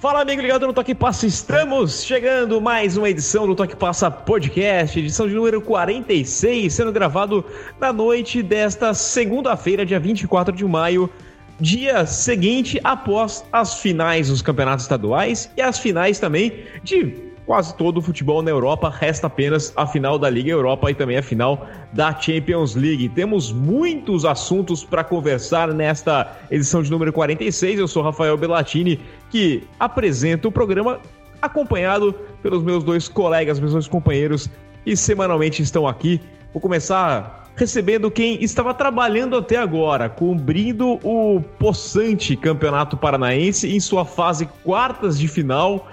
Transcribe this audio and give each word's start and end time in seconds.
Fala, 0.00 0.20
amigo 0.20 0.40
ligado 0.40 0.64
no 0.64 0.72
Toque 0.72 0.94
Passa, 0.94 1.26
estamos 1.26 2.04
chegando 2.04 2.60
mais 2.60 2.96
uma 2.96 3.10
edição 3.10 3.48
do 3.48 3.56
Toque 3.56 3.74
Passa 3.74 4.08
Podcast, 4.08 4.96
edição 4.96 5.26
de 5.26 5.34
número 5.34 5.60
46, 5.60 6.72
sendo 6.72 6.92
gravado 6.92 7.44
na 7.80 7.92
noite 7.92 8.40
desta 8.40 8.94
segunda-feira, 8.94 9.84
dia 9.84 9.98
24 9.98 10.54
de 10.54 10.64
maio, 10.64 11.10
dia 11.58 12.06
seguinte 12.06 12.80
após 12.84 13.44
as 13.50 13.80
finais 13.80 14.28
dos 14.28 14.40
campeonatos 14.40 14.84
estaduais 14.84 15.50
e 15.56 15.60
as 15.60 15.80
finais 15.80 16.20
também 16.20 16.62
de 16.84 17.27
quase 17.48 17.74
todo 17.74 17.96
o 17.96 18.02
futebol 18.02 18.42
na 18.42 18.50
Europa. 18.50 18.90
Resta 18.90 19.26
apenas 19.26 19.72
a 19.74 19.86
final 19.86 20.18
da 20.18 20.28
Liga 20.28 20.50
Europa 20.50 20.90
e 20.90 20.94
também 20.94 21.16
a 21.16 21.22
final 21.22 21.66
da 21.94 22.12
Champions 22.12 22.74
League. 22.74 23.08
Temos 23.08 23.50
muitos 23.50 24.26
assuntos 24.26 24.84
para 24.84 25.02
conversar 25.02 25.72
nesta 25.72 26.36
edição 26.50 26.82
de 26.82 26.90
número 26.90 27.10
46. 27.10 27.80
Eu 27.80 27.88
sou 27.88 28.02
Rafael 28.02 28.36
Bellatini, 28.36 29.00
que 29.30 29.66
apresento 29.80 30.48
o 30.48 30.52
programa 30.52 31.00
acompanhado 31.40 32.14
pelos 32.42 32.62
meus 32.62 32.84
dois 32.84 33.08
colegas, 33.08 33.58
meus 33.58 33.72
dois 33.72 33.88
companheiros 33.88 34.50
que 34.84 34.94
semanalmente 34.94 35.62
estão 35.62 35.88
aqui. 35.88 36.20
Vou 36.52 36.60
começar 36.60 37.48
recebendo 37.56 38.10
quem 38.10 38.42
estava 38.44 38.72
trabalhando 38.72 39.36
até 39.36 39.56
agora, 39.56 40.08
cobrindo 40.08 41.00
o 41.02 41.40
possante 41.58 42.36
Campeonato 42.36 42.96
Paranaense 42.96 43.74
em 43.74 43.80
sua 43.80 44.04
fase 44.04 44.46
quartas 44.62 45.18
de 45.18 45.26
final 45.26 45.88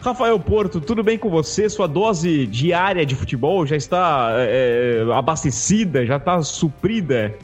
Rafael 0.00 0.38
Porto, 0.38 0.80
tudo 0.80 1.02
bem 1.02 1.18
com 1.18 1.28
você? 1.28 1.68
Sua 1.68 1.88
dose 1.88 2.46
diária 2.46 3.04
de 3.04 3.14
futebol 3.14 3.66
já 3.66 3.76
está 3.76 4.28
é, 4.32 5.04
é 5.08 5.12
abastecida, 5.12 6.06
já 6.06 6.16
está 6.16 6.40
suprida? 6.42 7.34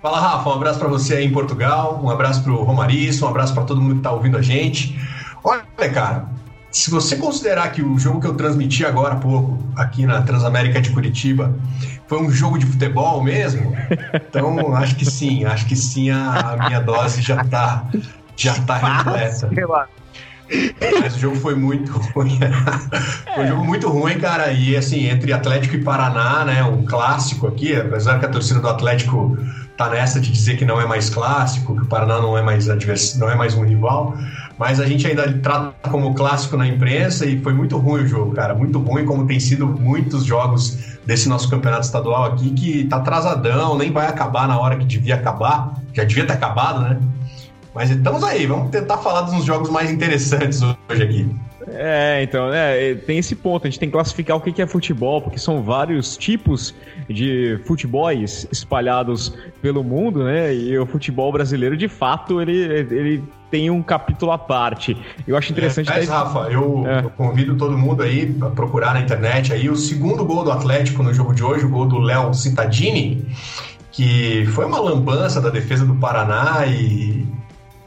Fala, 0.00 0.18
Rafa. 0.18 0.48
Um 0.48 0.54
abraço 0.54 0.78
para 0.78 0.88
você 0.88 1.16
aí 1.16 1.26
em 1.26 1.32
Portugal, 1.32 2.00
um 2.02 2.08
abraço 2.08 2.42
para 2.42 2.52
o 2.52 2.62
Romarisso, 2.62 3.26
um 3.26 3.28
abraço 3.28 3.52
para 3.52 3.64
todo 3.64 3.80
mundo 3.80 3.92
que 3.94 3.98
está 3.98 4.12
ouvindo 4.12 4.38
a 4.38 4.42
gente. 4.42 4.98
Olha, 5.44 5.62
cara, 5.92 6.26
se 6.70 6.90
você 6.90 7.16
considerar 7.16 7.70
que 7.70 7.82
o 7.82 7.98
jogo 7.98 8.20
que 8.20 8.26
eu 8.26 8.34
transmiti 8.34 8.86
agora 8.86 9.14
há 9.14 9.16
pouco, 9.18 9.58
aqui 9.76 10.06
na 10.06 10.22
Transamérica 10.22 10.80
de 10.80 10.90
Curitiba, 10.90 11.54
foi 12.06 12.18
um 12.22 12.30
jogo 12.30 12.58
de 12.58 12.64
futebol 12.64 13.22
mesmo, 13.22 13.74
então 14.14 14.72
acho 14.74 14.96
que 14.96 15.04
sim, 15.04 15.44
acho 15.44 15.66
que 15.66 15.76
sim, 15.76 16.10
a, 16.10 16.56
minha 16.66 16.80
dose 16.80 17.20
já 17.20 17.42
está 17.42 17.84
já 18.36 18.54
tá 18.62 18.76
repleta. 18.76 19.50
O 20.50 21.18
jogo 21.18 21.36
foi 21.36 21.54
muito 21.54 21.92
ruim. 21.92 22.38
foi 23.34 23.44
um 23.44 23.48
jogo 23.48 23.64
muito 23.64 23.88
ruim, 23.88 24.18
cara. 24.18 24.52
E 24.52 24.76
assim, 24.76 25.06
entre 25.06 25.32
Atlético 25.32 25.76
e 25.76 25.82
Paraná, 25.82 26.44
né? 26.44 26.62
Um 26.64 26.84
clássico 26.84 27.46
aqui, 27.46 27.74
apesar 27.74 28.18
que 28.18 28.26
a 28.26 28.28
torcida 28.28 28.58
do 28.58 28.68
Atlético 28.68 29.36
tá 29.76 29.88
nessa 29.88 30.20
de 30.20 30.30
dizer 30.30 30.58
que 30.58 30.64
não 30.66 30.78
é 30.78 30.86
mais 30.86 31.08
clássico, 31.08 31.74
que 31.74 31.82
o 31.82 31.86
Paraná 31.86 32.20
não 32.20 32.36
é 32.36 32.42
mais 32.42 32.68
advers... 32.68 33.16
não 33.16 33.30
é 33.30 33.34
mais 33.34 33.54
um 33.54 33.64
rival, 33.64 34.14
mas 34.58 34.78
a 34.78 34.84
gente 34.84 35.06
ainda 35.06 35.32
trata 35.38 35.88
como 35.88 36.14
clássico 36.14 36.54
na 36.54 36.66
imprensa 36.66 37.24
e 37.24 37.40
foi 37.40 37.54
muito 37.54 37.78
ruim 37.78 38.02
o 38.02 38.06
jogo, 38.06 38.32
cara, 38.32 38.54
muito 38.54 38.78
ruim 38.78 39.06
como 39.06 39.26
tem 39.26 39.40
sido 39.40 39.66
muitos 39.66 40.26
jogos 40.26 40.98
desse 41.06 41.30
nosso 41.30 41.48
campeonato 41.48 41.86
estadual 41.86 42.26
aqui 42.26 42.50
que 42.50 42.84
tá 42.84 42.96
atrasadão, 42.96 43.78
nem 43.78 43.90
vai 43.90 44.06
acabar 44.06 44.46
na 44.46 44.60
hora 44.60 44.76
que 44.76 44.84
devia 44.84 45.14
acabar, 45.14 45.72
já 45.94 46.04
devia 46.04 46.26
ter 46.26 46.34
acabado, 46.34 46.82
né? 46.82 46.98
Mas 47.74 47.90
estamos 47.90 48.24
aí, 48.24 48.46
vamos 48.46 48.70
tentar 48.70 48.98
falar 48.98 49.22
dos 49.22 49.44
jogos 49.44 49.70
mais 49.70 49.90
interessantes 49.90 50.60
hoje 50.62 51.02
aqui. 51.02 51.28
É, 51.68 52.22
então, 52.22 52.52
é, 52.52 52.94
tem 52.94 53.18
esse 53.18 53.36
ponto, 53.36 53.66
a 53.66 53.70
gente 53.70 53.78
tem 53.78 53.88
que 53.88 53.92
classificar 53.92 54.36
o 54.36 54.40
que 54.40 54.60
é 54.60 54.66
futebol, 54.66 55.20
porque 55.22 55.38
são 55.38 55.62
vários 55.62 56.16
tipos 56.16 56.74
de 57.08 57.60
futebols 57.64 58.46
espalhados 58.50 59.34
pelo 59.62 59.84
mundo, 59.84 60.24
né? 60.24 60.54
E 60.54 60.76
o 60.78 60.86
futebol 60.86 61.30
brasileiro, 61.30 61.76
de 61.76 61.86
fato, 61.86 62.40
ele, 62.40 62.60
ele 62.60 63.22
tem 63.50 63.70
um 63.70 63.82
capítulo 63.82 64.32
à 64.32 64.38
parte. 64.38 64.96
Eu 65.26 65.36
acho 65.36 65.52
interessante. 65.52 65.90
É, 65.90 65.96
mas, 65.96 66.08
Rafa, 66.08 66.50
eu, 66.50 66.84
é. 66.86 67.04
eu, 67.04 67.10
convido 67.10 67.56
todo 67.56 67.76
mundo 67.76 68.02
aí 68.02 68.34
a 68.40 68.46
procurar 68.46 68.94
na 68.94 69.00
internet 69.00 69.52
aí 69.52 69.68
o 69.68 69.76
segundo 69.76 70.24
gol 70.24 70.42
do 70.42 70.50
Atlético 70.50 71.02
no 71.02 71.12
jogo 71.12 71.34
de 71.34 71.44
hoje, 71.44 71.66
o 71.66 71.68
gol 71.68 71.86
do 71.86 71.98
Léo 71.98 72.32
Cittadini, 72.34 73.26
que 73.92 74.46
foi 74.46 74.64
uma 74.64 74.80
lambança 74.80 75.40
da 75.40 75.50
defesa 75.50 75.84
do 75.84 75.94
Paraná 75.94 76.66
e 76.66 77.26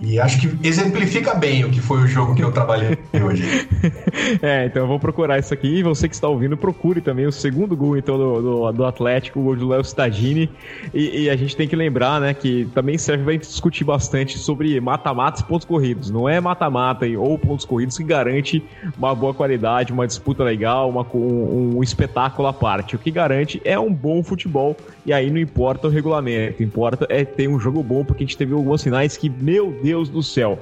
e 0.06 0.20
acho 0.20 0.40
que 0.40 0.68
exemplifica 0.68 1.34
bem 1.34 1.64
o 1.66 1.70
que 1.70 1.80
foi 1.80 2.02
o 2.02 2.08
jogo 2.08 2.36
que 2.36 2.44
eu 2.44 2.52
trabalhei 2.52 2.98
hoje. 3.34 3.70
é, 4.42 4.66
então 4.66 4.84
eu 4.84 4.88
vou 4.88 5.00
procurar 5.00 5.40
isso 5.40 5.54
aqui. 5.54 5.68
E 5.68 5.84
você 5.84 6.08
que 6.08 6.16
está 6.16 6.28
ouvindo, 6.28 6.56
procure 6.56 7.02
também 7.02 7.26
o 7.26 7.32
segundo 7.32 7.76
gol 7.76 7.98
então, 7.98 8.18
do, 8.18 8.42
do, 8.42 8.72
do 8.72 8.86
Atlético, 8.86 9.40
o 9.40 9.44
gol 9.44 9.56
do 9.56 9.68
Léo 9.68 9.82
Stagini. 9.82 10.50
E, 10.94 11.24
e, 11.24 11.30
a 11.30 11.36
gente 11.36 11.56
tem 11.56 11.68
que 11.68 11.76
lembrar, 11.76 12.22
né, 12.22 12.34
que 12.34 12.68
também 12.74 12.98
serve 12.98 13.24
para 13.24 13.36
discutir 13.36 13.84
bastante 13.84 14.38
sobre 14.38 14.80
mata-matas 14.80 15.42
e 15.42 15.44
pontos 15.44 15.66
corridos. 15.66 16.10
Não 16.10 16.28
é 16.30 16.40
mata-mata 16.40 17.06
ou 17.18 17.38
pontos 17.38 17.66
corridos 17.66 17.98
que 17.98 18.04
garante 18.04 18.64
uma 18.98 19.14
boa 19.14 19.34
qualidade, 19.34 19.92
uma 19.92 20.08
disputa 20.08 20.44
legal, 20.44 20.90
uma, 20.90 21.06
um, 21.14 21.78
um 21.78 21.84
espetáculo 21.84 22.48
à 22.48 22.54
parte. 22.54 22.96
O 22.96 23.00
que 23.00 23.12
garante 23.12 23.62
é 23.66 23.78
um 23.80 23.94
bom 23.94 24.24
futebol. 24.24 24.76
E 25.06 25.12
aí 25.12 25.30
não 25.30 25.40
importa 25.40 25.88
o 25.88 25.90
regulamento, 25.90 26.64
importa 26.64 27.06
é 27.10 27.26
ter 27.26 27.48
um 27.48 27.60
jogo 27.60 27.84
bom, 27.84 28.06
porque 28.06 28.24
a 28.24 28.26
gente 28.26 28.38
teve 28.38 28.54
alguns 28.54 28.82
sinais 28.82 29.18
que, 29.18 29.30
meu 29.30 29.78
Deus 29.84 30.08
do 30.08 30.24
céu. 30.24 30.60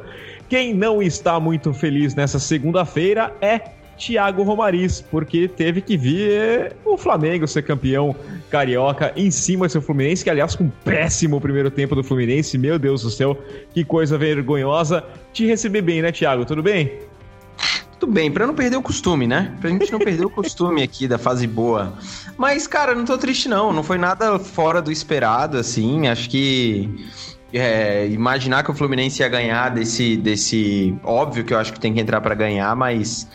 Quem 0.52 0.74
não 0.74 1.02
está 1.02 1.40
muito 1.40 1.74
feliz 1.74 2.14
nessa 2.14 2.38
segunda-feira 2.38 3.34
é 3.40 3.58
Thiago 3.98 4.44
Romariz, 4.44 5.00
porque 5.00 5.48
teve 5.48 5.80
que 5.80 5.96
vir 5.96 6.76
o 6.84 6.98
Flamengo 6.98 7.48
ser 7.48 7.62
campeão 7.62 8.14
carioca 8.50 9.14
em 9.16 9.32
cima 9.32 9.66
do 9.66 9.72
seu 9.72 9.82
Fluminense, 9.82 10.26
que 10.26 10.30
aliás 10.30 10.54
com 10.54 10.66
um 10.66 10.70
péssimo 10.84 11.40
primeiro 11.40 11.72
tempo 11.72 11.96
do 11.96 12.04
Fluminense, 12.04 12.58
meu 12.58 12.78
Deus 12.78 13.02
do 13.02 13.10
céu, 13.10 13.42
que 13.74 13.86
coisa 13.86 14.18
vergonhosa. 14.18 15.06
Te 15.32 15.46
receber 15.46 15.84
bem, 15.84 16.02
né, 16.02 16.12
Thiago? 16.12 16.44
Tudo 16.44 16.62
bem? 16.62 17.00
Tudo 17.98 18.12
bem, 18.12 18.30
pra 18.30 18.46
não 18.46 18.54
perder 18.54 18.76
o 18.76 18.82
costume, 18.82 19.26
né? 19.26 19.56
Pra 19.62 19.70
gente 19.70 19.90
não 19.90 20.00
perder 20.00 20.26
o 20.26 20.30
costume 20.36 20.84
aqui 20.84 21.08
da 21.08 21.18
fase 21.18 21.48
boa. 21.48 21.94
Mas, 22.36 22.68
cara, 22.68 22.94
não 22.94 23.06
tô 23.06 23.18
triste 23.18 23.48
não, 23.48 23.72
não 23.72 23.84
foi 23.84 23.98
nada 23.98 24.38
fora 24.38 24.82
do 24.82 24.92
esperado, 24.92 25.58
assim, 25.58 26.10
acho 26.10 26.30
que 26.30 26.90
é, 27.54 28.08
imaginar 28.08 28.64
que 28.64 28.72
o 28.72 28.74
Fluminense 28.74 29.22
ia 29.22 29.30
ganhar 29.30 29.70
desse, 29.70 30.16
desse. 30.18 30.96
Óbvio 31.04 31.44
que 31.44 31.54
eu 31.54 31.58
acho 31.58 31.74
que 31.74 31.80
tem 31.80 31.94
que 31.94 32.00
entrar 32.00 32.22
para 32.22 32.34
ganhar, 32.34 32.76
mas 32.76 33.28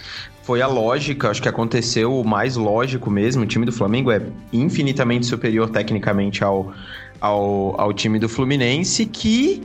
foi 0.42 0.62
a 0.62 0.66
lógica, 0.66 1.28
acho 1.28 1.42
que 1.42 1.48
aconteceu 1.48 2.20
o 2.20 2.24
mais 2.24 2.56
lógico 2.56 3.10
mesmo. 3.10 3.42
O 3.42 3.46
time 3.46 3.66
do 3.66 3.72
Flamengo 3.72 4.10
é 4.10 4.22
infinitamente 4.52 5.26
superior 5.26 5.68
tecnicamente 5.70 6.44
ao, 6.44 6.72
ao, 7.20 7.78
ao 7.80 7.92
time 7.92 8.18
do 8.18 8.28
Fluminense, 8.28 9.04
que, 9.06 9.62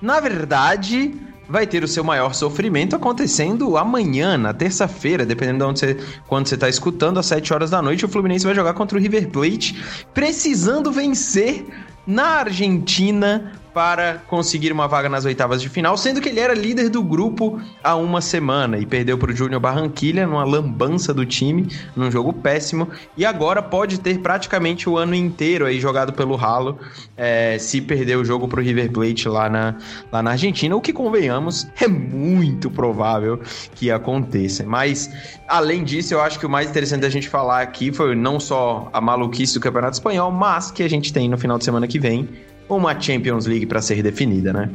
na 0.00 0.20
verdade, 0.20 1.12
vai 1.48 1.66
ter 1.66 1.82
o 1.82 1.88
seu 1.88 2.04
maior 2.04 2.32
sofrimento 2.32 2.94
acontecendo 2.94 3.76
amanhã, 3.76 4.38
na 4.38 4.54
terça-feira, 4.54 5.26
dependendo 5.26 5.58
de 5.58 5.64
onde 5.64 5.80
você, 5.80 5.98
quando 6.28 6.46
você 6.46 6.54
está 6.54 6.68
escutando, 6.68 7.18
às 7.18 7.26
7 7.26 7.52
horas 7.52 7.70
da 7.70 7.82
noite, 7.82 8.04
o 8.04 8.08
Fluminense 8.08 8.46
vai 8.46 8.54
jogar 8.54 8.72
contra 8.74 8.96
o 8.96 9.00
River 9.00 9.28
Plate, 9.30 9.82
precisando 10.14 10.92
vencer 10.92 11.66
na 12.06 12.38
Argentina 12.38 13.59
para 13.72 14.22
conseguir 14.26 14.72
uma 14.72 14.88
vaga 14.88 15.08
nas 15.08 15.24
oitavas 15.24 15.62
de 15.62 15.68
final, 15.68 15.96
sendo 15.96 16.20
que 16.20 16.28
ele 16.28 16.40
era 16.40 16.54
líder 16.54 16.88
do 16.88 17.02
grupo 17.02 17.60
há 17.82 17.94
uma 17.94 18.20
semana 18.20 18.78
e 18.78 18.86
perdeu 18.86 19.16
para 19.16 19.30
o 19.30 19.34
Júnior 19.34 19.60
Barranquilha 19.60 20.26
numa 20.26 20.44
lambança 20.44 21.14
do 21.14 21.24
time, 21.24 21.68
num 21.94 22.10
jogo 22.10 22.32
péssimo, 22.32 22.88
e 23.16 23.24
agora 23.24 23.62
pode 23.62 24.00
ter 24.00 24.18
praticamente 24.18 24.88
o 24.88 24.96
ano 24.96 25.14
inteiro 25.14 25.66
aí 25.66 25.80
jogado 25.80 26.12
pelo 26.12 26.36
ralo 26.36 26.78
é, 27.16 27.58
se 27.58 27.80
perder 27.80 28.16
o 28.16 28.24
jogo 28.24 28.48
para 28.48 28.60
o 28.60 28.62
River 28.62 28.90
Plate 28.90 29.28
lá 29.28 29.48
na, 29.48 29.76
lá 30.10 30.22
na 30.22 30.32
Argentina, 30.32 30.74
o 30.74 30.80
que 30.80 30.92
convenhamos 30.92 31.66
é 31.80 31.86
muito 31.86 32.70
provável 32.70 33.40
que 33.74 33.90
aconteça. 33.90 34.64
Mas 34.64 35.10
além 35.48 35.84
disso, 35.84 36.14
eu 36.14 36.20
acho 36.20 36.38
que 36.38 36.46
o 36.46 36.50
mais 36.50 36.68
interessante 36.70 37.02
da 37.02 37.08
gente 37.08 37.28
falar 37.28 37.62
aqui 37.62 37.92
foi 37.92 38.14
não 38.14 38.40
só 38.40 38.88
a 38.92 39.00
maluquice 39.00 39.54
do 39.54 39.60
Campeonato 39.60 39.94
Espanhol, 39.94 40.30
mas 40.30 40.70
que 40.70 40.82
a 40.82 40.88
gente 40.88 41.12
tem 41.12 41.28
no 41.28 41.38
final 41.38 41.58
de 41.58 41.64
semana 41.64 41.86
que 41.86 41.98
vem 41.98 42.28
uma 42.76 42.98
Champions 42.98 43.46
League 43.46 43.66
para 43.66 43.82
ser 43.82 44.02
definida, 44.02 44.52
né? 44.52 44.70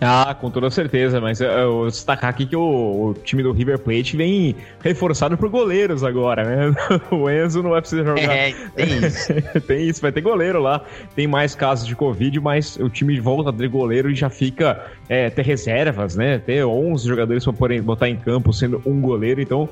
Ah, 0.00 0.36
com 0.40 0.48
toda 0.48 0.70
certeza, 0.70 1.20
mas 1.20 1.40
eu, 1.40 1.86
destacar 1.86 2.30
aqui 2.30 2.46
que 2.46 2.54
o, 2.54 2.60
o, 3.08 3.14
time 3.14 3.42
do 3.42 3.50
River 3.50 3.80
Plate 3.80 4.16
vem 4.16 4.54
reforçado 4.80 5.36
por 5.36 5.48
goleiros 5.48 6.04
agora, 6.04 6.44
né? 6.44 6.74
O 7.10 7.28
Enzo 7.28 7.62
não 7.62 7.70
vai 7.70 7.80
precisar 7.80 8.04
jogar. 8.04 8.22
É, 8.22 8.54
tem 8.76 8.98
isso. 9.04 9.60
tem 9.66 9.88
isso, 9.88 10.00
vai 10.00 10.12
ter 10.12 10.20
goleiro 10.20 10.60
lá. 10.60 10.82
Tem 11.16 11.26
mais 11.26 11.54
casos 11.56 11.84
de 11.84 11.96
Covid, 11.96 12.38
mas 12.38 12.76
o 12.76 12.88
time 12.88 13.18
volta 13.18 13.50
a 13.50 13.52
ter 13.52 13.68
goleiro 13.68 14.08
e 14.08 14.14
já 14.14 14.30
fica 14.30 14.86
é, 15.08 15.30
ter 15.30 15.44
reservas, 15.44 16.14
né? 16.14 16.38
Ter 16.38 16.64
11 16.64 17.06
jogadores 17.06 17.44
para 17.44 17.82
botar 17.82 18.08
em 18.08 18.16
campo 18.16 18.52
sendo 18.52 18.80
um 18.86 19.00
goleiro, 19.00 19.40
então 19.40 19.68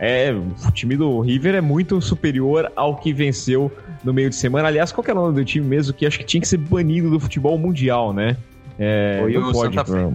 é, 0.00 0.32
o 0.32 0.70
time 0.72 0.96
do 0.96 1.20
River 1.20 1.54
é 1.54 1.60
muito 1.60 2.00
superior 2.00 2.72
ao 2.74 2.96
que 2.96 3.12
venceu 3.12 3.70
no 4.02 4.12
meio 4.12 4.28
de 4.28 4.36
semana. 4.36 4.66
Aliás, 4.68 4.90
qual 4.90 5.04
que 5.04 5.10
é 5.10 5.14
o 5.14 5.16
nome 5.16 5.34
do 5.34 5.44
time 5.44 5.66
mesmo 5.66 5.94
que 5.94 6.04
acho 6.04 6.18
que 6.18 6.24
tinha 6.24 6.40
que 6.40 6.48
ser 6.48 6.58
banido 6.58 7.10
do 7.10 7.20
futebol 7.20 7.56
mundial, 7.56 8.12
né? 8.12 8.36
É, 8.78 9.18
Foi 9.20 9.36
o 9.36 9.52
pode, 9.52 9.74
Santa 9.74 9.84
Fé. 9.84 10.08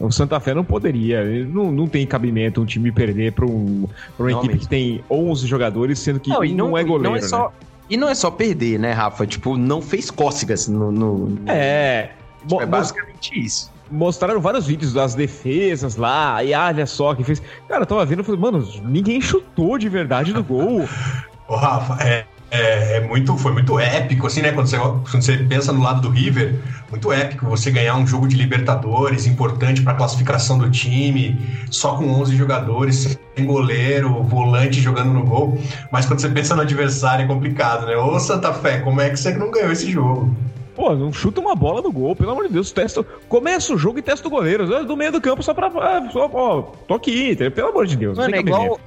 O 0.00 0.10
Santa 0.10 0.40
Fé 0.40 0.54
não 0.54 0.64
poderia. 0.64 1.24
Não, 1.46 1.72
não 1.72 1.88
tem 1.88 2.06
cabimento 2.06 2.60
um 2.60 2.66
time 2.66 2.92
perder 2.92 3.32
para 3.32 3.46
um, 3.46 3.88
uma 4.18 4.32
equipe 4.32 4.58
que 4.58 4.68
tem 4.68 5.02
11 5.10 5.46
jogadores, 5.46 5.98
sendo 5.98 6.20
que 6.20 6.28
não, 6.28 6.40
não, 6.40 6.54
não 6.68 6.78
é 6.78 6.84
goleiro. 6.84 7.10
Não 7.10 7.16
é 7.16 7.22
só, 7.22 7.44
né? 7.44 7.50
E 7.88 7.96
não 7.96 8.08
é 8.08 8.14
só 8.14 8.30
perder, 8.30 8.78
né, 8.78 8.92
Rafa? 8.92 9.26
Tipo, 9.26 9.56
não 9.56 9.82
fez 9.82 10.10
cócegas 10.10 10.68
no. 10.68 10.92
no 10.92 11.38
é. 11.46 12.10
Tipo, 12.42 12.62
é 12.62 12.66
basicamente 12.66 13.44
isso. 13.44 13.70
mostraram 13.90 14.40
vários 14.40 14.66
vídeos 14.66 14.92
das 14.92 15.14
defesas 15.14 15.96
lá, 15.96 16.42
e 16.44 16.54
olha 16.54 16.86
só 16.86 17.14
que 17.14 17.24
fez. 17.24 17.42
Cara, 17.68 17.82
eu 17.82 17.86
tava 17.86 18.04
vendo 18.04 18.20
e 18.20 18.22
falei, 18.22 18.40
mano, 18.40 18.66
ninguém 18.84 19.20
chutou 19.20 19.76
de 19.76 19.88
verdade 19.88 20.32
no 20.32 20.44
gol. 20.44 20.88
Ô, 21.48 21.56
Rafa, 21.56 22.00
é, 22.04 22.24
é, 22.50 22.96
é, 22.96 23.00
muito, 23.00 23.36
foi 23.36 23.52
muito 23.52 23.78
épico, 23.78 24.26
assim, 24.26 24.42
né? 24.42 24.52
Quando 24.52 24.66
você, 24.66 24.76
quando 24.78 25.22
você 25.22 25.36
pensa 25.38 25.72
no 25.72 25.82
lado 25.82 26.00
do 26.02 26.10
River, 26.10 26.56
muito 26.90 27.12
épico 27.12 27.46
você 27.46 27.70
ganhar 27.70 27.96
um 27.96 28.06
jogo 28.06 28.26
de 28.26 28.36
Libertadores 28.36 29.26
importante 29.26 29.82
para 29.82 29.92
a 29.92 29.96
classificação 29.96 30.58
do 30.58 30.68
time, 30.68 31.38
só 31.70 31.96
com 31.96 32.04
11 32.20 32.36
jogadores, 32.36 33.18
sem 33.36 33.46
goleiro, 33.46 34.22
volante 34.24 34.80
jogando 34.80 35.12
no 35.12 35.24
gol. 35.24 35.58
Mas 35.92 36.06
quando 36.06 36.20
você 36.20 36.28
pensa 36.28 36.56
no 36.56 36.62
adversário 36.62 37.24
é 37.24 37.28
complicado, 37.28 37.86
né? 37.86 37.96
Ô 37.96 38.18
Santa 38.18 38.52
Fé, 38.52 38.80
como 38.80 39.00
é 39.00 39.10
que 39.10 39.16
você 39.16 39.32
não 39.34 39.50
ganhou 39.50 39.70
esse 39.70 39.90
jogo? 39.90 40.34
Pô, 40.74 40.94
não 40.94 41.12
chuta 41.12 41.40
uma 41.40 41.54
bola 41.54 41.82
no 41.82 41.92
gol, 41.92 42.16
pelo 42.16 42.30
amor 42.30 42.46
de 42.46 42.54
Deus. 42.54 42.72
Testa, 42.72 43.04
começa 43.28 43.74
o 43.74 43.78
jogo 43.78 43.98
e 43.98 44.02
testa 44.02 44.26
o 44.26 44.30
goleiro. 44.30 44.66
Do 44.84 44.96
meio 44.96 45.12
do 45.12 45.20
campo 45.20 45.42
só 45.42 45.52
pra. 45.52 45.70
Só, 46.10 46.30
ó, 46.32 46.62
tô 46.88 46.94
aqui, 46.94 47.36
pelo 47.36 47.68
amor 47.68 47.86
de 47.86 47.96
Deus. 47.96 48.16
Mano, 48.16 48.34
é 48.34 48.38
igual, 48.38 48.80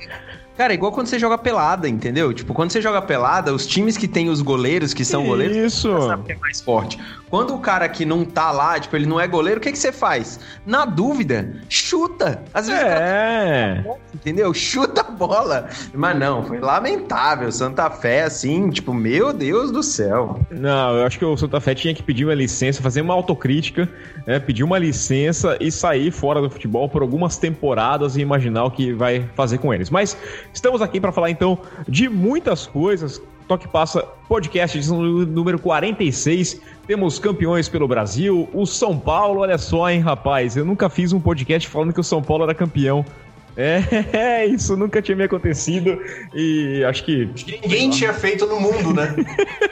Cara, 0.57 0.71
é 0.73 0.75
igual 0.75 0.91
quando 0.91 1.07
você 1.07 1.17
joga 1.17 1.37
pelada, 1.37 1.89
entendeu? 1.89 2.31
Tipo, 2.31 2.53
quando 2.53 2.71
você 2.71 2.79
joga 2.81 3.01
pelada, 3.01 3.53
os 3.53 3.65
times 3.65 3.97
que 3.97 4.07
tem 4.07 4.29
os 4.29 4.41
goleiros, 4.41 4.93
que 4.93 5.03
são 5.03 5.25
goleiros, 5.25 5.57
Isso. 5.57 6.01
sabe 6.07 6.23
que 6.25 6.31
é 6.33 6.37
mais 6.37 6.61
forte. 6.61 6.99
Quando 7.29 7.55
o 7.55 7.57
cara 7.57 7.89
que 7.89 8.05
não 8.05 8.23
tá 8.23 8.51
lá, 8.51 8.79
tipo, 8.79 8.95
ele 8.95 9.07
não 9.07 9.19
é 9.19 9.27
goleiro, 9.27 9.59
o 9.59 9.63
que, 9.63 9.71
que 9.71 9.77
você 9.79 9.91
faz? 9.91 10.39
Na 10.67 10.85
dúvida, 10.85 11.51
chuta. 11.67 12.43
Às 12.53 12.67
vezes 12.67 12.83
É. 12.83 13.83
entendeu? 14.13 14.53
Chuta 14.53 15.01
a 15.01 15.05
bola. 15.05 15.67
Mas 15.91 16.15
não, 16.19 16.43
foi 16.43 16.59
lamentável. 16.59 17.51
Santa 17.51 17.89
Fé, 17.89 18.21
assim, 18.21 18.69
tipo, 18.69 18.93
meu 18.93 19.33
Deus 19.33 19.71
do 19.71 19.81
céu. 19.81 20.39
Não, 20.51 20.95
eu 20.97 21.07
acho 21.07 21.17
que 21.17 21.25
o 21.25 21.35
Santa 21.35 21.59
Fé 21.59 21.73
tinha 21.73 21.95
que 21.95 22.03
pedir 22.03 22.25
uma 22.25 22.35
licença, 22.35 22.83
fazer 22.83 23.01
uma 23.01 23.15
autocrítica, 23.15 23.89
né, 24.27 24.37
pedir 24.39 24.63
uma 24.63 24.77
licença 24.77 25.57
e 25.59 25.71
sair 25.71 26.11
fora 26.11 26.39
do 26.39 26.51
futebol 26.51 26.87
por 26.87 27.01
algumas 27.01 27.37
temporadas 27.37 28.15
e 28.15 28.21
imaginar 28.21 28.65
o 28.65 28.69
que 28.69 28.93
vai 28.93 29.27
fazer 29.35 29.57
com 29.57 29.73
eles. 29.73 29.89
Mas 29.89 30.15
estamos 30.53 30.81
aqui 30.81 30.99
para 30.99 31.11
falar 31.11 31.31
então 31.31 31.57
de 31.87 32.07
muitas 32.07 32.65
coisas. 32.65 33.21
Toque 33.47 33.67
Passa 33.67 34.03
Podcast, 34.27 34.79
número 34.89 35.59
46. 35.59 36.61
Temos 36.87 37.19
campeões 37.19 37.67
pelo 37.67 37.87
Brasil. 37.87 38.49
O 38.53 38.65
São 38.65 38.97
Paulo, 38.97 39.41
olha 39.41 39.57
só, 39.57 39.89
hein, 39.89 39.99
rapaz. 39.99 40.55
Eu 40.55 40.63
nunca 40.63 40.89
fiz 40.89 41.11
um 41.11 41.19
podcast 41.19 41.67
falando 41.67 41.93
que 41.93 41.99
o 41.99 42.03
São 42.03 42.21
Paulo 42.21 42.43
era 42.45 42.53
campeão. 42.53 43.05
É, 43.55 44.45
isso 44.47 44.75
nunca 44.75 45.01
tinha 45.01 45.15
me 45.15 45.23
acontecido 45.23 45.99
e 46.33 46.83
acho 46.85 47.03
que 47.03 47.29
Acho 47.33 47.45
que 47.45 47.59
ninguém 47.61 47.89
tinha 47.89 48.13
feito 48.13 48.47
no 48.47 48.59
mundo, 48.59 48.93
né? 48.93 49.13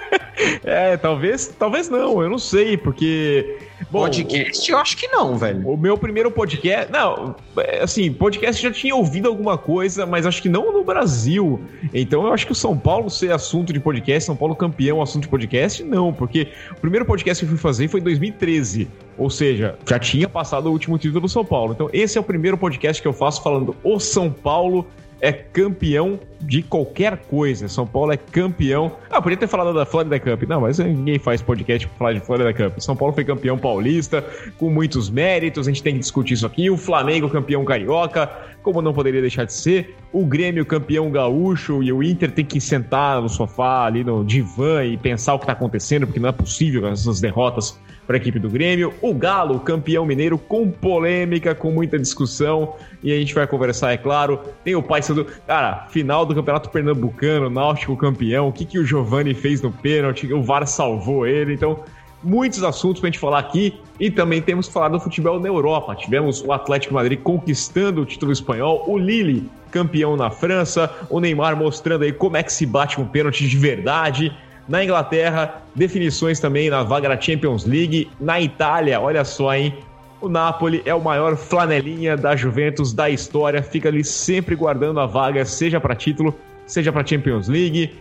é, 0.63 0.97
talvez, 0.97 1.47
talvez 1.57 1.89
não, 1.89 2.21
eu 2.21 2.29
não 2.29 2.37
sei, 2.37 2.77
porque 2.77 3.57
bom, 3.89 4.01
Podcast, 4.01 4.71
eu 4.71 4.77
acho 4.77 4.97
que 4.97 5.07
não, 5.07 5.37
velho. 5.37 5.67
o, 5.67 5.77
meu 5.77 5.97
primeiro 5.97 6.29
podcast, 6.29 6.91
não, 6.91 7.35
é, 7.57 7.83
assim, 7.83 8.11
podcast 8.11 8.61
já 8.61 8.71
tinha 8.71 8.95
ouvido 8.95 9.27
alguma 9.27 9.57
coisa, 9.57 10.05
mas 10.05 10.25
acho 10.25 10.41
que 10.41 10.49
não 10.49 10.71
no 10.71 10.83
Brasil. 10.83 11.59
Então 11.93 12.25
eu 12.25 12.33
acho 12.33 12.45
que 12.45 12.51
o 12.51 12.55
São 12.55 12.77
Paulo 12.77 13.09
ser 13.09 13.31
assunto 13.31 13.71
de 13.73 13.79
podcast, 13.79 14.25
São 14.25 14.35
Paulo 14.35 14.55
campeão 14.55 15.01
assunto 15.01 15.23
de 15.23 15.29
podcast, 15.29 15.83
não, 15.83 16.13
porque 16.13 16.49
o 16.71 16.81
primeiro 16.81 17.05
podcast 17.05 17.43
que 17.43 17.51
eu 17.51 17.55
fui 17.55 17.61
fazer 17.61 17.87
foi 17.87 17.99
em 17.99 18.03
2013. 18.03 18.87
Ou 19.17 19.29
seja, 19.29 19.77
já 19.87 19.99
tinha 19.99 20.27
passado 20.27 20.67
o 20.67 20.71
último 20.71 20.97
título 20.97 21.21
do 21.21 21.29
São 21.29 21.45
Paulo. 21.45 21.73
Então, 21.73 21.89
esse 21.93 22.17
é 22.17 22.21
o 22.21 22.23
primeiro 22.23 22.57
podcast 22.57 23.01
que 23.01 23.07
eu 23.07 23.13
faço 23.13 23.43
falando 23.43 23.75
o 23.83 23.99
São 23.99 24.31
Paulo 24.31 24.87
é 25.21 25.31
campeão 25.31 26.19
de 26.41 26.63
qualquer 26.63 27.15
coisa. 27.15 27.67
São 27.67 27.85
Paulo 27.85 28.11
é 28.11 28.17
campeão. 28.17 28.91
Ah, 29.09 29.21
podia 29.21 29.37
ter 29.37 29.47
falado 29.47 29.71
da 29.71 29.85
Florida 29.85 30.19
Cup. 30.19 30.43
Não, 30.49 30.61
mas 30.61 30.79
ninguém 30.79 31.19
faz 31.19 31.41
podcast 31.41 31.87
pra 31.87 31.97
falar 31.97 32.13
de 32.13 32.19
Florida 32.21 32.51
Cup. 32.51 32.79
São 32.79 32.95
Paulo 32.95 33.13
foi 33.13 33.23
campeão 33.23 33.57
paulista, 33.57 34.25
com 34.57 34.71
muitos 34.71 35.11
méritos. 35.11 35.67
A 35.67 35.71
gente 35.71 35.83
tem 35.83 35.93
que 35.93 35.99
discutir 35.99 36.33
isso 36.33 36.45
aqui. 36.45 36.71
O 36.71 36.77
Flamengo 36.77 37.29
campeão 37.29 37.63
carioca, 37.63 38.27
como 38.63 38.81
não 38.81 38.93
poderia 38.93 39.21
deixar 39.21 39.45
de 39.45 39.53
ser. 39.53 39.95
O 40.11 40.25
Grêmio 40.25 40.65
campeão 40.65 41.11
gaúcho 41.11 41.83
e 41.83 41.93
o 41.93 42.01
Inter 42.01 42.31
tem 42.31 42.43
que 42.43 42.59
sentar 42.59 43.21
no 43.21 43.29
sofá 43.29 43.85
ali 43.85 44.03
no 44.03 44.25
divã 44.25 44.83
e 44.83 44.97
pensar 44.97 45.35
o 45.35 45.39
que 45.39 45.45
tá 45.45 45.53
acontecendo, 45.53 46.07
porque 46.07 46.19
não 46.19 46.29
é 46.29 46.33
possível 46.33 46.87
essas 46.87 47.21
derrotas 47.21 47.79
para 48.11 48.17
a 48.17 48.19
equipe 48.19 48.39
do 48.39 48.49
Grêmio. 48.49 48.93
O 49.01 49.13
Galo, 49.13 49.57
campeão 49.61 50.05
mineiro, 50.05 50.37
com 50.37 50.69
polêmica, 50.69 51.55
com 51.55 51.71
muita 51.71 51.97
discussão. 51.97 52.75
E 53.01 53.09
a 53.09 53.17
gente 53.17 53.33
vai 53.33 53.47
conversar, 53.47 53.93
é 53.93 53.97
claro. 53.97 54.37
Tem 54.65 54.75
o 54.75 54.83
Paysandu. 54.83 55.25
Cara, 55.47 55.87
final 55.89 56.25
do 56.25 56.35
Campeonato 56.35 56.69
Pernambucano, 56.69 57.49
Náutico 57.49 57.95
campeão. 57.95 58.49
O 58.49 58.51
que, 58.51 58.65
que 58.65 58.77
o 58.77 58.85
Giovani 58.85 59.33
fez 59.33 59.61
no 59.61 59.71
pênalti? 59.71 60.31
O 60.33 60.43
VAR 60.43 60.67
salvou 60.67 61.25
ele. 61.25 61.53
Então, 61.53 61.85
muitos 62.21 62.61
assuntos 62.65 62.99
pra 62.99 63.07
gente 63.07 63.17
falar 63.17 63.39
aqui. 63.39 63.79
E 63.97 64.11
também 64.11 64.41
temos 64.41 64.67
que 64.67 64.73
falar 64.73 64.89
do 64.89 64.99
futebol 64.99 65.39
na 65.39 65.47
Europa. 65.47 65.95
Tivemos 65.95 66.43
o 66.43 66.51
Atlético 66.51 66.93
Madrid 66.93 67.17
conquistando 67.17 68.01
o 68.01 68.05
título 68.05 68.33
espanhol. 68.33 68.83
O 68.87 68.97
Lille, 68.97 69.49
campeão 69.71 70.17
na 70.17 70.29
França. 70.29 70.93
O 71.09 71.21
Neymar 71.21 71.55
mostrando 71.55 72.03
aí 72.03 72.11
como 72.11 72.35
é 72.35 72.43
que 72.43 72.51
se 72.51 72.65
bate 72.65 72.99
um 72.99 73.05
pênalti 73.05 73.47
de 73.47 73.57
verdade. 73.57 74.35
Na 74.71 74.81
Inglaterra, 74.85 75.63
definições 75.75 76.39
também 76.39 76.69
na 76.69 76.81
vaga 76.81 77.09
da 77.09 77.19
Champions 77.19 77.65
League. 77.65 78.09
Na 78.17 78.39
Itália, 78.39 79.01
olha 79.01 79.25
só, 79.25 79.53
hein? 79.53 79.75
O 80.21 80.29
Napoli 80.29 80.81
é 80.85 80.95
o 80.95 81.01
maior 81.01 81.35
flanelinha 81.35 82.15
da 82.15 82.37
Juventus 82.37 82.93
da 82.93 83.09
história. 83.09 83.61
Fica 83.61 83.89
ali 83.89 84.01
sempre 84.01 84.55
guardando 84.55 85.01
a 85.01 85.05
vaga, 85.05 85.43
seja 85.43 85.77
para 85.81 85.93
título, 85.93 86.33
seja 86.65 86.89
para 86.89 87.05
Champions 87.05 87.49
League. 87.49 87.93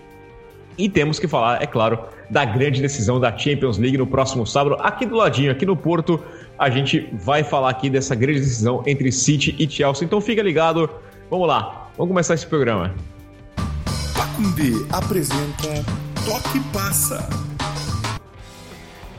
E 0.79 0.89
temos 0.89 1.19
que 1.19 1.27
falar, 1.27 1.61
é 1.61 1.67
claro, 1.67 1.99
da 2.31 2.45
grande 2.45 2.81
decisão 2.81 3.19
da 3.19 3.37
Champions 3.37 3.77
League 3.77 3.99
no 3.99 4.07
próximo 4.07 4.47
sábado, 4.47 4.77
aqui 4.79 5.05
do 5.05 5.17
ladinho, 5.17 5.51
aqui 5.51 5.67
no 5.67 5.75
Porto. 5.75 6.23
A 6.57 6.71
gente 6.71 7.09
vai 7.15 7.43
falar 7.43 7.71
aqui 7.71 7.91
dessa 7.91 8.15
grande 8.15 8.39
decisão 8.39 8.85
entre 8.87 9.11
City 9.11 9.57
e 9.59 9.69
Chelsea. 9.69 10.05
Então 10.05 10.21
fica 10.21 10.41
ligado. 10.41 10.89
Vamos 11.29 11.49
lá, 11.49 11.89
vamos 11.99 12.13
começar 12.13 12.35
esse 12.35 12.47
programa. 12.47 12.95
Pacundê 14.15 14.71
apresenta 14.93 15.85
Toque 16.31 16.61
Passa. 16.73 17.29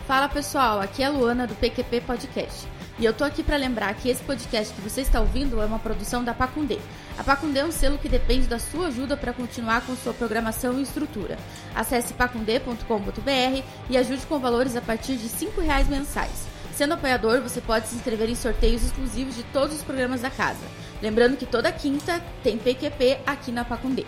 Fala 0.08 0.30
pessoal, 0.30 0.80
aqui 0.80 1.04
é 1.04 1.08
a 1.08 1.10
Luana 1.10 1.46
do 1.46 1.54
PQP 1.56 2.00
Podcast. 2.00 2.66
E 2.98 3.04
eu 3.04 3.14
tô 3.14 3.26
aqui 3.26 3.44
para 3.44 3.58
lembrar 3.58 3.94
que 3.96 4.08
esse 4.08 4.24
podcast 4.24 4.74
que 4.74 4.80
você 4.80 5.02
está 5.02 5.20
ouvindo 5.20 5.62
é 5.62 5.66
uma 5.66 5.78
produção 5.78 6.24
da 6.24 6.34
Pacundê. 6.34 6.80
A 7.18 7.24
Pacundê 7.26 7.60
é 7.60 7.66
um 7.66 7.72
selo 7.74 7.98
que 7.98 8.08
depende 8.08 8.48
da 8.48 8.58
sua 8.58 8.88
ajuda 8.88 9.18
para 9.18 9.34
continuar 9.34 9.82
com 9.82 9.94
sua 9.94 10.14
programação 10.14 10.80
e 10.80 10.84
estrutura. 10.84 11.38
Acesse 11.76 12.14
pacundê.com.br 12.14 13.64
e 13.90 13.98
ajude 13.98 14.26
com 14.26 14.40
valores 14.40 14.78
a 14.78 14.82
partir 14.82 15.18
de 15.18 15.28
R$ 15.28 15.52
reais 15.66 15.90
mensais. 15.90 16.46
Sendo 16.74 16.94
apoiador, 16.94 17.42
você 17.42 17.60
pode 17.60 17.90
se 17.90 17.96
inscrever 17.96 18.30
em 18.30 18.36
sorteios 18.36 18.86
exclusivos 18.86 19.36
de 19.36 19.44
todos 19.52 19.76
os 19.76 19.84
programas 19.84 20.22
da 20.22 20.30
casa. 20.30 20.66
Lembrando 21.02 21.36
que 21.36 21.46
toda 21.46 21.74
quinta 21.74 22.22
tem 22.42 22.58
PQP 22.58 23.20
aqui 23.26 23.52
na 23.52 23.66
Pacundê. 23.66 24.06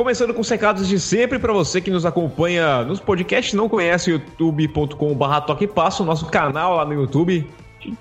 Começando 0.00 0.32
com 0.32 0.40
os 0.40 0.48
recados 0.48 0.88
de 0.88 0.98
sempre 0.98 1.38
para 1.38 1.52
você 1.52 1.78
que 1.78 1.90
nos 1.90 2.06
acompanha 2.06 2.82
nos 2.84 2.98
podcasts, 2.98 3.52
não 3.52 3.68
conhece 3.68 4.10
youtube.com.br 4.10 5.40
Toque 5.46 5.66
Passo, 5.66 6.06
nosso 6.06 6.24
canal 6.24 6.76
lá 6.76 6.86
no 6.86 6.94
YouTube. 6.94 7.46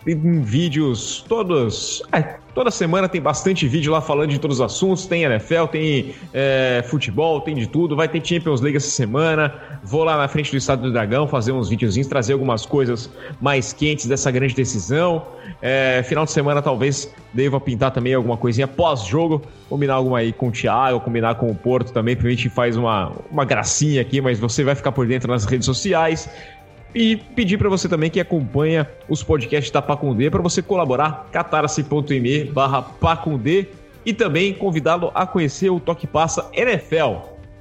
Tem 0.06 0.42
vídeos 0.42 1.26
todos. 1.28 2.02
É, 2.14 2.38
toda 2.60 2.72
semana 2.72 3.08
tem 3.08 3.22
bastante 3.22 3.66
vídeo 3.70 3.94
lá 3.94 4.02
falando 4.02 4.32
de 4.32 4.38
todos 4.38 4.60
os 4.60 4.62
assuntos. 4.62 5.06
Tem 5.06 5.24
NFL, 5.24 5.68
tem 5.72 6.14
é, 6.34 6.84
futebol, 6.90 7.40
tem 7.40 7.56
de 7.56 7.66
tudo. 7.66 7.96
Vai 7.96 8.10
ter 8.10 8.22
Champions 8.22 8.60
League 8.60 8.76
essa 8.76 8.90
semana. 8.90 9.54
Vou 9.82 10.04
lá 10.04 10.18
na 10.18 10.28
frente 10.28 10.52
do 10.52 10.58
Estado 10.58 10.82
do 10.82 10.92
Dragão 10.92 11.26
fazer 11.26 11.54
uns 11.54 11.70
videozinhos, 11.70 12.10
trazer 12.10 12.34
algumas 12.34 12.66
coisas 12.66 13.10
mais 13.40 13.72
quentes 13.72 14.08
dessa 14.08 14.30
grande 14.30 14.54
decisão. 14.54 15.26
É, 15.62 16.04
final 16.04 16.26
de 16.26 16.34
semana 16.34 16.62
talvez 16.62 17.10
deva 17.34 17.62
pintar 17.62 17.92
também 17.92 18.14
alguma 18.14 18.36
coisinha 18.36 18.68
pós-jogo. 18.68 19.42
Combinar 19.70 19.94
alguma 19.94 20.18
aí 20.18 20.34
com 20.34 20.50
o 20.50 20.52
Thiago, 20.52 21.00
combinar 21.00 21.36
com 21.36 21.50
o 21.50 21.56
Porto 21.56 21.94
também. 21.94 22.18
Pra 22.18 22.30
gente 22.30 22.50
faz 22.50 22.76
uma, 22.76 23.14
uma 23.32 23.46
gracinha 23.46 24.02
aqui, 24.02 24.20
mas 24.20 24.38
você 24.38 24.66
vai 24.66 24.76
ficar 24.76 24.92
por 24.92 25.08
dentro 25.08 25.32
nas 25.32 25.46
redes 25.46 25.66
sociais. 25.66 26.30
E 26.94 27.18
pedir 27.18 27.58
para 27.58 27.70
você 27.70 27.88
também 27.88 28.10
que 28.10 28.20
acompanha 28.20 28.90
os 29.08 29.22
podcasts 29.22 29.72
da 29.72 29.82
Pacundê 29.82 30.30
para 30.30 30.42
você 30.42 30.62
colaborar, 30.62 31.28
catarse.me 31.32 32.46
barra 32.46 32.82
Pacundê 32.82 33.68
e 34.06 34.14
também 34.14 34.54
convidá-lo 34.54 35.12
a 35.14 35.28
conhecer 35.28 35.70
o 35.70 35.80
Toque 35.80 36.08
Passa 36.08 36.50
NFL. 36.54 37.18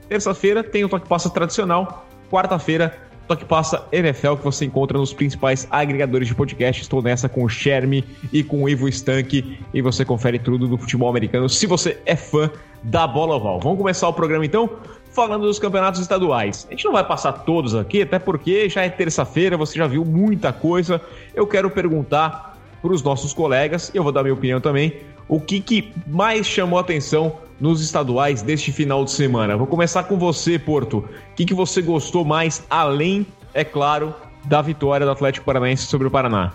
Terça-feira 0.08 0.64
tem 0.64 0.84
o 0.84 0.88
Toque 0.88 1.06
Passa 1.06 1.28
tradicional, 1.28 2.06
quarta-feira 2.30 2.96
Toque 3.28 3.44
Passa 3.44 3.86
NFL 3.92 4.36
que 4.36 4.44
você 4.44 4.64
encontra 4.64 4.96
nos 4.96 5.12
principais 5.12 5.68
agregadores 5.70 6.26
de 6.26 6.34
podcast. 6.34 6.80
Estou 6.80 7.02
nessa 7.02 7.28
com 7.28 7.44
o 7.44 7.48
Sherme 7.48 8.02
e 8.32 8.42
com 8.42 8.62
o 8.62 8.68
Ivo 8.68 8.88
Stank 8.88 9.58
e 9.74 9.82
você 9.82 10.02
confere 10.06 10.38
tudo 10.38 10.66
do 10.66 10.78
futebol 10.78 11.10
americano 11.10 11.46
se 11.46 11.66
você 11.66 11.98
é 12.06 12.16
fã 12.16 12.50
da 12.82 13.06
bola 13.06 13.36
oval. 13.36 13.60
Vamos 13.60 13.76
começar 13.76 14.08
o 14.08 14.12
programa 14.14 14.46
então 14.46 14.70
falando 15.18 15.42
dos 15.42 15.58
campeonatos 15.58 16.00
estaduais. 16.00 16.64
A 16.68 16.70
gente 16.70 16.84
não 16.84 16.92
vai 16.92 17.02
passar 17.02 17.32
todos 17.32 17.74
aqui, 17.74 18.02
até 18.02 18.20
porque 18.20 18.68
já 18.68 18.84
é 18.84 18.88
terça-feira, 18.88 19.56
você 19.56 19.76
já 19.76 19.84
viu 19.84 20.04
muita 20.04 20.52
coisa. 20.52 21.00
Eu 21.34 21.44
quero 21.44 21.68
perguntar 21.68 22.56
para 22.80 22.92
os 22.92 23.02
nossos 23.02 23.34
colegas, 23.34 23.90
e 23.92 23.96
eu 23.96 24.04
vou 24.04 24.12
dar 24.12 24.22
minha 24.22 24.32
opinião 24.32 24.60
também, 24.60 24.94
o 25.26 25.40
que, 25.40 25.58
que 25.58 25.92
mais 26.06 26.46
chamou 26.46 26.78
atenção 26.78 27.32
nos 27.60 27.82
estaduais 27.82 28.42
deste 28.42 28.70
final 28.70 29.04
de 29.04 29.10
semana. 29.10 29.56
Vou 29.56 29.66
começar 29.66 30.04
com 30.04 30.16
você, 30.16 30.56
Porto. 30.56 30.98
O 30.98 31.34
que, 31.34 31.44
que 31.44 31.54
você 31.54 31.82
gostou 31.82 32.24
mais, 32.24 32.64
além, 32.70 33.26
é 33.52 33.64
claro, 33.64 34.14
da 34.44 34.62
vitória 34.62 35.04
do 35.04 35.10
Atlético 35.10 35.44
Paranaense 35.44 35.86
sobre 35.86 36.06
o 36.06 36.10
Paraná. 36.12 36.52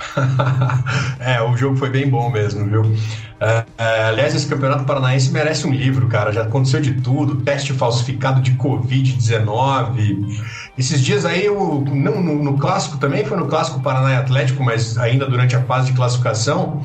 é, 1.20 1.42
o 1.42 1.56
jogo 1.56 1.76
foi 1.76 1.90
bem 1.90 2.08
bom 2.08 2.30
mesmo, 2.30 2.64
viu? 2.66 2.82
É, 3.40 3.64
é, 3.76 4.04
aliás, 4.04 4.34
esse 4.34 4.46
Campeonato 4.46 4.84
Paranaense 4.84 5.30
merece 5.30 5.66
um 5.66 5.72
livro, 5.72 6.06
cara. 6.06 6.32
Já 6.32 6.42
aconteceu 6.42 6.80
de 6.80 6.94
tudo: 6.94 7.42
teste 7.42 7.72
falsificado 7.72 8.40
de 8.40 8.52
Covid-19. 8.52 10.42
Esses 10.78 11.00
dias 11.00 11.24
aí, 11.24 11.48
o, 11.48 11.80
não, 11.80 12.22
no, 12.22 12.42
no, 12.42 12.58
clássico 12.58 12.98
também, 12.98 13.24
foi 13.24 13.36
no 13.36 13.46
clássico 13.46 13.80
Paraná 13.80 14.18
Atlético, 14.18 14.62
mas 14.62 14.96
ainda 14.98 15.26
durante 15.26 15.56
a 15.56 15.62
fase 15.62 15.90
de 15.90 15.96
classificação, 15.96 16.82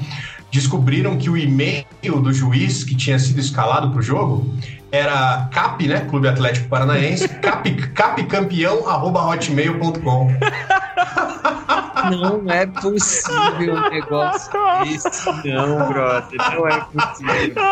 descobriram 0.52 1.18
que 1.18 1.30
o 1.30 1.38
e-mail 1.38 1.86
do 2.22 2.34
juiz 2.34 2.84
que 2.84 2.96
tinha 2.96 3.20
sido 3.20 3.40
escalado 3.40 3.92
para 3.92 4.00
o 4.00 4.02
jogo 4.02 4.52
era 4.92 5.48
CAP, 5.52 5.88
né? 5.88 6.00
Clube 6.10 6.28
Atlético 6.28 6.68
Paranaense, 6.68 7.30
cap, 7.40 7.72
capcampeão.hotmail.com. 7.94 10.30
Não 12.10 12.44
é 12.52 12.66
possível 12.66 13.76
um 13.76 13.90
negócio 13.90 14.52
desse, 14.84 15.48
não, 15.48 15.88
brother. 15.88 16.40
Não 16.54 16.68
é 16.68 16.82
possível. 16.82 17.64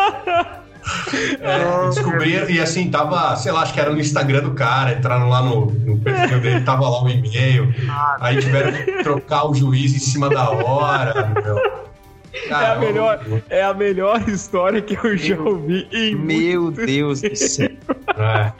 É, 1.40 1.88
descobriram, 1.88 2.48
e 2.48 2.60
assim, 2.60 2.90
tava, 2.90 3.36
sei 3.36 3.52
lá, 3.52 3.62
acho 3.62 3.74
que 3.74 3.80
era 3.80 3.90
no 3.90 4.00
Instagram 4.00 4.42
do 4.42 4.52
cara, 4.52 4.92
entraram 4.92 5.28
lá 5.28 5.42
no, 5.42 5.66
no 5.66 5.98
perfil 5.98 6.40
dele, 6.40 6.60
tava 6.62 6.88
lá 6.88 7.02
o 7.02 7.08
e-mail, 7.08 7.74
aí 8.20 8.38
tiveram 8.40 8.72
que 8.72 9.02
trocar 9.02 9.50
o 9.50 9.54
juiz 9.54 9.94
em 9.94 9.98
cima 9.98 10.30
da 10.30 10.48
hora, 10.50 11.30
meu. 11.42 11.58
é, 12.48 12.54
a 12.54 12.76
melhor, 12.76 13.20
é 13.50 13.62
a 13.62 13.74
melhor 13.74 14.28
história 14.28 14.80
que 14.80 14.94
eu 14.94 15.16
já 15.16 15.38
ouvi 15.38 15.86
em 15.92 16.14
Meu 16.14 16.70
Deus 16.70 17.20
do 17.20 17.36
céu. 17.36 17.68
É, 18.16 18.52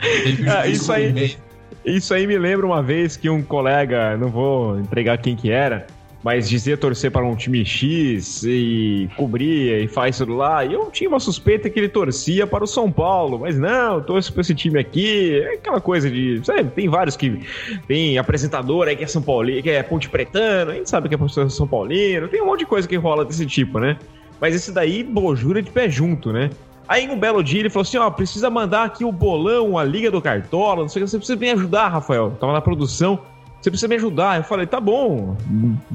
é, 0.64 0.68
isso 0.68 0.92
aí. 0.92 1.38
Isso 1.88 2.12
aí 2.12 2.26
me 2.26 2.36
lembra 2.36 2.66
uma 2.66 2.82
vez 2.82 3.16
que 3.16 3.30
um 3.30 3.42
colega, 3.42 4.16
não 4.18 4.28
vou 4.28 4.78
entregar 4.78 5.16
quem 5.16 5.34
que 5.34 5.50
era, 5.50 5.86
mas 6.22 6.46
dizia 6.46 6.76
torcer 6.76 7.10
para 7.10 7.24
um 7.24 7.34
time 7.34 7.64
X 7.64 8.42
e 8.44 9.08
cobria 9.16 9.80
e 9.80 9.88
faz 9.88 10.18
tudo 10.18 10.36
lá. 10.36 10.64
E 10.66 10.74
eu 10.74 10.90
tinha 10.90 11.08
uma 11.08 11.18
suspeita 11.18 11.70
que 11.70 11.78
ele 11.78 11.88
torcia 11.88 12.46
para 12.46 12.62
o 12.62 12.66
São 12.66 12.92
Paulo, 12.92 13.38
mas 13.38 13.58
não, 13.58 14.02
torço 14.02 14.30
para 14.32 14.42
esse 14.42 14.54
time 14.54 14.78
aqui. 14.78 15.40
É 15.40 15.54
aquela 15.54 15.80
coisa 15.80 16.10
de. 16.10 16.44
Sabe, 16.44 16.64
tem 16.70 16.88
vários 16.90 17.16
que. 17.16 17.40
Tem 17.86 18.18
apresentador 18.18 18.88
aí 18.88 18.94
que 18.94 19.04
é 19.04 19.06
São 19.06 19.22
Paulino, 19.22 19.62
que 19.62 19.70
é 19.70 19.82
Ponte 19.82 20.10
Pretano, 20.10 20.72
a 20.72 20.74
gente 20.74 20.90
sabe 20.90 21.08
que 21.08 21.14
é 21.14 21.18
professor 21.18 21.50
São 21.50 21.66
Paulino, 21.66 22.28
tem 22.28 22.42
um 22.42 22.46
monte 22.46 22.60
de 22.60 22.66
coisa 22.66 22.86
que 22.86 22.96
rola 22.96 23.24
desse 23.24 23.46
tipo, 23.46 23.80
né? 23.80 23.96
Mas 24.38 24.54
esse 24.54 24.70
daí, 24.70 25.02
bojura 25.02 25.62
de 25.62 25.70
pé 25.70 25.88
junto, 25.88 26.32
né? 26.32 26.50
Aí 26.88 27.08
um 27.08 27.18
belo 27.18 27.44
dia 27.44 27.60
ele 27.60 27.70
falou 27.70 27.82
assim: 27.82 27.98
ó, 27.98 28.10
precisa 28.10 28.48
mandar 28.48 28.84
aqui 28.84 29.04
o 29.04 29.12
bolão, 29.12 29.76
a 29.76 29.84
Liga 29.84 30.10
do 30.10 30.22
Cartola, 30.22 30.82
não 30.82 30.88
sei 30.88 31.02
o 31.02 31.04
que, 31.04 31.10
você 31.10 31.18
precisa 31.18 31.38
me 31.38 31.50
ajudar, 31.50 31.88
Rafael. 31.88 32.36
Tava 32.40 32.52
na 32.52 32.60
produção. 32.60 33.18
Você 33.60 33.70
precisa 33.70 33.88
me 33.88 33.96
ajudar. 33.96 34.36
Eu 34.36 34.44
falei, 34.44 34.66
tá 34.66 34.80
bom. 34.80 35.36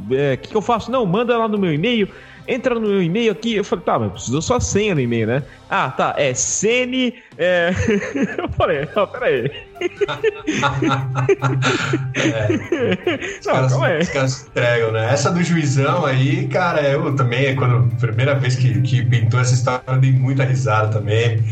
O 0.10 0.14
é, 0.14 0.36
que, 0.38 0.50
que 0.50 0.56
eu 0.56 0.62
faço? 0.62 0.92
Não, 0.92 1.06
manda 1.06 1.38
lá 1.38 1.48
no 1.48 1.58
meu 1.58 1.74
e-mail. 1.74 2.10
Entra 2.48 2.76
no 2.76 2.82
meu 2.82 3.02
e-mail 3.02 3.32
aqui. 3.32 3.56
Eu 3.56 3.64
falei, 3.64 3.86
tá, 3.86 4.00
mas 4.00 4.12
preciso 4.12 4.42
só 4.42 4.60
senha 4.60 4.94
no 4.96 5.02
e-mail, 5.02 5.28
né? 5.28 5.44
Ah, 5.70 5.90
tá. 5.90 6.14
É 6.18 6.34
Sene. 6.34 7.16
É... 7.38 7.72
eu 8.38 8.50
falei, 8.50 8.88
não, 8.96 9.08
peraí. 9.08 9.52
é. 12.16 12.48
Os, 13.40 13.46
não, 13.46 13.54
caras, 13.54 13.74
é. 13.74 14.00
os 14.00 14.10
caras 14.10 14.48
entregam, 14.48 14.92
né? 14.92 15.14
Essa 15.14 15.32
do 15.32 15.44
juizão 15.44 16.06
aí, 16.06 16.48
cara, 16.48 16.82
eu 16.82 17.16
também, 17.16 17.56
quando 17.56 17.96
primeira 17.98 18.36
vez 18.36 18.56
que, 18.56 18.82
que 18.82 19.04
pintou 19.04 19.40
essa 19.40 19.54
história, 19.54 19.84
eu 19.88 19.98
dei 19.98 20.12
muita 20.12 20.44
risada 20.44 20.90
também 20.90 21.44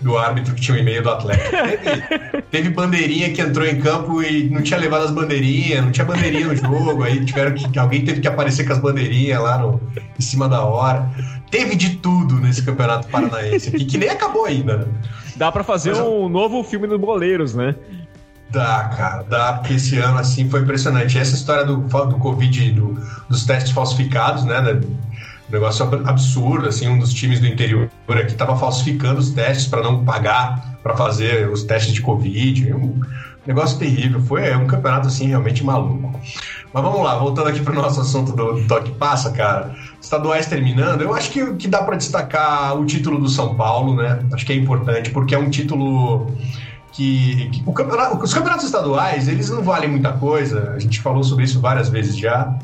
do 0.00 0.16
árbitro 0.16 0.54
que 0.54 0.60
tinha 0.60 0.76
o 0.76 0.80
e-mail 0.80 1.02
do 1.02 1.10
Atlético. 1.10 1.50
Teve, 1.50 2.42
teve, 2.50 2.70
bandeirinha 2.70 3.32
que 3.32 3.40
entrou 3.40 3.66
em 3.66 3.80
campo 3.80 4.22
e 4.22 4.48
não 4.50 4.62
tinha 4.62 4.78
levado 4.78 5.04
as 5.04 5.10
bandeirinhas, 5.10 5.84
não 5.84 5.90
tinha 5.90 6.04
bandeirinha 6.04 6.46
no 6.46 6.56
jogo, 6.56 7.02
aí 7.02 7.24
tiveram 7.24 7.54
que. 7.54 7.78
Alguém 7.78 8.04
teve 8.04 8.20
que 8.20 8.28
aparecer 8.28 8.66
com 8.66 8.72
as 8.72 8.78
bandeirinhas 8.78 9.40
lá 9.40 9.58
no, 9.58 9.80
em 10.18 10.22
cima 10.22 10.48
da 10.48 10.62
hora. 10.62 11.10
Teve 11.50 11.74
de 11.74 11.96
tudo 11.96 12.36
nesse 12.36 12.62
campeonato 12.62 13.08
paranaense 13.08 13.68
aqui, 13.68 13.84
que 13.84 13.98
nem 13.98 14.08
acabou 14.08 14.44
ainda. 14.44 14.78
Né? 14.78 14.86
Dá 15.36 15.50
para 15.50 15.64
fazer 15.64 15.90
Mas, 15.90 16.00
um 16.00 16.28
novo 16.28 16.62
filme 16.62 16.86
dos 16.86 17.00
boleiros, 17.00 17.54
né? 17.54 17.74
Dá, 18.50 18.84
cara, 18.96 19.22
dá, 19.24 19.52
porque 19.54 19.74
esse 19.74 19.98
ano 19.98 20.18
assim 20.18 20.48
foi 20.48 20.60
impressionante. 20.60 21.18
Essa 21.18 21.34
história 21.34 21.64
do, 21.64 21.76
do 21.76 22.18
Covid, 22.18 22.70
do, 22.72 23.00
dos 23.28 23.44
testes 23.44 23.72
falsificados, 23.72 24.44
né? 24.44 24.80
Um 25.48 25.52
negócio 25.52 25.84
absurdo, 26.04 26.68
assim, 26.68 26.88
um 26.88 26.98
dos 26.98 27.12
times 27.12 27.40
do 27.40 27.46
interior 27.46 27.90
aqui 28.08 28.32
estava 28.32 28.56
falsificando 28.56 29.18
os 29.18 29.30
testes 29.30 29.66
para 29.66 29.82
não 29.82 30.04
pagar 30.04 30.78
para 30.82 30.96
fazer 30.96 31.48
os 31.50 31.62
testes 31.62 31.94
de 31.94 32.02
Covid. 32.02 32.72
Um 32.74 33.00
negócio 33.46 33.78
terrível. 33.78 34.20
Foi 34.20 34.46
é 34.46 34.56
um 34.56 34.66
campeonato, 34.66 35.08
assim, 35.08 35.28
realmente 35.28 35.64
maluco. 35.64 36.20
Mas 36.72 36.82
vamos 36.82 37.02
lá, 37.02 37.16
voltando 37.16 37.48
aqui 37.48 37.60
para 37.60 37.72
o 37.72 37.76
nosso 37.76 38.00
assunto 38.00 38.32
do, 38.32 38.66
Toque 38.66 38.92
Passa, 38.92 39.30
cara. 39.30 39.74
Estaduais 40.00 40.46
terminando, 40.46 41.00
eu 41.00 41.14
acho 41.14 41.30
que, 41.30 41.54
que 41.54 41.66
dá 41.66 41.82
para 41.82 41.96
destacar 41.96 42.78
o 42.78 42.84
título 42.84 43.18
do 43.18 43.28
São 43.28 43.54
Paulo, 43.54 43.96
né? 43.96 44.20
Acho 44.32 44.44
que 44.44 44.52
é 44.52 44.56
importante, 44.56 45.10
porque 45.10 45.34
é 45.34 45.38
um 45.38 45.48
título 45.48 46.30
que, 46.92 47.48
que 47.50 47.72
campeonato, 47.72 48.22
os 48.22 48.34
campeonatos 48.34 48.66
estaduais, 48.66 49.28
eles 49.28 49.48
não 49.48 49.62
valem 49.62 49.88
muita 49.88 50.12
coisa. 50.12 50.72
A 50.74 50.78
gente 50.78 51.00
falou 51.00 51.24
sobre 51.24 51.44
isso 51.44 51.58
várias 51.58 51.88
vezes 51.88 52.16
já 52.16 52.54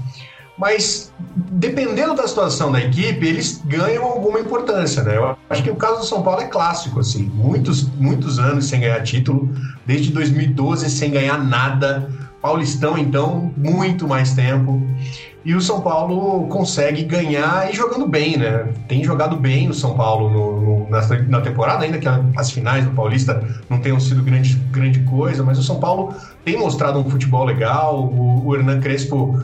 mas 0.56 1.12
dependendo 1.26 2.14
da 2.14 2.28
situação 2.28 2.70
da 2.70 2.80
equipe, 2.80 3.26
eles 3.26 3.60
ganham 3.64 4.04
alguma 4.04 4.38
importância, 4.38 5.02
né? 5.02 5.16
Eu 5.16 5.36
acho 5.50 5.62
que 5.62 5.70
o 5.70 5.76
caso 5.76 6.00
do 6.00 6.04
São 6.04 6.22
Paulo 6.22 6.40
é 6.40 6.46
clássico, 6.46 7.00
assim, 7.00 7.24
muitos, 7.34 7.88
muitos 7.94 8.38
anos 8.38 8.66
sem 8.66 8.80
ganhar 8.80 9.02
título, 9.02 9.50
desde 9.84 10.12
2012 10.12 10.88
sem 10.90 11.10
ganhar 11.10 11.42
nada, 11.42 12.08
Paulistão, 12.40 12.98
então, 12.98 13.52
muito 13.56 14.06
mais 14.06 14.34
tempo. 14.34 14.80
E 15.44 15.54
o 15.54 15.60
São 15.60 15.80
Paulo 15.80 16.46
consegue 16.48 17.02
ganhar 17.02 17.70
e 17.70 17.74
jogando 17.74 18.06
bem, 18.06 18.36
né? 18.36 18.68
Tem 18.86 19.02
jogado 19.02 19.36
bem 19.36 19.68
o 19.68 19.74
São 19.74 19.94
Paulo 19.94 20.30
no, 20.30 20.60
no, 20.60 20.90
na, 20.90 21.00
na, 21.28 21.40
temporada, 21.40 21.84
ainda 21.84 21.98
que 21.98 22.06
as 22.36 22.50
finais 22.50 22.84
do 22.84 22.90
Paulista 22.92 23.42
não 23.68 23.78
tenham 23.78 23.98
sido 23.98 24.22
grande, 24.22 24.54
grande 24.70 25.00
coisa, 25.00 25.42
mas 25.42 25.58
o 25.58 25.62
São 25.62 25.80
Paulo 25.80 26.14
tem 26.44 26.58
mostrado 26.58 26.98
um 26.98 27.10
futebol 27.10 27.44
legal. 27.44 28.04
O, 28.04 28.46
o 28.46 28.54
Hernan 28.54 28.80
Crespo 28.80 29.38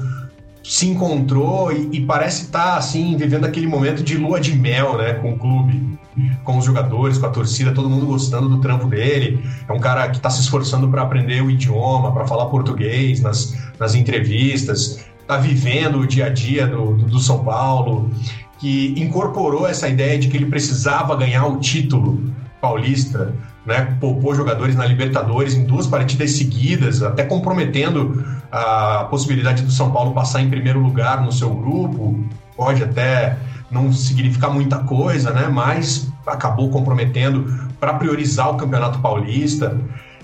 se 0.63 0.87
encontrou 0.87 1.73
e, 1.73 1.89
e 1.93 2.01
parece 2.05 2.45
estar 2.45 2.73
tá, 2.73 2.77
assim 2.77 3.17
vivendo 3.17 3.45
aquele 3.45 3.67
momento 3.67 4.03
de 4.03 4.17
lua 4.17 4.41
de 4.41 4.55
mel, 4.55 4.97
né, 4.97 5.15
com 5.15 5.33
o 5.33 5.39
clube, 5.39 5.99
com 6.45 6.59
os 6.59 6.65
jogadores, 6.65 7.19
com 7.19 7.27
a 7.27 7.31
torcida, 7.31 7.73
todo 7.73 7.89
mundo 7.89 8.07
gostando 8.07 8.49
do 8.49 8.59
trampo 8.59 8.87
dele. 8.87 9.43
É 9.69 9.73
um 9.73 9.79
cara 9.79 10.09
que 10.09 10.17
está 10.17 10.29
se 10.29 10.41
esforçando 10.41 10.89
para 10.89 11.03
aprender 11.03 11.43
o 11.43 11.51
idioma, 11.51 12.13
para 12.13 12.27
falar 12.27 12.47
português 12.47 13.21
nas, 13.21 13.57
nas 13.79 13.95
entrevistas, 13.95 15.05
está 15.21 15.37
vivendo 15.37 16.01
o 16.01 16.07
dia 16.07 16.27
a 16.27 16.29
dia 16.29 16.67
do, 16.67 16.95
do, 16.95 17.07
do 17.07 17.19
São 17.21 17.45
Paulo, 17.45 18.11
que 18.59 18.95
incorporou 18.97 19.67
essa 19.67 19.89
ideia 19.89 20.19
de 20.19 20.29
que 20.29 20.37
ele 20.37 20.47
precisava 20.47 21.17
ganhar 21.17 21.47
o 21.47 21.59
título 21.59 22.33
paulista 22.61 23.35
né, 23.65 23.97
poupou 24.01 24.35
jogadores 24.35 24.75
na 24.75 24.87
Libertadores 24.87 25.55
em 25.55 25.65
duas 25.65 25.87
partidas 25.87 26.33
seguidas, 26.33 27.03
até 27.03 27.25
comprometendo 27.25 28.25
a 28.51 29.05
possibilidade 29.11 29.63
do 29.63 29.71
São 29.71 29.91
Paulo 29.91 30.13
passar 30.13 30.41
em 30.41 30.51
primeiro 30.51 30.81
lugar 30.81 31.23
no 31.23 31.31
seu 31.31 31.51
grupo. 31.51 32.19
Pode 32.57 32.83
até 32.83 33.37
não 33.71 33.93
significar 33.93 34.51
muita 34.51 34.79
coisa, 34.79 35.31
né, 35.31 35.49
mas 35.49 36.11
acabou 36.27 36.71
comprometendo 36.71 37.69
para 37.79 37.95
priorizar 37.95 38.51
o 38.51 38.57
Campeonato 38.57 38.99
Paulista. 38.99 39.79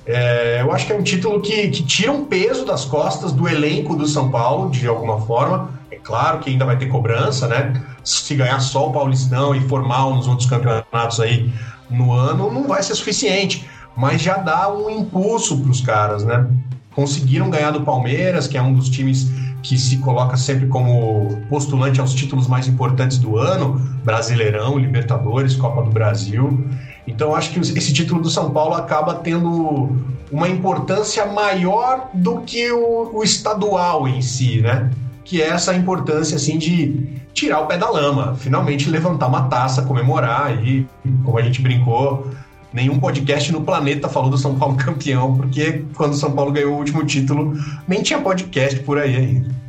É, 0.04 0.62
eu 0.62 0.72
acho 0.72 0.86
que 0.86 0.92
é 0.92 0.96
um 0.96 1.02
título 1.02 1.40
que, 1.40 1.68
que 1.68 1.82
tira 1.82 2.12
um 2.12 2.24
peso 2.24 2.64
das 2.64 2.84
costas 2.84 3.32
do 3.32 3.48
elenco 3.48 3.96
do 3.96 4.06
São 4.06 4.30
Paulo, 4.30 4.70
de 4.70 4.86
alguma 4.86 5.20
forma. 5.22 5.70
É 5.90 5.96
claro 5.96 6.38
que 6.38 6.50
ainda 6.50 6.64
vai 6.64 6.76
ter 6.76 6.86
cobrança, 6.86 7.48
né? 7.48 7.82
Se 8.04 8.34
ganhar 8.34 8.60
só 8.60 8.88
o 8.88 8.92
Paulistão 8.92 9.54
e 9.54 9.60
formal 9.60 10.14
nos 10.14 10.28
outros 10.28 10.48
campeonatos 10.48 11.18
aí, 11.18 11.52
no 11.90 12.12
ano 12.12 12.52
não 12.52 12.64
vai 12.64 12.82
ser 12.82 12.94
suficiente, 12.94 13.68
mas 13.96 14.20
já 14.20 14.36
dá 14.36 14.72
um 14.72 14.90
impulso 14.90 15.58
para 15.58 15.70
os 15.70 15.80
caras, 15.80 16.24
né? 16.24 16.46
Conseguiram 16.94 17.50
ganhar 17.50 17.70
do 17.70 17.82
Palmeiras, 17.82 18.46
que 18.46 18.56
é 18.56 18.62
um 18.62 18.72
dos 18.72 18.88
times 18.88 19.28
que 19.62 19.76
se 19.76 19.98
coloca 19.98 20.36
sempre 20.36 20.66
como 20.68 21.28
postulante 21.48 22.00
aos 22.00 22.14
títulos 22.14 22.46
mais 22.46 22.68
importantes 22.68 23.18
do 23.18 23.36
ano, 23.36 23.80
Brasileirão, 24.04 24.78
Libertadores, 24.78 25.56
Copa 25.56 25.82
do 25.82 25.90
Brasil. 25.90 26.64
Então 27.06 27.34
acho 27.34 27.50
que 27.50 27.60
esse 27.60 27.92
título 27.92 28.22
do 28.22 28.30
São 28.30 28.50
Paulo 28.50 28.74
acaba 28.74 29.14
tendo 29.14 29.90
uma 30.30 30.48
importância 30.48 31.24
maior 31.26 32.10
do 32.14 32.40
que 32.40 32.70
o, 32.70 33.10
o 33.12 33.22
estadual 33.22 34.08
em 34.08 34.20
si, 34.22 34.60
né? 34.60 34.90
Que 35.26 35.42
é 35.42 35.48
essa 35.48 35.74
importância 35.74 36.36
assim 36.36 36.56
de 36.56 37.20
tirar 37.34 37.60
o 37.60 37.66
pé 37.66 37.76
da 37.76 37.90
lama, 37.90 38.34
finalmente 38.36 38.88
levantar 38.88 39.26
uma 39.26 39.42
taça, 39.48 39.82
comemorar 39.82 40.64
e, 40.64 40.86
como 41.22 41.36
a 41.38 41.42
gente 41.42 41.60
brincou, 41.60 42.30
nenhum 42.72 42.98
podcast 42.98 43.52
no 43.52 43.60
planeta 43.60 44.08
falou 44.08 44.30
do 44.30 44.38
São 44.38 44.56
Paulo 44.56 44.76
campeão, 44.82 45.36
porque 45.36 45.84
quando 45.94 46.12
o 46.12 46.16
São 46.16 46.32
Paulo 46.32 46.52
ganhou 46.52 46.72
o 46.72 46.78
último 46.78 47.04
título, 47.04 47.54
nem 47.86 48.02
tinha 48.02 48.20
podcast 48.20 48.80
por 48.80 48.98
aí 48.98 49.16
ainda. 49.16 49.65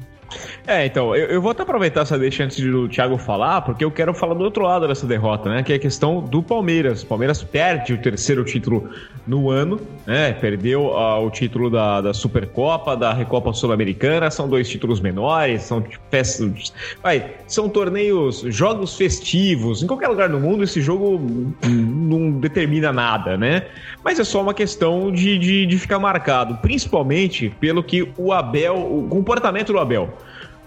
É, 0.67 0.85
então, 0.85 1.15
eu, 1.15 1.27
eu, 1.27 1.41
vou 1.41 1.51
até 1.51 1.63
aproveitar 1.63 2.01
essa 2.01 2.19
deixa 2.19 2.43
antes 2.43 2.61
do 2.61 2.89
Thiago 2.89 3.17
falar, 3.17 3.61
porque 3.61 3.85
eu 3.85 3.89
quero 3.89 4.13
falar 4.13 4.33
do 4.33 4.43
outro 4.43 4.63
lado 4.63 4.85
dessa 4.85 5.07
derrota, 5.07 5.49
né? 5.49 5.63
Que 5.63 5.71
é 5.71 5.77
a 5.77 5.79
questão 5.79 6.19
do 6.19 6.43
Palmeiras. 6.43 7.03
O 7.03 7.05
Palmeiras 7.05 7.41
perde 7.41 7.93
o 7.93 7.97
terceiro 7.97 8.43
título 8.43 8.89
no 9.25 9.49
ano, 9.49 9.79
né? 10.05 10.33
Perdeu 10.33 10.87
uh, 10.87 11.25
o 11.25 11.31
título 11.31 11.69
da, 11.69 12.01
da 12.01 12.13
Supercopa, 12.13 12.97
da 12.97 13.13
Recopa 13.13 13.53
Sul-Americana, 13.53 14.29
são 14.29 14.49
dois 14.49 14.67
títulos 14.67 14.99
menores, 14.99 15.61
são 15.61 15.81
festas. 16.11 16.73
Vai, 17.01 17.35
são 17.47 17.69
torneios, 17.69 18.41
jogos 18.47 18.97
festivos. 18.97 19.81
Em 19.81 19.87
qualquer 19.87 20.09
lugar 20.09 20.27
do 20.27 20.37
mundo, 20.37 20.65
esse 20.65 20.81
jogo 20.81 21.17
não 21.65 22.29
determina 22.29 22.91
nada, 22.91 23.37
né? 23.37 23.67
Mas 24.03 24.19
é 24.19 24.23
só 24.25 24.41
uma 24.41 24.53
questão 24.53 25.13
de, 25.13 25.37
de, 25.37 25.65
de 25.65 25.77
ficar 25.77 25.97
marcado, 25.97 26.57
principalmente 26.57 27.49
pelo 27.57 27.81
que 27.81 28.11
o 28.17 28.33
Abel, 28.33 28.75
o 28.75 29.07
comportamento 29.09 29.71
do 29.71 29.79
Abel 29.79 30.13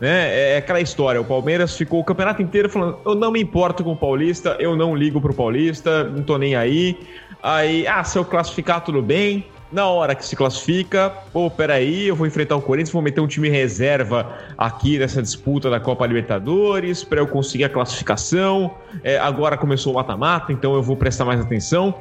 né? 0.00 0.54
É 0.54 0.56
aquela 0.56 0.80
história, 0.80 1.20
o 1.20 1.24
Palmeiras 1.24 1.76
ficou 1.76 2.00
o 2.00 2.04
campeonato 2.04 2.40
inteiro 2.40 2.68
falando: 2.68 2.98
eu 3.04 3.14
não 3.14 3.30
me 3.30 3.40
importo 3.40 3.84
com 3.84 3.92
o 3.92 3.96
Paulista, 3.96 4.56
eu 4.58 4.74
não 4.74 4.96
ligo 4.96 5.20
pro 5.20 5.34
Paulista, 5.34 6.04
não 6.04 6.22
tô 6.22 6.38
nem 6.38 6.56
aí. 6.56 6.98
Aí, 7.42 7.86
ah, 7.86 8.02
se 8.02 8.18
eu 8.18 8.24
classificar, 8.24 8.82
tudo 8.82 9.02
bem. 9.02 9.46
Na 9.72 9.86
hora 9.86 10.16
que 10.16 10.26
se 10.26 10.34
classifica, 10.34 11.12
pô, 11.32 11.48
peraí, 11.48 12.08
eu 12.08 12.16
vou 12.16 12.26
enfrentar 12.26 12.56
o 12.56 12.60
Corinthians, 12.60 12.92
vou 12.92 13.00
meter 13.00 13.20
um 13.20 13.26
time 13.28 13.48
reserva 13.48 14.36
aqui 14.58 14.98
nessa 14.98 15.22
disputa 15.22 15.70
da 15.70 15.78
Copa 15.78 16.04
Libertadores 16.04 17.04
para 17.04 17.20
eu 17.20 17.26
conseguir 17.28 17.64
a 17.64 17.68
classificação. 17.68 18.74
É, 19.04 19.16
agora 19.18 19.56
começou 19.56 19.92
o 19.92 19.94
mata-mata, 19.94 20.52
então 20.52 20.74
eu 20.74 20.82
vou 20.82 20.96
prestar 20.96 21.24
mais 21.24 21.40
atenção. 21.40 21.94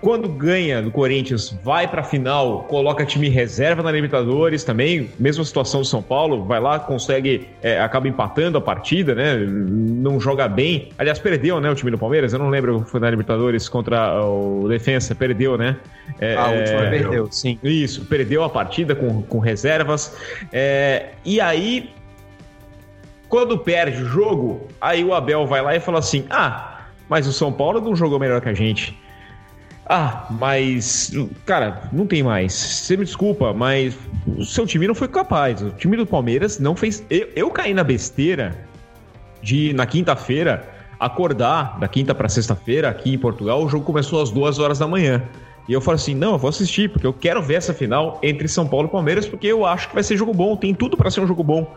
Quando 0.00 0.28
ganha 0.28 0.82
do 0.82 0.90
Corinthians, 0.90 1.56
vai 1.64 1.88
para 1.88 2.02
a 2.02 2.04
final, 2.04 2.64
coloca 2.64 3.04
time 3.04 3.28
reserva 3.28 3.82
na 3.82 3.90
Libertadores 3.90 4.62
também, 4.62 5.10
mesma 5.18 5.42
situação 5.42 5.80
do 5.80 5.86
São 5.86 6.02
Paulo, 6.02 6.44
vai 6.44 6.60
lá, 6.60 6.78
consegue, 6.78 7.48
é, 7.62 7.80
acaba 7.80 8.06
empatando 8.06 8.58
a 8.58 8.60
partida, 8.60 9.14
né? 9.14 9.36
Não 9.36 10.20
joga 10.20 10.46
bem. 10.48 10.90
Aliás, 10.98 11.18
perdeu, 11.18 11.60
né? 11.60 11.70
O 11.70 11.74
time 11.74 11.90
do 11.90 11.98
Palmeiras, 11.98 12.34
eu 12.34 12.38
não 12.38 12.50
lembro, 12.50 12.84
foi 12.86 13.00
na 13.00 13.08
Libertadores 13.08 13.68
contra 13.70 14.22
o 14.22 14.68
Defensa, 14.68 15.14
perdeu, 15.14 15.56
né? 15.56 15.76
É, 16.20 16.36
a 16.36 16.48
última 16.48 16.80
é, 16.82 16.90
perdeu, 16.90 17.32
sim. 17.32 17.58
Isso, 17.62 18.04
perdeu 18.04 18.44
a 18.44 18.50
partida 18.50 18.94
com, 18.94 19.22
com 19.22 19.38
reservas. 19.38 20.14
É, 20.52 21.12
e 21.24 21.40
aí, 21.40 21.90
quando 23.30 23.58
perde 23.58 24.02
o 24.02 24.06
jogo, 24.06 24.68
aí 24.78 25.02
o 25.02 25.14
Abel 25.14 25.46
vai 25.46 25.62
lá 25.62 25.74
e 25.74 25.80
fala 25.80 26.00
assim: 26.00 26.26
ah, 26.28 26.82
mas 27.08 27.26
o 27.26 27.32
São 27.32 27.50
Paulo 27.50 27.80
não 27.80 27.96
jogou 27.96 28.18
melhor 28.18 28.42
que 28.42 28.48
a 28.50 28.54
gente. 28.54 29.05
Ah, 29.88 30.26
mas. 30.30 31.12
Cara, 31.44 31.88
não 31.92 32.06
tem 32.06 32.22
mais. 32.22 32.52
Você 32.52 32.96
me 32.96 33.04
desculpa, 33.04 33.52
mas 33.52 33.96
o 34.26 34.44
seu 34.44 34.66
time 34.66 34.86
não 34.86 34.94
foi 34.94 35.06
capaz. 35.08 35.62
O 35.62 35.70
time 35.70 35.96
do 35.96 36.04
Palmeiras 36.04 36.58
não 36.58 36.74
fez. 36.74 37.04
Eu, 37.08 37.28
eu 37.36 37.50
caí 37.50 37.72
na 37.72 37.84
besteira 37.84 38.56
de, 39.40 39.72
na 39.74 39.86
quinta-feira, 39.86 40.68
acordar 40.98 41.78
da 41.78 41.86
quinta 41.86 42.14
para 42.14 42.28
sexta-feira 42.28 42.88
aqui 42.88 43.14
em 43.14 43.18
Portugal. 43.18 43.62
O 43.62 43.68
jogo 43.68 43.84
começou 43.84 44.20
às 44.20 44.30
duas 44.30 44.58
horas 44.58 44.80
da 44.80 44.88
manhã. 44.88 45.22
E 45.68 45.72
eu 45.72 45.80
falo 45.80 45.94
assim: 45.94 46.14
não, 46.14 46.32
eu 46.32 46.38
vou 46.38 46.48
assistir, 46.48 46.90
porque 46.90 47.06
eu 47.06 47.12
quero 47.12 47.40
ver 47.40 47.54
essa 47.54 47.72
final 47.72 48.18
entre 48.24 48.48
São 48.48 48.66
Paulo 48.66 48.88
e 48.88 48.90
Palmeiras, 48.90 49.26
porque 49.26 49.46
eu 49.46 49.64
acho 49.64 49.88
que 49.88 49.94
vai 49.94 50.02
ser 50.02 50.16
jogo 50.16 50.34
bom. 50.34 50.56
Tem 50.56 50.74
tudo 50.74 50.96
para 50.96 51.10
ser 51.12 51.20
um 51.20 51.26
jogo 51.28 51.44
bom. 51.44 51.74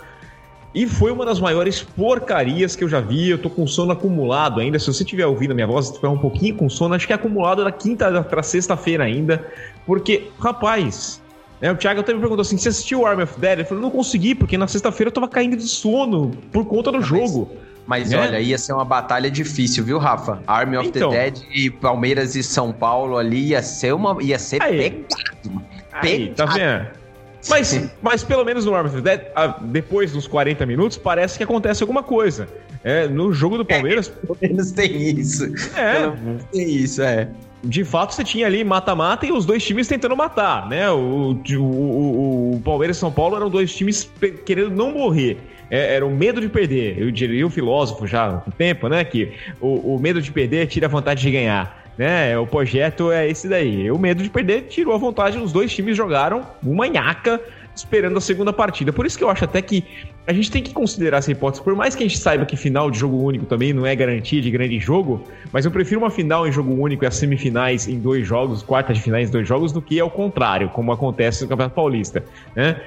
E 0.73 0.85
foi 0.85 1.11
uma 1.11 1.25
das 1.25 1.39
maiores 1.39 1.81
porcarias 1.81 2.75
que 2.75 2.83
eu 2.83 2.89
já 2.89 3.01
vi. 3.01 3.29
Eu 3.29 3.37
tô 3.39 3.49
com 3.49 3.65
sono 3.65 3.91
acumulado 3.91 4.59
ainda. 4.59 4.77
Se 4.77 4.85
você 4.85 5.03
estiver 5.03 5.25
ouvindo 5.25 5.51
a 5.51 5.55
minha 5.55 5.65
voz, 5.65 5.87
estiver 5.87 6.09
um 6.09 6.17
pouquinho 6.17 6.55
com 6.55 6.69
sono, 6.69 6.93
acho 6.93 7.07
que 7.07 7.13
é 7.13 7.15
acumulado 7.15 7.63
da 7.63 7.71
quinta 7.71 8.21
para 8.23 8.43
sexta-feira 8.43 9.03
ainda. 9.03 9.43
Porque, 9.85 10.29
rapaz, 10.39 11.19
né, 11.59 11.71
o 11.71 11.75
Thiago 11.75 12.01
até 12.01 12.13
me 12.13 12.19
perguntou 12.19 12.41
assim: 12.41 12.57
você 12.57 12.69
assistiu 12.69 13.05
Army 13.05 13.23
of 13.23 13.39
Dead? 13.39 13.59
Eu 13.59 13.65
falei, 13.65 13.81
não 13.81 13.89
consegui, 13.89 14.35
porque 14.35 14.57
na 14.57 14.67
sexta-feira 14.67 15.09
eu 15.09 15.13
tava 15.13 15.27
caindo 15.27 15.57
de 15.57 15.67
sono 15.67 16.31
por 16.51 16.65
conta 16.65 16.91
do 16.91 17.01
jogo. 17.01 17.49
Mas 17.87 18.11
né? 18.11 18.17
olha, 18.19 18.39
ia 18.39 18.57
ser 18.59 18.73
uma 18.73 18.85
batalha 18.85 19.31
difícil, 19.31 19.83
viu, 19.83 19.97
Rafa? 19.97 20.43
Army 20.45 20.77
of 20.77 20.89
então, 20.89 21.09
the 21.09 21.31
Dead 21.31 21.41
e 21.51 21.71
Palmeiras 21.71 22.35
e 22.35 22.43
São 22.43 22.71
Paulo 22.71 23.17
ali 23.17 23.47
ia 23.47 23.63
ser 23.63 23.95
uma. 23.95 24.21
ia 24.21 24.37
ser 24.37 24.61
aí, 24.61 24.77
pegado. 24.77 25.65
Aí, 25.91 26.29
tá 26.35 26.45
vendo? 26.45 26.98
Mas, 27.47 27.89
mas 28.01 28.23
pelo 28.23 28.43
menos 28.43 28.65
no 28.65 28.75
Arm 28.75 28.87
of 28.87 29.01
Dead, 29.01 29.21
depois 29.61 30.11
dos 30.11 30.27
40 30.27 30.65
minutos, 30.65 30.97
parece 30.97 31.37
que 31.37 31.43
acontece 31.43 31.83
alguma 31.83 32.03
coisa. 32.03 32.47
É, 32.83 33.07
no 33.07 33.33
jogo 33.33 33.57
do 33.57 33.65
Palmeiras. 33.65 34.07
É, 34.09 34.25
pelo 34.25 34.37
menos 34.41 34.71
tem 34.71 35.19
isso. 35.19 35.45
É. 35.75 36.11
tem 36.51 36.69
isso, 36.69 37.01
é. 37.01 37.29
De 37.61 37.83
fato, 37.83 38.13
você 38.13 38.23
tinha 38.23 38.45
ali 38.45 38.63
mata-mata 38.63 39.25
e 39.25 39.31
os 39.31 39.45
dois 39.45 39.63
times 39.65 39.87
tentando 39.87 40.15
matar, 40.15 40.67
né? 40.69 40.89
O, 40.89 41.33
o, 41.33 41.61
o, 41.61 42.55
o 42.55 42.61
Palmeiras 42.63 42.95
e 42.95 42.99
São 42.99 43.11
Paulo 43.11 43.35
eram 43.35 43.49
dois 43.49 43.73
times 43.75 44.09
querendo 44.45 44.71
não 44.71 44.93
morrer. 44.93 45.37
É, 45.69 45.95
era 45.95 46.05
o 46.05 46.09
medo 46.09 46.39
de 46.39 46.47
perder. 46.47 46.97
Eu 46.97 47.11
diria 47.11 47.45
o 47.45 47.49
filósofo 47.49 48.07
já 48.07 48.25
há 48.27 48.49
um 48.49 48.51
tempo, 48.51 48.87
né? 48.87 49.03
Que 49.03 49.33
o, 49.59 49.95
o 49.95 49.99
medo 49.99 50.21
de 50.21 50.31
perder 50.31 50.67
tira 50.67 50.87
a 50.87 50.89
vontade 50.89 51.21
de 51.21 51.29
ganhar 51.29 51.78
né? 51.99 52.39
O 52.39 52.47
projeto 52.47 53.11
é 53.11 53.27
esse 53.27 53.49
daí. 53.49 53.91
O 53.91 53.99
medo 53.99 54.23
de 54.23 54.29
perder 54.29 54.67
tirou 54.69 54.95
a 54.95 54.97
vontade. 54.97 55.37
Os 55.37 55.51
dois 55.51 55.75
times 55.75 55.97
jogaram 55.97 56.47
uma 56.63 56.87
nhaca 56.87 57.41
esperando 57.75 58.17
a 58.17 58.21
segunda 58.21 58.53
partida. 58.53 58.93
Por 58.93 59.05
isso 59.05 59.17
que 59.17 59.23
eu 59.23 59.29
acho 59.29 59.43
até 59.43 59.61
que 59.61 59.83
a 60.25 60.31
gente 60.31 60.49
tem 60.49 60.63
que 60.63 60.73
considerar 60.73 61.17
essa 61.17 61.29
hipótese. 61.29 61.61
Por 61.61 61.75
mais 61.75 61.95
que 61.95 62.03
a 62.03 62.07
gente 62.07 62.17
saiba 62.17 62.45
que 62.45 62.55
final 62.55 62.89
de 62.89 62.97
jogo 62.97 63.21
único 63.21 63.45
também 63.45 63.73
não 63.73 63.85
é 63.85 63.93
garantia 63.97 64.41
de 64.41 64.49
grande 64.49 64.79
jogo, 64.79 65.25
mas 65.51 65.65
eu 65.65 65.71
prefiro 65.71 65.99
uma 65.99 66.09
final 66.09 66.47
em 66.47 66.51
jogo 66.53 66.71
único 66.73 67.03
e 67.03 67.07
as 67.07 67.17
semifinais 67.17 67.85
em 67.85 67.99
dois 67.99 68.25
jogos, 68.25 68.63
quartas 68.63 68.97
de 68.97 69.03
finais 69.03 69.27
em 69.27 69.31
dois 69.33 69.45
jogos, 69.45 69.73
do 69.73 69.81
que 69.81 69.99
ao 69.99 70.09
contrário, 70.09 70.69
como 70.69 70.93
acontece 70.93 71.43
no 71.43 71.49
Campeonato 71.49 71.75
Paulista, 71.75 72.23
né? 72.55 72.79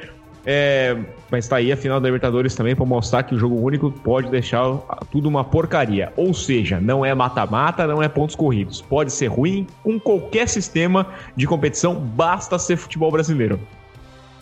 É, 0.45 0.97
mas 1.31 1.47
tá 1.47 1.57
aí 1.57 1.71
a 1.71 1.77
final 1.77 2.01
da 2.01 2.09
Libertadores 2.09 2.55
também 2.55 2.75
para 2.75 2.85
mostrar 2.85 3.23
que 3.23 3.35
o 3.35 3.39
jogo 3.39 3.61
único 3.61 3.91
pode 3.91 4.29
deixar 4.29 4.77
tudo 5.11 5.29
uma 5.29 5.45
porcaria. 5.45 6.13
Ou 6.17 6.35
seja, 6.35 6.81
não 6.81 7.05
é 7.05 7.15
mata-mata, 7.15 7.87
não 7.87 8.03
é 8.03 8.09
pontos 8.09 8.35
corridos. 8.35 8.81
Pode 8.81 9.13
ser 9.13 9.29
ruim 9.29 9.67
com 9.83 10.01
qualquer 10.01 10.49
sistema 10.49 11.07
de 11.37 11.47
competição, 11.47 11.95
basta 11.95 12.59
ser 12.59 12.77
futebol 12.77 13.11
brasileiro. 13.11 13.61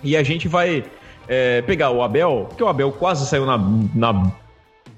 E 0.02 0.16
a 0.16 0.22
gente 0.22 0.48
vai 0.48 0.84
é, 1.28 1.60
pegar 1.62 1.90
o 1.90 2.02
Abel, 2.02 2.46
porque 2.48 2.64
o 2.64 2.68
Abel 2.68 2.90
quase 2.92 3.26
saiu 3.26 3.44
na, 3.44 3.58
na 3.94 4.32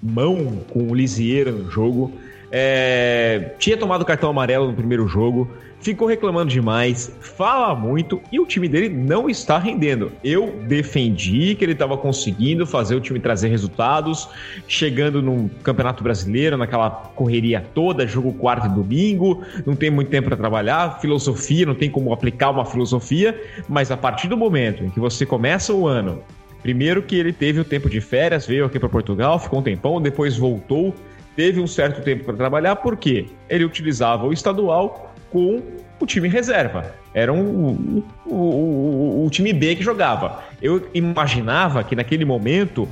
mão 0.01 0.61
com 0.73 0.89
o 0.89 0.95
Lisieiro 0.95 1.53
no 1.53 1.71
jogo. 1.71 2.13
É, 2.51 3.55
tinha 3.59 3.77
tomado 3.77 4.05
cartão 4.05 4.31
amarelo 4.31 4.69
no 4.69 4.75
primeiro 4.75 5.09
jogo 5.09 5.51
ficou 5.83 6.07
reclamando 6.07 6.49
demais, 6.49 7.13
fala 7.21 7.75
muito 7.75 8.23
e 8.31 8.39
o 8.39 8.47
time 8.47 8.69
dele 8.69 8.89
não 8.89 9.29
está 9.29 9.59
rendendo. 9.59 10.13
Eu 10.23 10.63
defendi 10.69 11.57
que 11.57 11.65
ele 11.65 11.73
estava 11.73 11.99
conseguindo 11.99 12.65
fazer 12.65 12.95
o 12.95 13.01
time 13.01 13.19
trazer 13.19 13.49
resultados, 13.49 14.29
chegando 14.69 15.21
no 15.21 15.51
Campeonato 15.63 16.03
Brasileiro, 16.03 16.57
naquela 16.57 16.89
correria 16.91 17.65
toda, 17.75 18.07
jogo 18.07 18.33
quarto 18.33 18.67
e 18.67 18.71
domingo, 18.71 19.43
não 19.67 19.75
tem 19.75 19.91
muito 19.91 20.09
tempo 20.09 20.29
para 20.29 20.37
trabalhar, 20.37 21.01
filosofia, 21.01 21.67
não 21.67 21.75
tem 21.75 21.91
como 21.91 22.13
aplicar 22.13 22.51
uma 22.51 22.65
filosofia, 22.65 23.39
mas 23.69 23.91
a 23.91 23.97
partir 23.97 24.29
do 24.29 24.37
momento 24.37 24.85
em 24.85 24.91
que 24.91 25.01
você 25.01 25.27
começa 25.27 25.75
o 25.75 25.89
ano, 25.89 26.23
primeiro 26.63 27.03
que 27.03 27.17
ele 27.17 27.33
teve 27.33 27.59
o 27.59 27.65
tempo 27.65 27.91
de 27.91 28.01
férias, 28.01 28.47
veio 28.47 28.65
aqui 28.65 28.79
para 28.79 28.89
Portugal, 28.89 29.37
ficou 29.41 29.59
um 29.59 29.63
tempão, 29.63 30.01
depois 30.01 30.37
voltou, 30.37 30.95
teve 31.35 31.61
um 31.61 31.67
certo 31.67 32.05
tempo 32.05 32.25
para 32.25 32.35
trabalhar, 32.35 32.77
porque 32.77 33.27
ele 33.49 33.65
utilizava 33.65 34.27
o 34.27 34.33
estadual 34.33 35.12
com 35.33 35.63
o 35.99 36.07
time 36.07 36.29
reserva. 36.29 36.95
Era 37.15 37.33
um, 37.33 38.03
o, 38.27 38.33
o, 38.33 39.27
o 39.27 39.31
time 39.31 39.53
B 39.53 39.75
que 39.75 39.83
jogava. 39.83 40.45
Eu 40.61 40.89
imaginava 40.93 41.83
que 41.83 41.97
naquele 41.97 42.25
momento 42.25 42.87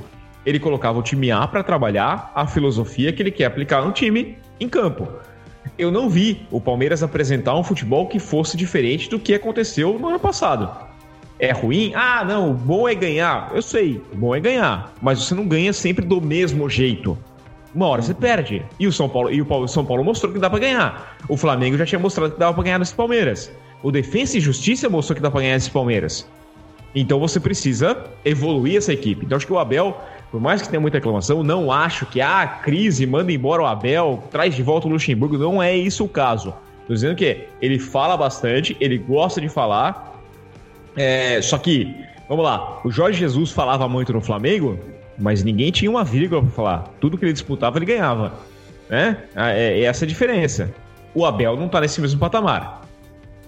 ele 0.45 0.59
colocava 0.59 0.97
o 0.97 1.03
time 1.03 1.31
A 1.31 1.47
para 1.47 1.63
trabalhar 1.63 2.31
a 2.33 2.47
filosofia 2.47 3.13
que 3.13 3.21
ele 3.21 3.31
quer 3.31 3.45
aplicar 3.45 3.83
no 3.83 3.91
time 3.91 4.37
em 4.59 4.67
campo. 4.67 5.07
Eu 5.77 5.91
não 5.91 6.09
vi 6.09 6.45
o 6.49 6.59
Palmeiras 6.59 7.03
apresentar 7.03 7.55
um 7.55 7.63
futebol 7.63 8.07
que 8.07 8.19
fosse 8.19 8.57
diferente 8.57 9.09
do 9.09 9.19
que 9.19 9.33
aconteceu 9.33 9.97
no 9.99 10.09
ano 10.09 10.19
passado. 10.19 10.69
É 11.37 11.51
ruim? 11.51 11.91
Ah, 11.95 12.23
não, 12.23 12.53
bom 12.53 12.87
é 12.87 12.95
ganhar. 12.95 13.51
Eu 13.53 13.61
sei, 13.61 14.01
bom 14.13 14.35
é 14.35 14.39
ganhar, 14.39 14.93
mas 15.01 15.19
você 15.19 15.33
não 15.33 15.47
ganha 15.47 15.73
sempre 15.73 16.05
do 16.05 16.19
mesmo 16.21 16.69
jeito. 16.69 17.17
Uma 17.73 17.87
hora 17.87 18.01
você 18.01 18.13
perde. 18.13 18.65
E 18.79 18.85
o 18.85 18.91
São 18.91 19.07
Paulo, 19.07 19.31
e 19.31 19.41
o 19.41 19.67
São 19.67 19.85
Paulo 19.85 20.03
mostrou 20.03 20.33
que 20.33 20.39
dá 20.39 20.49
para 20.49 20.59
ganhar. 20.59 21.17
O 21.27 21.37
Flamengo 21.37 21.77
já 21.77 21.85
tinha 21.85 21.99
mostrado 21.99 22.33
que 22.33 22.39
dava 22.39 22.53
para 22.53 22.63
ganhar 22.63 22.79
nesse 22.79 22.93
Palmeiras. 22.93 23.51
O 23.81 23.91
Defensa 23.91 24.37
e 24.37 24.41
Justiça 24.41 24.89
mostrou 24.89 25.15
que 25.15 25.21
dá 25.21 25.31
para 25.31 25.41
ganhar 25.41 25.53
nesse 25.53 25.71
Palmeiras. 25.71 26.27
Então 26.93 27.19
você 27.19 27.39
precisa 27.39 28.05
evoluir 28.25 28.77
essa 28.77 28.91
equipe. 28.91 29.25
Então 29.25 29.37
acho 29.37 29.47
que 29.47 29.53
o 29.53 29.59
Abel, 29.59 29.97
por 30.29 30.41
mais 30.41 30.61
que 30.61 30.69
tenha 30.69 30.81
muita 30.81 30.97
reclamação, 30.97 31.41
não 31.43 31.71
acho 31.71 32.05
que 32.05 32.19
a 32.19 32.41
ah, 32.41 32.47
crise 32.47 33.05
manda 33.05 33.31
embora 33.31 33.61
o 33.61 33.65
Abel, 33.65 34.23
traz 34.29 34.53
de 34.53 34.61
volta 34.61 34.87
o 34.87 34.91
Luxemburgo. 34.91 35.37
Não 35.37 35.63
é 35.63 35.75
isso 35.75 36.03
o 36.03 36.09
caso. 36.09 36.53
Tô 36.87 36.93
dizendo 36.93 37.15
que 37.15 37.47
ele 37.61 37.79
fala 37.79 38.17
bastante, 38.17 38.75
ele 38.79 38.97
gosta 38.97 39.39
de 39.39 39.47
falar. 39.47 40.19
É, 40.95 41.41
só 41.41 41.57
que, 41.57 41.95
vamos 42.27 42.43
lá, 42.43 42.81
o 42.83 42.91
Jorge 42.91 43.17
Jesus 43.17 43.51
falava 43.51 43.87
muito 43.87 44.11
no 44.11 44.19
Flamengo, 44.19 44.77
mas 45.21 45.43
ninguém 45.43 45.71
tinha 45.71 45.89
uma 45.89 46.03
vírgula 46.03 46.41
para 46.41 46.51
falar. 46.51 46.79
Tudo 46.99 47.17
que 47.17 47.23
ele 47.23 47.33
disputava, 47.33 47.77
ele 47.77 47.85
ganhava. 47.85 48.33
Né? 48.89 49.17
Ah, 49.35 49.51
é, 49.51 49.79
é 49.79 49.83
essa 49.83 50.03
a 50.03 50.07
diferença. 50.07 50.73
O 51.13 51.25
Abel 51.25 51.55
não 51.55 51.69
tá 51.69 51.79
nesse 51.79 52.01
mesmo 52.01 52.19
patamar. 52.19 52.81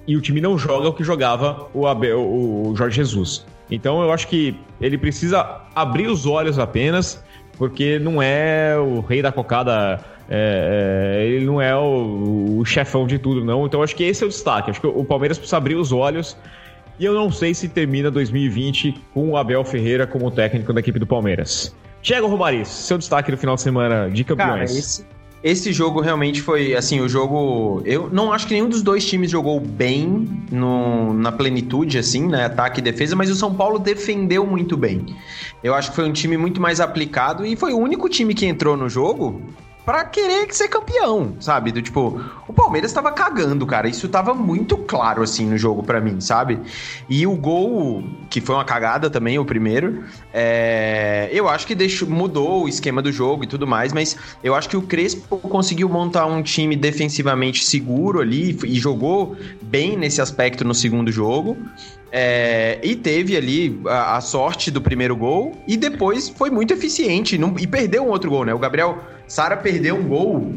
E 0.07 0.15
o 0.15 0.21
time 0.21 0.39
não 0.39 0.57
joga 0.57 0.89
o 0.89 0.93
que 0.93 1.03
jogava 1.03 1.67
o 1.73 1.88
Abel, 1.88 2.21
o 2.21 2.73
Jorge 2.75 2.97
Jesus. 2.97 3.45
Então 3.71 4.01
eu 4.03 4.12
acho 4.12 4.27
que 4.27 4.55
ele 4.79 4.97
precisa 4.97 5.62
abrir 5.73 6.07
os 6.07 6.25
olhos 6.25 6.59
apenas, 6.59 7.23
porque 7.57 7.97
não 7.97 8.21
é 8.21 8.77
o 8.77 8.99
rei 8.99 9.21
da 9.21 9.31
cocada. 9.31 9.99
É, 10.29 11.19
é, 11.19 11.25
ele 11.25 11.45
não 11.45 11.62
é 11.62 11.75
o, 11.75 12.59
o, 12.59 12.65
chefão 12.65 13.07
de 13.07 13.17
tudo, 13.17 13.43
não. 13.43 13.65
Então 13.65 13.81
acho 13.81 13.95
que 13.95 14.03
esse 14.03 14.23
é 14.23 14.27
o 14.27 14.29
destaque. 14.29 14.71
Acho 14.71 14.81
que 14.81 14.88
o 14.88 15.03
Palmeiras 15.03 15.38
precisa 15.38 15.57
abrir 15.57 15.75
os 15.75 15.91
olhos. 15.91 16.38
E 16.99 17.06
eu 17.06 17.13
não 17.13 17.32
sei 17.32 17.53
se 17.53 17.67
termina 17.67 18.12
2020 18.12 18.95
com 19.13 19.29
o 19.29 19.38
Abel 19.38 19.63
Ferreira 19.63 20.06
como 20.06 20.29
técnico 20.29 20.71
da 20.71 20.79
equipe 20.79 20.99
do 20.99 21.08
Palmeiras. 21.08 21.75
Tiago 22.01 22.27
Romariz, 22.27 22.67
seu 22.67 22.97
destaque 22.97 23.32
no 23.32 23.38
final 23.38 23.56
de 23.56 23.62
semana 23.62 24.10
de 24.10 24.23
campeões. 24.23 24.71
Cara, 24.71 24.79
esse, 24.79 25.06
esse 25.43 25.73
jogo 25.73 26.01
realmente 26.01 26.41
foi, 26.41 26.75
assim, 26.75 26.99
o 27.01 27.10
jogo. 27.10 27.82
Eu 27.86 28.10
não 28.12 28.32
acho 28.32 28.45
que 28.45 28.53
nenhum 28.53 28.69
dos 28.69 28.82
dois 28.82 29.06
times 29.06 29.32
jogou 29.32 29.60
bem 29.60 30.27
no, 30.51 31.13
na 31.13 31.32
plenitude, 31.32 31.97
assim, 31.97 32.27
né? 32.27 32.45
Ataque 32.45 32.79
e 32.79 32.84
defesa, 32.84 33.15
mas 33.15 33.29
o 33.29 33.36
São 33.36 33.53
Paulo 33.53 33.79
defendeu 33.79 34.45
muito 34.45 34.77
bem. 34.77 35.06
Eu 35.63 35.73
acho 35.73 35.89
que 35.89 35.95
foi 35.95 36.06
um 36.08 36.13
time 36.13 36.38
muito 36.38 36.62
mais 36.62 36.79
aplicado 36.79 37.45
e 37.45 37.56
foi 37.56 37.73
o 37.73 37.77
único 37.77 38.08
time 38.08 38.34
que 38.34 38.45
entrou 38.45 38.77
no 38.77 38.88
jogo 38.88 39.41
para 39.86 40.06
querer 40.06 40.54
ser 40.54 40.69
campeão, 40.69 41.36
sabe? 41.39 41.72
Do 41.72 41.82
tipo, 41.82 42.22
o 42.48 42.54
Palmeiras 42.54 42.91
estava 42.91 43.12
cagando, 43.12 43.65
cara. 43.65 43.88
Isso 43.88 44.08
tava 44.08 44.34
muito 44.34 44.78
claro 44.78 45.22
assim 45.22 45.46
no 45.46 45.58
jogo 45.58 45.84
para 45.84 46.00
mim, 46.00 46.22
sabe? 46.22 46.60
E 47.10 47.28
o 47.28 47.36
gol, 47.36 48.04
que 48.30 48.39
foi 48.39 48.56
uma 48.56 48.63
cagada 48.63 49.10
também, 49.10 49.38
o 49.38 49.46
primeiro, 49.46 50.04
é... 50.34 51.30
eu 51.32 51.50
acho 51.50 51.67
que 51.67 51.76
deixou, 51.76 52.08
mudou 52.08 52.63
o 52.63 52.67
esquema 52.67 53.02
do 53.02 53.12
jogo 53.12 53.43
e 53.43 53.48
tudo 53.48 53.67
mais, 53.67 53.91
mas 53.91 54.15
eu 54.43 54.56
acho 54.56 54.69
que 54.69 54.78
o 54.78 54.82
Crespo 54.82 55.38
conseguiu 55.38 55.89
montar 55.89 56.26
um 56.26 56.41
time 56.41 56.76
defensivamente 56.76 57.63
seguro 57.63 58.22
ali 58.22 58.58
e 58.63 58.76
jogou 58.76 59.36
bem 59.62 59.98
nesse 59.98 60.22
aspecto 60.22 60.63
no 60.63 60.74
segundo 60.74 61.12
jogo. 61.12 61.58
É, 62.15 62.78
e 62.84 62.95
teve 62.95 63.36
ali 63.36 63.82
a, 63.88 64.17
a, 64.17 64.21
sorte 64.21 64.69
do 64.69 64.80
primeiro 64.80 65.15
gol 65.15 65.58
e 65.67 65.76
depois 65.76 66.30
foi 66.30 66.52
muito 66.52 66.71
eficiente 66.71 67.39
não, 67.39 67.56
e 67.58 67.65
perdeu 67.65 68.04
um 68.04 68.10
outro 68.10 68.30
gol, 68.30 68.45
né? 68.45 68.54
O 68.54 68.60
Gabriel 68.60 68.99
Sara 69.28 69.58
perdeu 69.58 69.95
um 69.95 70.08
gol 70.08 70.54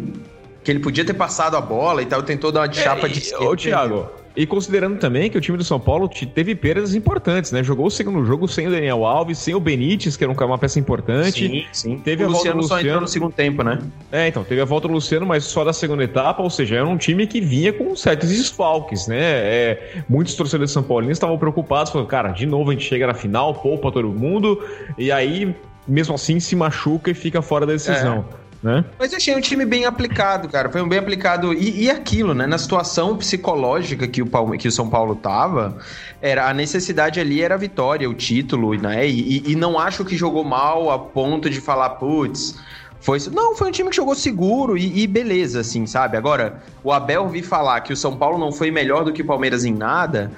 que 0.62 0.70
ele 0.70 0.80
podia 0.80 1.02
ter 1.02 1.14
passado 1.14 1.56
a 1.56 1.60
bola 1.62 2.02
e 2.02 2.04
tal, 2.04 2.22
tentou 2.22 2.52
dar 2.52 2.60
uma 2.60 2.68
de 2.68 2.78
chapa 2.78 3.06
é, 3.06 3.08
de 3.08 3.20
esquerda. 3.20 3.46
Ô, 3.46 3.56
Thiago, 3.56 4.10
e 4.36 4.46
considerando 4.46 4.98
também 4.98 5.30
que 5.30 5.38
o 5.38 5.40
time 5.40 5.56
do 5.56 5.64
São 5.64 5.80
Paulo 5.80 6.08
teve 6.08 6.54
perdas 6.54 6.94
importantes, 6.94 7.50
né? 7.52 7.64
Jogou 7.64 7.86
o 7.86 7.90
segundo 7.90 8.24
jogo 8.24 8.46
sem 8.46 8.68
o 8.68 8.70
Daniel 8.70 9.06
Alves, 9.06 9.38
sem 9.38 9.54
o 9.54 9.60
Benítez, 9.60 10.16
que 10.16 10.22
era 10.22 10.32
uma 10.32 10.58
peça 10.58 10.78
importante. 10.78 11.48
Sim, 11.48 11.64
sim. 11.72 11.98
Teve 11.98 12.22
o 12.22 12.26
a 12.26 12.30
Luciano, 12.30 12.32
volta 12.32 12.52
do 12.52 12.62
Luciano 12.62 12.68
só 12.68 12.80
entrou 12.80 13.00
no 13.00 13.08
segundo 13.08 13.32
tempo, 13.32 13.62
né? 13.62 13.78
É, 14.12 14.28
então, 14.28 14.44
teve 14.44 14.60
a 14.60 14.64
volta 14.64 14.86
do 14.86 14.94
Luciano, 14.94 15.24
mas 15.24 15.44
só 15.44 15.64
da 15.64 15.72
segunda 15.72 16.04
etapa, 16.04 16.42
ou 16.42 16.50
seja, 16.50 16.76
era 16.76 16.86
um 16.86 16.98
time 16.98 17.26
que 17.26 17.40
vinha 17.40 17.72
com 17.72 17.96
certos 17.96 18.28
desfalques, 18.28 19.06
né? 19.06 19.16
É, 19.18 20.02
muitos 20.08 20.34
torcedores 20.34 20.70
São 20.70 20.82
Paulinos 20.82 21.16
estavam 21.16 21.38
preocupados, 21.38 21.90
falando, 21.90 22.06
cara, 22.06 22.30
de 22.30 22.44
novo 22.44 22.70
a 22.70 22.74
gente 22.74 22.84
chega 22.84 23.06
na 23.06 23.14
final, 23.14 23.54
poupa 23.54 23.90
todo 23.90 24.08
mundo, 24.08 24.62
e 24.98 25.10
aí, 25.10 25.54
mesmo 25.88 26.14
assim, 26.14 26.38
se 26.40 26.54
machuca 26.54 27.10
e 27.10 27.14
fica 27.14 27.40
fora 27.40 27.64
da 27.64 27.72
decisão. 27.72 28.24
É. 28.42 28.45
Né? 28.62 28.84
Mas 28.98 29.12
eu 29.12 29.18
achei 29.18 29.34
um 29.36 29.40
time 29.40 29.64
bem 29.64 29.84
aplicado, 29.84 30.48
cara. 30.48 30.70
Foi 30.70 30.80
um 30.80 30.88
bem 30.88 30.98
aplicado. 30.98 31.52
E, 31.52 31.84
e 31.84 31.90
aquilo, 31.90 32.34
né? 32.34 32.46
Na 32.46 32.58
situação 32.58 33.16
psicológica 33.16 34.08
que 34.08 34.22
o, 34.22 34.26
Palme 34.26 34.58
que 34.58 34.68
o 34.68 34.72
São 34.72 34.88
Paulo 34.88 35.14
tava, 35.14 35.78
era, 36.20 36.48
a 36.48 36.54
necessidade 36.54 37.20
ali 37.20 37.42
era 37.42 37.54
a 37.54 37.58
vitória, 37.58 38.08
o 38.08 38.14
título, 38.14 38.74
né? 38.74 39.06
E, 39.06 39.52
e, 39.52 39.54
não 39.54 39.78
acho 39.78 40.04
que 40.04 40.16
jogou 40.16 40.44
mal 40.44 40.90
a 40.90 40.98
ponto 40.98 41.48
de 41.50 41.60
falar, 41.60 41.90
putz. 41.90 42.58
Foi, 42.98 43.18
não, 43.30 43.54
foi 43.54 43.68
um 43.68 43.70
time 43.70 43.90
que 43.90 43.96
jogou 43.96 44.14
seguro 44.14 44.76
e, 44.76 45.02
e, 45.02 45.06
beleza, 45.06 45.60
assim, 45.60 45.86
sabe? 45.86 46.16
Agora, 46.16 46.60
o 46.82 46.90
Abel 46.90 47.28
vi 47.28 47.42
falar 47.42 47.80
que 47.82 47.92
o 47.92 47.96
São 47.96 48.16
Paulo 48.16 48.38
não 48.38 48.50
foi 48.50 48.70
melhor 48.70 49.04
do 49.04 49.12
que 49.12 49.22
o 49.22 49.26
Palmeiras 49.26 49.64
em 49.64 49.72
nada. 49.72 50.32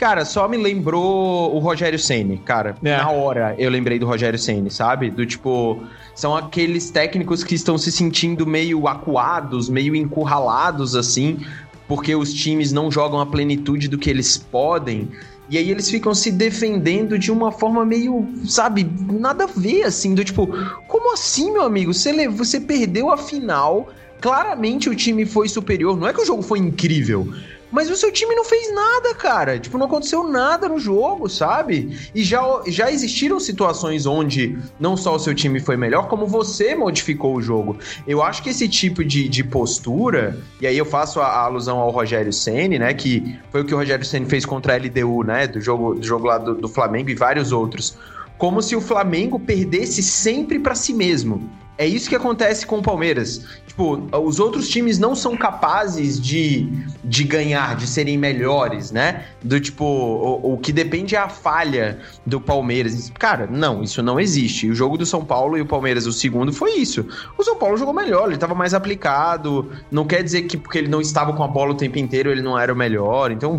Cara, 0.00 0.24
só 0.24 0.48
me 0.48 0.56
lembrou 0.56 1.54
o 1.54 1.58
Rogério 1.58 1.98
Ceni, 1.98 2.38
cara. 2.38 2.74
É. 2.82 2.96
Na 2.96 3.10
hora 3.10 3.54
eu 3.58 3.68
lembrei 3.68 3.98
do 3.98 4.06
Rogério 4.06 4.38
Ceni, 4.38 4.70
sabe? 4.70 5.10
Do 5.10 5.26
tipo, 5.26 5.78
são 6.14 6.34
aqueles 6.34 6.90
técnicos 6.90 7.44
que 7.44 7.54
estão 7.54 7.76
se 7.76 7.92
sentindo 7.92 8.46
meio 8.46 8.88
acuados, 8.88 9.68
meio 9.68 9.94
encurralados 9.94 10.96
assim, 10.96 11.40
porque 11.86 12.14
os 12.16 12.32
times 12.32 12.72
não 12.72 12.90
jogam 12.90 13.20
a 13.20 13.26
plenitude 13.26 13.88
do 13.88 13.98
que 13.98 14.08
eles 14.08 14.38
podem. 14.38 15.06
E 15.50 15.58
aí 15.58 15.70
eles 15.70 15.90
ficam 15.90 16.14
se 16.14 16.32
defendendo 16.32 17.18
de 17.18 17.30
uma 17.30 17.52
forma 17.52 17.84
meio, 17.84 18.26
sabe, 18.46 18.90
nada 19.06 19.44
a 19.44 19.48
ver, 19.48 19.82
assim, 19.82 20.14
do 20.14 20.24
tipo, 20.24 20.48
como 20.88 21.12
assim, 21.12 21.52
meu 21.52 21.62
amigo? 21.62 21.92
Você, 21.92 22.26
você 22.26 22.58
perdeu 22.58 23.12
a 23.12 23.18
final, 23.18 23.90
claramente 24.18 24.88
o 24.88 24.96
time 24.96 25.26
foi 25.26 25.46
superior. 25.46 25.94
Não 25.94 26.08
é 26.08 26.14
que 26.14 26.22
o 26.22 26.24
jogo 26.24 26.40
foi 26.40 26.58
incrível, 26.58 27.28
mas 27.70 27.90
o 27.90 27.96
seu 27.96 28.10
time 28.10 28.34
não 28.34 28.44
fez 28.44 28.72
nada, 28.74 29.14
cara. 29.14 29.58
Tipo, 29.58 29.78
não 29.78 29.86
aconteceu 29.86 30.24
nada 30.24 30.68
no 30.68 30.78
jogo, 30.78 31.28
sabe? 31.28 31.98
E 32.14 32.22
já, 32.22 32.42
já 32.66 32.90
existiram 32.90 33.38
situações 33.38 34.06
onde 34.06 34.58
não 34.78 34.96
só 34.96 35.14
o 35.14 35.18
seu 35.18 35.34
time 35.34 35.60
foi 35.60 35.76
melhor, 35.76 36.08
como 36.08 36.26
você 36.26 36.74
modificou 36.74 37.36
o 37.36 37.42
jogo. 37.42 37.78
Eu 38.06 38.22
acho 38.22 38.42
que 38.42 38.50
esse 38.50 38.68
tipo 38.68 39.04
de, 39.04 39.28
de 39.28 39.44
postura, 39.44 40.38
e 40.60 40.66
aí 40.66 40.76
eu 40.76 40.84
faço 40.84 41.20
a, 41.20 41.26
a 41.26 41.44
alusão 41.44 41.78
ao 41.78 41.90
Rogério 41.90 42.32
Ceni, 42.32 42.78
né? 42.78 42.92
Que 42.92 43.38
foi 43.50 43.62
o 43.62 43.64
que 43.64 43.74
o 43.74 43.76
Rogério 43.76 44.04
Ceni 44.04 44.26
fez 44.26 44.44
contra 44.44 44.74
a 44.74 44.76
LDU, 44.76 45.22
né? 45.22 45.46
Do 45.46 45.60
jogo, 45.60 45.94
do 45.94 46.06
jogo 46.06 46.26
lá 46.26 46.38
do, 46.38 46.54
do 46.54 46.68
Flamengo 46.68 47.10
e 47.10 47.14
vários 47.14 47.52
outros. 47.52 47.96
Como 48.36 48.62
se 48.62 48.74
o 48.74 48.80
Flamengo 48.80 49.38
perdesse 49.38 50.02
sempre 50.02 50.58
para 50.58 50.74
si 50.74 50.94
mesmo. 50.94 51.48
É 51.80 51.86
isso 51.86 52.10
que 52.10 52.14
acontece 52.14 52.66
com 52.66 52.76
o 52.76 52.82
Palmeiras. 52.82 53.42
Tipo, 53.66 54.06
os 54.22 54.38
outros 54.38 54.68
times 54.68 54.98
não 54.98 55.14
são 55.14 55.34
capazes 55.34 56.20
de, 56.20 56.68
de 57.02 57.24
ganhar, 57.24 57.74
de 57.74 57.86
serem 57.86 58.18
melhores, 58.18 58.90
né? 58.90 59.24
Do 59.42 59.58
tipo, 59.58 59.82
o, 59.82 60.52
o 60.52 60.58
que 60.58 60.74
depende 60.74 61.16
é 61.16 61.18
a 61.18 61.30
falha 61.30 61.98
do 62.26 62.38
Palmeiras. 62.38 63.10
Cara, 63.18 63.46
não, 63.50 63.82
isso 63.82 64.02
não 64.02 64.20
existe. 64.20 64.68
O 64.68 64.74
jogo 64.74 64.98
do 64.98 65.06
São 65.06 65.24
Paulo 65.24 65.56
e 65.56 65.62
o 65.62 65.66
Palmeiras, 65.66 66.06
o 66.06 66.12
segundo, 66.12 66.52
foi 66.52 66.72
isso. 66.72 67.06
O 67.38 67.42
São 67.42 67.56
Paulo 67.56 67.78
jogou 67.78 67.94
melhor, 67.94 68.26
ele 68.26 68.34
estava 68.34 68.54
mais 68.54 68.74
aplicado. 68.74 69.70
Não 69.90 70.04
quer 70.04 70.22
dizer 70.22 70.42
que 70.42 70.58
porque 70.58 70.76
ele 70.76 70.88
não 70.88 71.00
estava 71.00 71.32
com 71.32 71.42
a 71.42 71.48
bola 71.48 71.70
o 71.70 71.74
tempo 71.74 71.98
inteiro, 71.98 72.30
ele 72.30 72.42
não 72.42 72.58
era 72.58 72.70
o 72.70 72.76
melhor. 72.76 73.30
Então, 73.30 73.58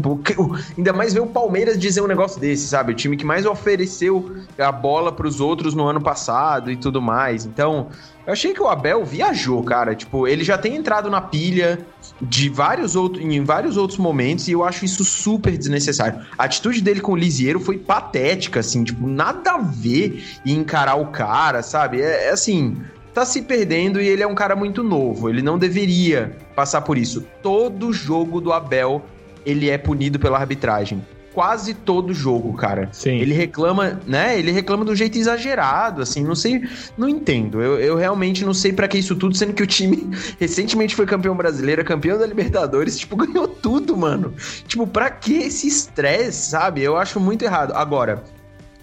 ainda 0.78 0.94
mais 0.94 1.12
ver 1.12 1.22
o 1.22 1.28
Palmeiras 1.28 1.76
dizer 1.76 2.02
um 2.02 2.08
negócio 2.08 2.40
desse, 2.40 2.68
sabe? 2.68 2.92
O 2.92 2.96
time 2.96 3.18
que 3.18 3.26
mais 3.26 3.48
ofereceu 3.48 4.36
a 4.60 4.72
bola 4.72 5.12
para 5.12 5.26
os 5.26 5.42
outros 5.42 5.74
no 5.74 5.88
ano 5.88 6.00
passado 6.00 6.70
e 6.70 6.76
tudo 6.78 7.02
mais. 7.02 7.48
Então, 7.48 7.88
eu 8.26 8.34
achei 8.34 8.54
que 8.54 8.62
o 8.62 8.68
Abel 8.68 9.04
viajou, 9.04 9.64
cara. 9.64 9.96
Tipo, 9.96 10.28
ele 10.28 10.44
já 10.44 10.58
tem 10.58 10.76
entrado 10.76 11.10
na 11.10 11.22
pilha 11.22 11.86
de 12.22 12.50
vários 12.50 12.96
outros, 12.96 13.24
em 13.24 13.44
vários 13.44 13.78
outros 13.78 13.98
momentos 13.98 14.48
e 14.48 14.52
eu 14.52 14.64
acho 14.64 14.86
isso 14.86 15.04
super 15.04 15.58
desnecessário. 15.58 16.22
A 16.38 16.44
atitude 16.44 16.82
dele 16.82 17.02
com 17.02 17.14
o 17.14 17.16
Lisieiro 17.16 17.60
foi 17.60 17.78
patética, 17.78 18.60
assim, 18.60 18.84
tipo, 18.84 19.08
nada 19.08 19.52
a 19.54 19.58
ver 19.58 20.24
em 20.46 20.58
encarar 20.58 20.96
o 20.96 21.08
cara, 21.08 21.64
sabe? 21.64 22.00
É, 22.02 22.28
é 22.28 22.30
assim, 22.30 22.78
tá 23.14 23.26
se 23.26 23.42
perdendo 23.42 24.00
e 24.00 24.08
ele 24.08 24.22
é 24.22 24.28
um 24.28 24.36
cara 24.36 24.56
muito 24.56 24.84
novo. 24.84 25.28
Ele 25.28 25.42
não 25.42 25.58
deveria 25.58 26.38
passar 26.56 26.82
por 26.82 26.98
isso. 26.98 27.26
Todo 27.42 27.92
jogo 27.92 28.40
do 28.40 28.54
Abel, 28.54 29.04
ele 29.44 29.70
é 29.70 29.78
punido 29.80 30.20
pela 30.20 30.38
arbitragem 30.38 31.04
quase 31.34 31.74
todo 31.74 32.14
jogo, 32.14 32.54
cara. 32.54 32.90
Sim. 32.92 33.18
Ele 33.18 33.34
reclama, 33.34 34.00
né? 34.06 34.38
Ele 34.38 34.52
reclama 34.52 34.84
um 34.84 34.96
jeito 34.96 35.18
exagerado, 35.18 36.02
assim, 36.02 36.24
não 36.24 36.36
sei, 36.36 36.68
não 36.98 37.08
entendo. 37.08 37.62
Eu, 37.62 37.80
eu 37.80 37.96
realmente 37.96 38.46
não 38.46 38.54
sei 38.54 38.74
para 38.74 38.88
que 38.88 38.98
isso 38.98 39.16
tudo, 39.16 39.36
sendo 39.36 39.54
que 39.54 39.64
o 39.64 39.68
time 39.68 40.10
recentemente 40.40 40.96
foi 40.96 41.06
campeão 41.06 41.36
brasileiro, 41.36 41.84
campeão 41.84 42.18
da 42.18 42.26
Libertadores, 42.26 42.98
tipo, 42.98 43.16
ganhou 43.18 43.48
tudo, 43.48 43.96
mano. 43.96 44.34
Tipo, 44.68 44.86
pra 44.86 45.10
que 45.10 45.34
esse 45.34 45.68
estresse, 45.68 46.52
sabe? 46.52 46.82
Eu 46.82 46.98
acho 46.98 47.20
muito 47.20 47.44
errado. 47.44 47.74
Agora, 47.74 48.24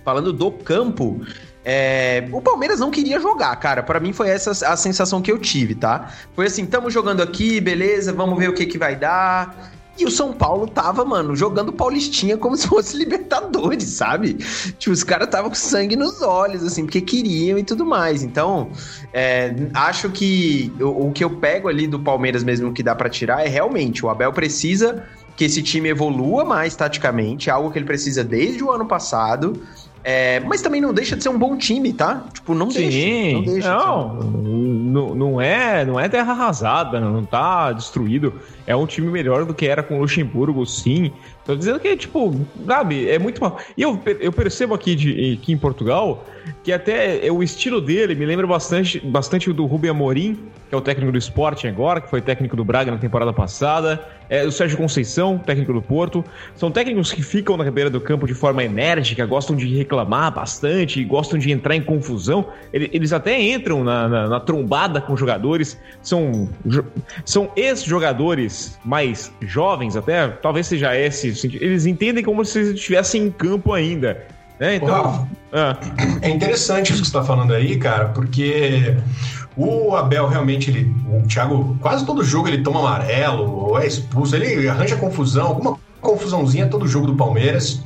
falando 0.04 0.32
do 0.32 0.50
campo, 0.50 1.20
é, 1.64 2.26
o 2.32 2.40
Palmeiras 2.40 2.80
não 2.80 2.90
queria 2.90 3.20
jogar, 3.20 3.54
cara. 3.56 3.82
Para 3.82 4.00
mim 4.00 4.12
foi 4.12 4.30
essa 4.30 4.52
a 4.66 4.74
sensação 4.74 5.20
que 5.20 5.30
eu 5.30 5.38
tive, 5.38 5.74
tá? 5.74 6.10
Foi 6.34 6.46
assim, 6.46 6.64
estamos 6.64 6.94
jogando 6.94 7.22
aqui, 7.22 7.60
beleza, 7.60 8.12
vamos 8.12 8.38
ver 8.38 8.48
o 8.48 8.54
que 8.54 8.64
que 8.64 8.78
vai 8.78 8.96
dar. 8.96 9.70
E 9.98 10.04
o 10.04 10.10
São 10.10 10.32
Paulo 10.32 10.68
tava, 10.68 11.04
mano, 11.04 11.34
jogando 11.34 11.72
Paulistinha 11.72 12.36
como 12.36 12.56
se 12.56 12.68
fosse 12.68 12.96
Libertadores, 12.96 13.84
sabe? 13.84 14.34
Tipo, 14.78 14.92
os 14.92 15.02
caras 15.02 15.26
estavam 15.26 15.50
com 15.50 15.56
sangue 15.56 15.96
nos 15.96 16.22
olhos, 16.22 16.62
assim, 16.62 16.84
porque 16.84 17.00
queriam 17.00 17.58
e 17.58 17.64
tudo 17.64 17.84
mais. 17.84 18.22
Então, 18.22 18.70
é, 19.12 19.54
acho 19.74 20.08
que 20.10 20.72
o, 20.80 21.08
o, 21.08 21.12
que 21.12 21.24
eu 21.24 21.30
pego 21.30 21.68
ali 21.68 21.88
do 21.88 21.98
Palmeiras 21.98 22.44
mesmo 22.44 22.72
que 22.72 22.82
dá 22.82 22.94
para 22.94 23.08
tirar 23.08 23.44
é 23.44 23.48
realmente 23.48 24.06
o 24.06 24.08
Abel 24.08 24.32
precisa 24.32 25.04
que 25.36 25.44
esse 25.44 25.62
time 25.62 25.88
evolua 25.88 26.44
mais 26.44 26.74
taticamente, 26.74 27.50
algo 27.50 27.70
que 27.70 27.78
ele 27.78 27.86
precisa 27.86 28.22
desde 28.22 28.62
o 28.62 28.70
ano 28.70 28.86
passado. 28.86 29.60
É, 30.02 30.40
mas 30.40 30.62
também 30.62 30.80
não 30.80 30.94
deixa 30.94 31.16
de 31.16 31.22
ser 31.22 31.28
um 31.28 31.38
bom 31.38 31.56
time, 31.56 31.92
tá? 31.92 32.24
Tipo, 32.32 32.54
não 32.54 32.70
Sim, 32.70 32.88
deixa. 32.88 33.34
Não, 33.34 33.42
deixa 33.42 33.76
não, 33.76 34.14
não, 34.14 35.14
não, 35.14 35.40
é, 35.40 35.84
não 35.84 36.00
é 36.00 36.08
terra 36.08 36.32
arrasada, 36.32 37.00
não 37.00 37.24
tá 37.24 37.72
destruído. 37.72 38.34
É 38.68 38.76
um 38.76 38.84
time 38.84 39.08
melhor 39.08 39.46
do 39.46 39.54
que 39.54 39.66
era 39.66 39.82
com 39.82 39.96
o 39.96 40.00
Luxemburgo, 40.02 40.66
sim. 40.66 41.10
Tô 41.42 41.56
dizendo 41.56 41.80
que, 41.80 41.96
tipo, 41.96 42.38
sabe, 42.66 43.08
é 43.08 43.18
muito 43.18 43.40
mal. 43.40 43.58
E 43.74 43.80
eu, 43.80 43.98
eu 44.20 44.30
percebo 44.30 44.74
aqui, 44.74 44.94
de, 44.94 45.38
aqui 45.40 45.52
em 45.52 45.56
Portugal 45.56 46.22
que 46.62 46.72
até 46.72 47.26
é 47.26 47.32
o 47.32 47.42
estilo 47.42 47.80
dele 47.80 48.14
me 48.14 48.26
lembra 48.26 48.46
bastante, 48.46 49.00
bastante 49.00 49.52
do 49.52 49.66
Rubem 49.66 49.90
Amorim, 49.90 50.38
que 50.68 50.74
é 50.74 50.78
o 50.78 50.80
técnico 50.80 51.10
do 51.10 51.18
Sporting 51.18 51.68
agora, 51.68 52.00
que 52.00 52.10
foi 52.10 52.20
técnico 52.20 52.56
do 52.56 52.64
Braga 52.64 52.90
na 52.90 52.98
temporada 52.98 53.32
passada. 53.32 54.06
É, 54.28 54.44
o 54.44 54.52
Sérgio 54.52 54.76
Conceição, 54.76 55.38
técnico 55.38 55.72
do 55.72 55.80
Porto. 55.80 56.22
São 56.54 56.70
técnicos 56.70 57.10
que 57.10 57.22
ficam 57.22 57.56
na 57.56 57.70
beira 57.70 57.88
do 57.88 57.98
campo 58.00 58.26
de 58.26 58.34
forma 58.34 58.62
enérgica, 58.62 59.24
gostam 59.24 59.56
de 59.56 59.66
reclamar 59.74 60.34
bastante, 60.34 61.02
gostam 61.04 61.38
de 61.38 61.50
entrar 61.50 61.74
em 61.74 61.80
confusão. 61.80 62.46
Eles 62.70 63.14
até 63.14 63.40
entram 63.40 63.82
na, 63.82 64.06
na, 64.06 64.28
na 64.28 64.40
trombada 64.40 65.00
com 65.00 65.16
jogadores. 65.16 65.80
São, 66.02 66.50
são 67.24 67.50
ex-jogadores 67.56 68.57
mais 68.84 69.32
jovens, 69.40 69.96
até, 69.96 70.28
talvez 70.28 70.66
seja 70.66 70.96
esse. 70.96 71.28
Eles 71.60 71.86
entendem 71.86 72.24
como 72.24 72.44
se 72.44 72.72
estivessem 72.72 73.24
em 73.24 73.30
campo 73.30 73.72
ainda. 73.72 74.26
É, 74.60 74.74
então. 74.74 75.28
é 76.20 76.28
interessante 76.28 76.92
isso 76.92 77.02
que 77.02 77.08
você 77.08 77.16
está 77.16 77.22
falando 77.22 77.54
aí, 77.54 77.76
cara, 77.78 78.06
porque 78.06 78.96
o 79.56 79.94
Abel 79.94 80.26
realmente, 80.26 80.70
ele, 80.70 80.94
o 81.08 81.26
Thiago, 81.26 81.76
quase 81.80 82.04
todo 82.04 82.24
jogo 82.24 82.48
ele 82.48 82.62
toma 82.62 82.80
amarelo, 82.80 83.44
ou 83.50 83.78
é 83.78 83.86
expulso, 83.86 84.34
ele 84.34 84.68
arranja 84.68 84.96
confusão, 84.96 85.46
alguma 85.46 85.78
confusãozinha 86.00 86.66
todo 86.68 86.86
jogo 86.86 87.06
do 87.06 87.14
Palmeiras. 87.14 87.82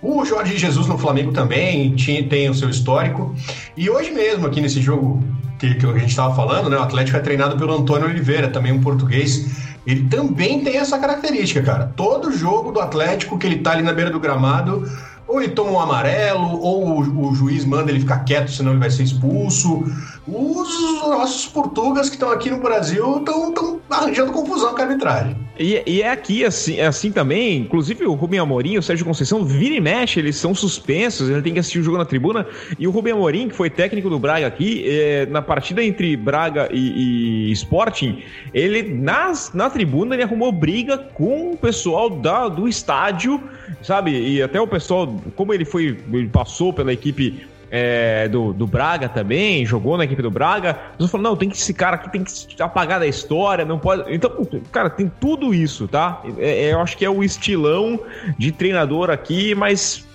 O 0.00 0.24
Jorge 0.24 0.56
Jesus 0.56 0.86
no 0.86 0.98
Flamengo 0.98 1.32
também 1.32 1.94
tinha, 1.94 2.22
tem 2.22 2.48
o 2.48 2.54
seu 2.54 2.70
histórico. 2.70 3.34
E 3.76 3.90
hoje 3.90 4.10
mesmo, 4.10 4.46
aqui 4.46 4.60
nesse 4.60 4.80
jogo 4.80 5.22
que, 5.58 5.74
que 5.74 5.86
a 5.86 5.92
gente 5.98 6.10
estava 6.10 6.34
falando, 6.34 6.70
né, 6.70 6.76
o 6.76 6.82
Atlético 6.82 7.16
é 7.16 7.20
treinado 7.20 7.56
pelo 7.56 7.74
Antônio 7.74 8.08
Oliveira, 8.08 8.48
também 8.48 8.72
um 8.72 8.80
português. 8.80 9.65
Ele 9.86 10.08
também 10.08 10.64
tem 10.64 10.78
essa 10.78 10.98
característica, 10.98 11.62
cara. 11.62 11.92
Todo 11.94 12.32
jogo 12.32 12.72
do 12.72 12.80
Atlético 12.80 13.38
que 13.38 13.46
ele 13.46 13.58
tá 13.58 13.72
ali 13.72 13.82
na 13.82 13.92
beira 13.92 14.10
do 14.10 14.18
gramado 14.18 14.90
ou 15.28 15.42
ele 15.42 15.52
toma 15.52 15.70
um 15.72 15.80
amarelo, 15.80 16.60
ou 16.60 17.00
o, 17.00 17.30
o, 17.30 17.34
juiz 17.34 17.64
manda 17.64 17.90
ele 17.90 18.00
ficar 18.00 18.20
quieto, 18.20 18.50
senão 18.50 18.72
ele 18.72 18.80
vai 18.80 18.90
ser 18.90 19.02
expulso. 19.02 19.84
Os 20.28 21.02
nossos 21.02 21.46
portugueses 21.46 22.08
que 22.08 22.16
estão 22.16 22.30
aqui 22.30 22.50
no 22.50 22.58
Brasil 22.58 23.18
estão 23.18 23.80
arranjando 23.88 24.32
confusão 24.32 24.74
com 24.74 24.80
a 24.80 24.84
arbitragem. 24.84 25.36
E, 25.58 25.82
e, 25.86 26.02
é 26.02 26.10
aqui 26.10 26.44
assim, 26.44 26.78
é 26.78 26.86
assim 26.86 27.12
também, 27.12 27.58
inclusive 27.58 28.04
o 28.04 28.14
Rubem 28.14 28.40
Amorim, 28.40 28.76
o 28.76 28.82
Sérgio 28.82 29.06
Conceição, 29.06 29.44
vira 29.44 29.74
e 29.74 29.80
mexe, 29.80 30.18
eles 30.18 30.36
são 30.36 30.54
suspensos, 30.54 31.30
ele 31.30 31.40
tem 31.40 31.54
que 31.54 31.60
assistir 31.60 31.78
o 31.78 31.82
jogo 31.82 31.96
na 31.96 32.04
tribuna. 32.04 32.44
E 32.78 32.88
o 32.88 32.90
Rubem 32.90 33.12
Amorim, 33.12 33.48
que 33.48 33.54
foi 33.54 33.70
técnico 33.70 34.10
do 34.10 34.18
Braga 34.18 34.48
aqui, 34.48 34.84
é, 34.86 35.26
na 35.26 35.40
partida 35.40 35.82
entre 35.82 36.16
Braga 36.16 36.68
e, 36.72 37.48
e 37.48 37.52
Sporting, 37.52 38.22
ele 38.52 38.82
nas, 38.82 39.52
na 39.54 39.70
tribuna 39.70 40.16
ele 40.16 40.24
arrumou 40.24 40.50
briga 40.50 40.98
com 40.98 41.52
o 41.52 41.56
pessoal 41.56 42.10
da, 42.10 42.48
do 42.48 42.68
estádio, 42.68 43.40
sabe? 43.80 44.10
E 44.10 44.42
até 44.42 44.60
o 44.60 44.66
pessoal, 44.66 45.16
como 45.36 45.54
ele 45.54 45.64
foi, 45.64 45.96
ele 46.12 46.28
passou 46.28 46.72
pela 46.72 46.92
equipe 46.92 47.46
é, 47.76 48.28
do, 48.28 48.54
do 48.54 48.66
Braga 48.66 49.06
também, 49.06 49.66
jogou 49.66 49.98
na 49.98 50.04
equipe 50.04 50.22
do 50.22 50.30
Braga. 50.30 50.78
Você 50.98 51.08
falou, 51.08 51.30
não, 51.30 51.36
tem 51.36 51.50
que 51.50 51.56
esse 51.56 51.74
cara 51.74 51.96
aqui 51.96 52.10
tem 52.10 52.24
que 52.24 52.62
apagar 52.62 52.98
da 52.98 53.06
história, 53.06 53.66
não 53.66 53.78
pode. 53.78 54.14
Então, 54.14 54.30
cara, 54.72 54.88
tem 54.88 55.12
tudo 55.20 55.52
isso, 55.52 55.86
tá? 55.86 56.22
É, 56.38 56.68
é, 56.68 56.72
eu 56.72 56.80
acho 56.80 56.96
que 56.96 57.04
é 57.04 57.10
o 57.10 57.22
estilão 57.22 58.00
de 58.38 58.50
treinador 58.50 59.10
aqui, 59.10 59.54
mas 59.54 60.06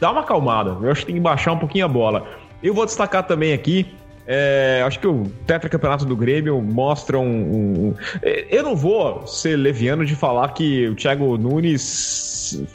dá 0.00 0.10
uma 0.10 0.22
acalmada. 0.22 0.76
Eu 0.82 0.90
acho 0.90 1.02
que 1.02 1.06
tem 1.06 1.14
que 1.14 1.20
baixar 1.20 1.52
um 1.52 1.58
pouquinho 1.58 1.84
a 1.84 1.88
bola. 1.88 2.26
Eu 2.60 2.74
vou 2.74 2.84
destacar 2.84 3.22
também 3.22 3.52
aqui 3.52 3.94
é, 4.26 4.82
acho 4.84 4.98
que 4.98 5.06
o 5.06 5.24
tetracampeonato 5.46 6.04
do 6.04 6.16
Grêmio 6.16 6.60
mostra 6.60 7.18
um, 7.18 7.24
um, 7.24 7.94
Eu 8.50 8.62
não 8.62 8.74
vou 8.74 9.26
ser 9.26 9.56
leviano 9.56 10.04
de 10.04 10.16
falar 10.16 10.48
que 10.48 10.88
o 10.88 10.94
Thiago 10.96 11.38
Nunes 11.38 12.66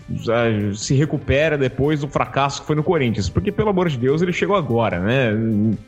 se 0.75 0.95
recupera 0.95 1.57
depois 1.57 2.01
do 2.01 2.07
fracasso 2.07 2.61
que 2.61 2.67
foi 2.67 2.75
no 2.75 2.83
Corinthians, 2.83 3.29
porque 3.29 3.51
pelo 3.51 3.69
amor 3.69 3.89
de 3.89 3.97
Deus 3.97 4.21
ele 4.21 4.33
chegou 4.33 4.55
agora, 4.55 4.99
né? 4.99 5.31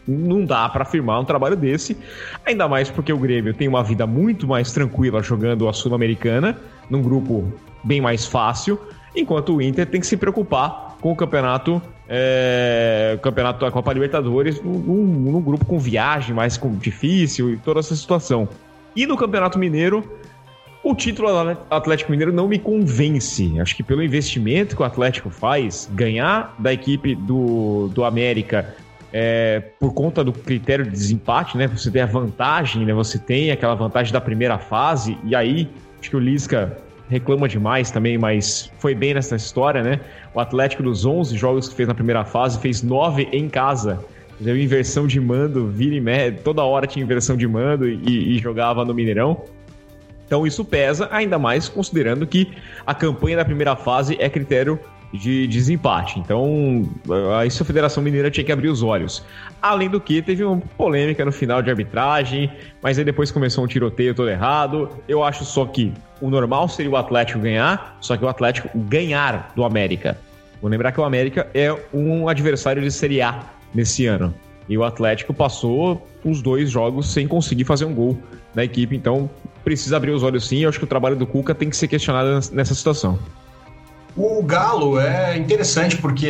Não 0.07 0.45
dá 0.45 0.69
para 0.69 0.83
afirmar 0.83 1.19
um 1.19 1.25
trabalho 1.25 1.55
desse, 1.55 1.97
ainda 2.45 2.67
mais 2.67 2.89
porque 2.89 3.11
o 3.11 3.17
Grêmio 3.17 3.53
tem 3.53 3.67
uma 3.67 3.83
vida 3.83 4.07
muito 4.07 4.47
mais 4.47 4.71
tranquila 4.71 5.21
jogando 5.21 5.67
a 5.67 5.73
Sul-Americana, 5.73 6.57
num 6.89 7.01
grupo 7.01 7.51
bem 7.83 7.99
mais 7.99 8.25
fácil, 8.25 8.79
enquanto 9.15 9.55
o 9.55 9.61
Inter 9.61 9.85
tem 9.85 9.99
que 9.99 10.07
se 10.07 10.15
preocupar 10.15 10.92
com 11.03 11.11
o 11.11 11.15
campeonato 11.17 11.81
é, 12.07 13.19
campeonato 13.21 13.59
da 13.59 13.69
Copa 13.69 13.91
Libertadores 13.91 14.61
num, 14.61 15.03
num 15.03 15.41
grupo 15.41 15.65
com 15.65 15.77
viagem 15.77 16.33
mais 16.33 16.55
com, 16.55 16.73
difícil 16.77 17.53
e 17.53 17.57
toda 17.57 17.81
essa 17.81 17.93
situação. 17.93 18.47
E 18.95 19.05
no 19.05 19.17
Campeonato 19.17 19.59
Mineiro, 19.59 20.01
o 20.81 20.95
título 20.95 21.27
Atlético 21.69 22.09
Mineiro 22.09 22.31
não 22.31 22.47
me 22.47 22.57
convence. 22.57 23.59
Acho 23.59 23.75
que 23.75 23.83
pelo 23.83 24.01
investimento 24.01 24.77
que 24.77 24.81
o 24.81 24.85
Atlético 24.85 25.29
faz, 25.29 25.89
ganhar 25.93 26.55
da 26.57 26.71
equipe 26.71 27.15
do, 27.15 27.89
do 27.89 28.05
América 28.05 28.73
é, 29.11 29.61
por 29.77 29.93
conta 29.93 30.23
do 30.23 30.31
critério 30.31 30.85
de 30.85 30.91
desempate, 30.91 31.57
né? 31.57 31.67
Você 31.67 31.91
tem 31.91 32.01
a 32.01 32.05
vantagem, 32.05 32.85
né? 32.85 32.93
Você 32.93 33.19
tem 33.19 33.51
aquela 33.51 33.75
vantagem 33.75 34.13
da 34.13 34.21
primeira 34.21 34.57
fase, 34.57 35.17
e 35.25 35.35
aí 35.35 35.67
acho 35.99 36.09
que 36.09 36.15
o 36.15 36.19
Lisca 36.19 36.77
reclama 37.13 37.47
demais 37.47 37.91
também, 37.91 38.17
mas 38.17 38.71
foi 38.79 38.95
bem 38.95 39.13
nessa 39.13 39.35
história, 39.35 39.83
né? 39.83 39.99
O 40.33 40.39
Atlético 40.39 40.81
dos 40.81 41.05
11 41.05 41.37
jogos 41.37 41.69
que 41.69 41.75
fez 41.75 41.87
na 41.87 41.93
primeira 41.93 42.25
fase 42.25 42.59
fez 42.59 42.81
9 42.81 43.29
em 43.31 43.47
casa. 43.47 44.03
Deu 44.39 44.57
inversão 44.57 45.05
de 45.05 45.19
mando, 45.19 45.67
vira 45.67 45.95
e 45.95 46.01
meia, 46.01 46.31
toda 46.31 46.63
hora 46.63 46.87
tinha 46.87 47.03
inversão 47.03 47.37
de 47.37 47.47
mando 47.47 47.87
e, 47.87 48.35
e 48.35 48.39
jogava 48.39 48.83
no 48.83 48.93
Mineirão. 48.93 49.43
Então 50.25 50.47
isso 50.47 50.65
pesa, 50.65 51.07
ainda 51.11 51.37
mais 51.37 51.69
considerando 51.69 52.25
que 52.25 52.51
a 52.85 52.95
campanha 52.95 53.37
da 53.37 53.45
primeira 53.45 53.75
fase 53.75 54.17
é 54.19 54.27
critério 54.27 54.79
de 55.13 55.47
desempate. 55.47 56.19
Então, 56.19 56.89
isso 57.45 57.61
a 57.61 57.65
Federação 57.65 58.01
Mineira 58.01 58.31
tinha 58.31 58.43
que 58.43 58.51
abrir 58.51 58.69
os 58.69 58.81
olhos. 58.81 59.23
Além 59.61 59.87
do 59.87 60.01
que, 60.01 60.21
teve 60.21 60.43
uma 60.43 60.57
polêmica 60.75 61.23
no 61.23 61.31
final 61.31 61.61
de 61.61 61.69
arbitragem, 61.69 62.51
mas 62.81 62.97
aí 62.97 63.05
depois 63.05 63.29
começou 63.29 63.63
um 63.63 63.67
tiroteio 63.67 64.15
todo 64.15 64.29
errado. 64.29 64.89
Eu 65.07 65.23
acho 65.23 65.45
só 65.45 65.65
que 65.65 65.93
o 66.19 66.29
normal 66.29 66.67
seria 66.67 66.91
o 66.91 66.97
Atlético 66.97 67.39
ganhar, 67.39 67.97
só 68.01 68.17
que 68.17 68.25
o 68.25 68.27
Atlético 68.27 68.69
ganhar 68.75 69.51
do 69.55 69.63
América. 69.63 70.17
Vou 70.59 70.69
lembrar 70.69 70.91
que 70.91 70.99
o 70.99 71.03
América 71.03 71.47
é 71.53 71.75
um 71.93 72.27
adversário 72.27 72.81
de 72.81 72.89
Série 72.89 73.21
A 73.21 73.43
nesse 73.73 74.07
ano. 74.07 74.33
E 74.67 74.77
o 74.77 74.83
Atlético 74.83 75.33
passou 75.33 76.07
os 76.23 76.41
dois 76.41 76.71
jogos 76.71 77.11
sem 77.11 77.27
conseguir 77.27 77.65
fazer 77.65 77.85
um 77.85 77.93
gol 77.93 78.17
na 78.55 78.63
equipe, 78.63 78.95
então 78.95 79.29
precisa 79.63 79.97
abrir 79.97 80.11
os 80.11 80.23
olhos 80.23 80.47
sim. 80.47 80.59
Eu 80.59 80.69
acho 80.69 80.79
que 80.79 80.85
o 80.85 80.87
trabalho 80.87 81.15
do 81.15 81.27
Cuca 81.27 81.53
tem 81.53 81.69
que 81.69 81.77
ser 81.77 81.87
questionado 81.87 82.29
nessa 82.53 82.73
situação. 82.73 83.19
O 84.15 84.43
Galo 84.43 84.99
é 84.99 85.35
interessante 85.37 85.97
porque 85.97 86.27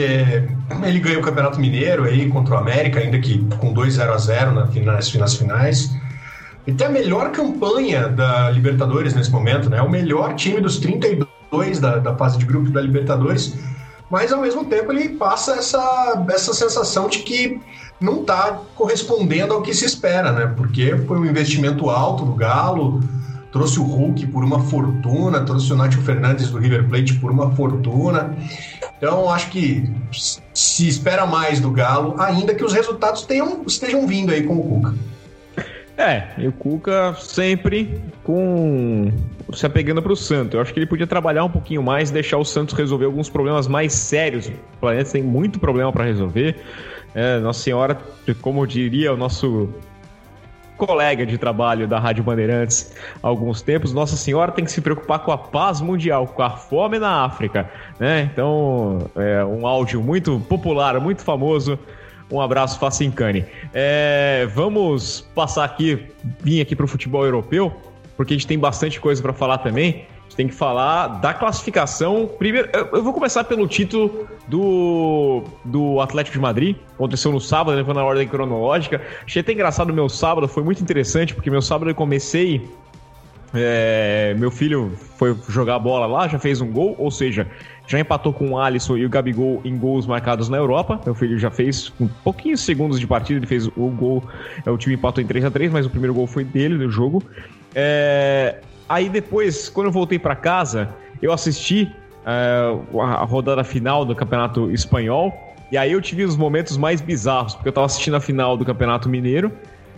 ele 0.85 0.99
ganhou 0.99 1.21
o 1.21 1.23
Campeonato 1.23 1.59
Mineiro 1.59 2.05
aí 2.05 2.29
contra 2.29 2.55
o 2.55 2.57
América, 2.57 2.99
ainda 2.99 3.19
que 3.19 3.45
com 3.59 3.73
2 3.73 3.95
0 3.95 4.13
a 4.13 4.17
0 4.17 4.51
nas 4.53 5.09
finais 5.09 5.35
finais. 5.35 5.91
Ele 6.65 6.77
tem 6.77 6.87
a 6.87 6.89
melhor 6.89 7.31
campanha 7.31 8.07
da 8.07 8.49
Libertadores 8.49 9.13
nesse 9.13 9.29
momento, 9.29 9.69
né? 9.69 9.81
O 9.81 9.89
melhor 9.89 10.33
time 10.35 10.61
dos 10.61 10.77
32 10.77 11.79
da, 11.79 11.97
da 11.97 12.15
fase 12.15 12.37
de 12.37 12.45
grupos 12.45 12.71
da 12.71 12.79
Libertadores. 12.79 13.53
Mas 14.09 14.31
ao 14.31 14.39
mesmo 14.39 14.63
tempo 14.65 14.93
ele 14.93 15.09
passa 15.09 15.55
essa, 15.55 16.25
essa 16.29 16.53
sensação 16.53 17.09
de 17.09 17.19
que 17.19 17.59
não 17.99 18.21
está 18.21 18.59
correspondendo 18.75 19.53
ao 19.53 19.61
que 19.61 19.73
se 19.73 19.85
espera, 19.85 20.31
né? 20.31 20.53
Porque 20.55 20.95
foi 21.05 21.17
um 21.17 21.25
investimento 21.25 21.89
alto 21.89 22.23
do 22.23 22.33
Galo, 22.33 23.01
trouxe 23.53 23.79
o 23.79 23.83
Hulk 23.83 24.25
por 24.27 24.43
uma 24.43 24.59
fortuna, 24.59 25.41
trouxe 25.41 25.71
o 25.71 25.75
Nacho 25.77 26.01
Fernandes 26.01 26.49
do 26.49 26.57
River 26.57 26.89
Plate 26.89 27.13
por 27.19 27.31
uma 27.31 27.55
fortuna. 27.55 28.35
Então, 28.97 29.29
acho 29.29 29.51
que 29.51 29.89
se 30.53 30.87
espera 30.87 31.25
mais 31.27 31.59
do 31.59 31.69
Galo, 31.69 32.15
ainda 32.19 32.55
que 32.55 32.63
os 32.63 32.73
resultados 32.73 33.21
tenham, 33.21 33.63
estejam 33.67 34.07
vindo 34.07 34.31
aí 34.31 34.41
com 34.43 34.55
o 34.57 34.63
Cuca. 34.63 34.95
É, 35.95 36.23
e 36.39 36.47
o 36.47 36.51
Cuca 36.51 37.15
sempre 37.19 38.01
com 38.23 39.11
se 39.53 39.67
apegando 39.67 40.01
para 40.01 40.11
o 40.11 40.15
Santos. 40.15 40.55
Eu 40.55 40.61
acho 40.61 40.73
que 40.73 40.79
ele 40.79 40.87
podia 40.87 41.05
trabalhar 41.05 41.43
um 41.43 41.49
pouquinho 41.49 41.83
mais, 41.83 42.09
deixar 42.09 42.37
o 42.39 42.43
Santos 42.43 42.75
resolver 42.75 43.05
alguns 43.05 43.29
problemas 43.29 43.67
mais 43.67 43.93
sérios. 43.93 44.47
O 44.47 44.79
planeta 44.79 45.11
tem 45.11 45.21
muito 45.21 45.59
problema 45.59 45.91
para 45.91 46.05
resolver. 46.05 46.55
É, 47.13 47.39
Nossa 47.39 47.61
Senhora, 47.61 47.99
como 48.41 48.65
diria 48.65 49.13
o 49.13 49.17
nosso 49.17 49.69
colega 50.85 51.25
de 51.25 51.37
trabalho 51.37 51.87
da 51.87 51.99
Rádio 51.99 52.23
Bandeirantes 52.23 52.93
há 53.21 53.27
alguns 53.27 53.61
tempos, 53.61 53.93
Nossa 53.93 54.15
Senhora 54.15 54.51
tem 54.51 54.65
que 54.65 54.71
se 54.71 54.81
preocupar 54.81 55.19
com 55.19 55.31
a 55.31 55.37
paz 55.37 55.81
mundial, 55.81 56.27
com 56.27 56.41
a 56.41 56.49
fome 56.49 56.99
na 56.99 57.23
África, 57.25 57.69
né? 57.99 58.29
Então, 58.31 59.09
é 59.15 59.43
um 59.45 59.65
áudio 59.65 60.01
muito 60.01 60.39
popular, 60.41 60.99
muito 60.99 61.23
famoso. 61.23 61.79
Um 62.31 62.41
abraço, 62.41 62.79
Facincani. 62.79 63.45
É, 63.73 64.47
vamos 64.53 65.21
passar 65.35 65.65
aqui, 65.65 66.07
vir 66.41 66.61
aqui 66.61 66.75
para 66.75 66.85
o 66.85 66.87
futebol 66.87 67.23
europeu, 67.23 67.71
porque 68.17 68.33
a 68.33 68.37
gente 68.37 68.47
tem 68.47 68.57
bastante 68.57 68.99
coisa 68.99 69.21
para 69.21 69.33
falar 69.33 69.59
também 69.59 70.05
tem 70.35 70.47
que 70.47 70.53
falar 70.53 71.07
da 71.19 71.33
classificação. 71.33 72.29
Primeiro, 72.39 72.69
eu 72.91 73.03
vou 73.03 73.13
começar 73.13 73.43
pelo 73.43 73.67
título 73.67 74.27
do, 74.47 75.43
do 75.63 75.99
Atlético 76.01 76.37
de 76.37 76.41
Madrid. 76.41 76.75
Aconteceu 76.95 77.31
no 77.31 77.39
sábado, 77.39 77.75
levando 77.75 77.99
a 77.99 78.03
ordem 78.03 78.27
cronológica. 78.27 79.01
Achei 79.25 79.41
até 79.41 79.53
engraçado 79.53 79.91
o 79.91 79.93
meu 79.93 80.09
sábado, 80.09 80.47
foi 80.47 80.63
muito 80.63 80.81
interessante, 80.81 81.33
porque 81.33 81.49
meu 81.49 81.61
sábado 81.61 81.89
eu 81.91 81.95
comecei 81.95 82.67
É, 83.55 84.35
meu 84.39 84.49
filho 84.49 84.91
foi 85.17 85.37
jogar 85.47 85.77
bola 85.77 86.07
lá, 86.07 86.27
já 86.27 86.39
fez 86.39 86.59
um 86.59 86.71
gol, 86.71 86.95
ou 86.97 87.11
seja, 87.11 87.47
já 87.85 87.99
empatou 87.99 88.33
com 88.33 88.49
o 88.49 88.57
Alisson 88.57 88.97
e 88.97 89.05
o 89.05 89.09
Gabigol 89.09 89.61
em 89.63 89.77
gols 89.77 90.07
marcados 90.07 90.49
na 90.49 90.57
Europa. 90.57 90.99
Meu 91.05 91.13
filho 91.13 91.37
já 91.37 91.51
fez, 91.51 91.89
com 91.89 92.07
pouquinhos 92.23 92.61
segundos 92.61 92.99
de 92.99 93.05
partida, 93.05 93.39
ele 93.39 93.45
fez 93.45 93.67
o 93.67 93.89
gol. 93.89 94.23
É, 94.65 94.71
o 94.71 94.77
time 94.77 94.95
empatou 94.95 95.23
em 95.23 95.27
3 95.27 95.45
a 95.45 95.51
3 95.51 95.71
mas 95.71 95.85
o 95.85 95.89
primeiro 95.89 96.15
gol 96.15 96.25
foi 96.25 96.43
dele 96.43 96.75
no 96.75 96.89
jogo. 96.89 97.21
É, 97.75 98.59
aí 98.93 99.09
depois, 99.09 99.69
quando 99.69 99.87
eu 99.87 99.91
voltei 99.91 100.19
para 100.19 100.35
casa, 100.35 100.89
eu 101.21 101.31
assisti 101.31 101.91
é, 102.25 102.77
a 102.99 103.23
rodada 103.23 103.63
final 103.63 104.05
do 104.05 104.15
Campeonato 104.15 104.71
Espanhol. 104.71 105.33
E 105.71 105.77
aí 105.77 105.91
eu 105.91 106.01
tive 106.01 106.23
os 106.23 106.37
momentos 106.37 106.77
mais 106.77 107.01
bizarros, 107.01 107.55
porque 107.55 107.69
eu 107.69 107.73
tava 107.73 107.85
assistindo 107.85 108.15
a 108.15 108.19
final 108.19 108.55
do 108.55 108.63
Campeonato 108.63 109.09
Mineiro. 109.09 109.51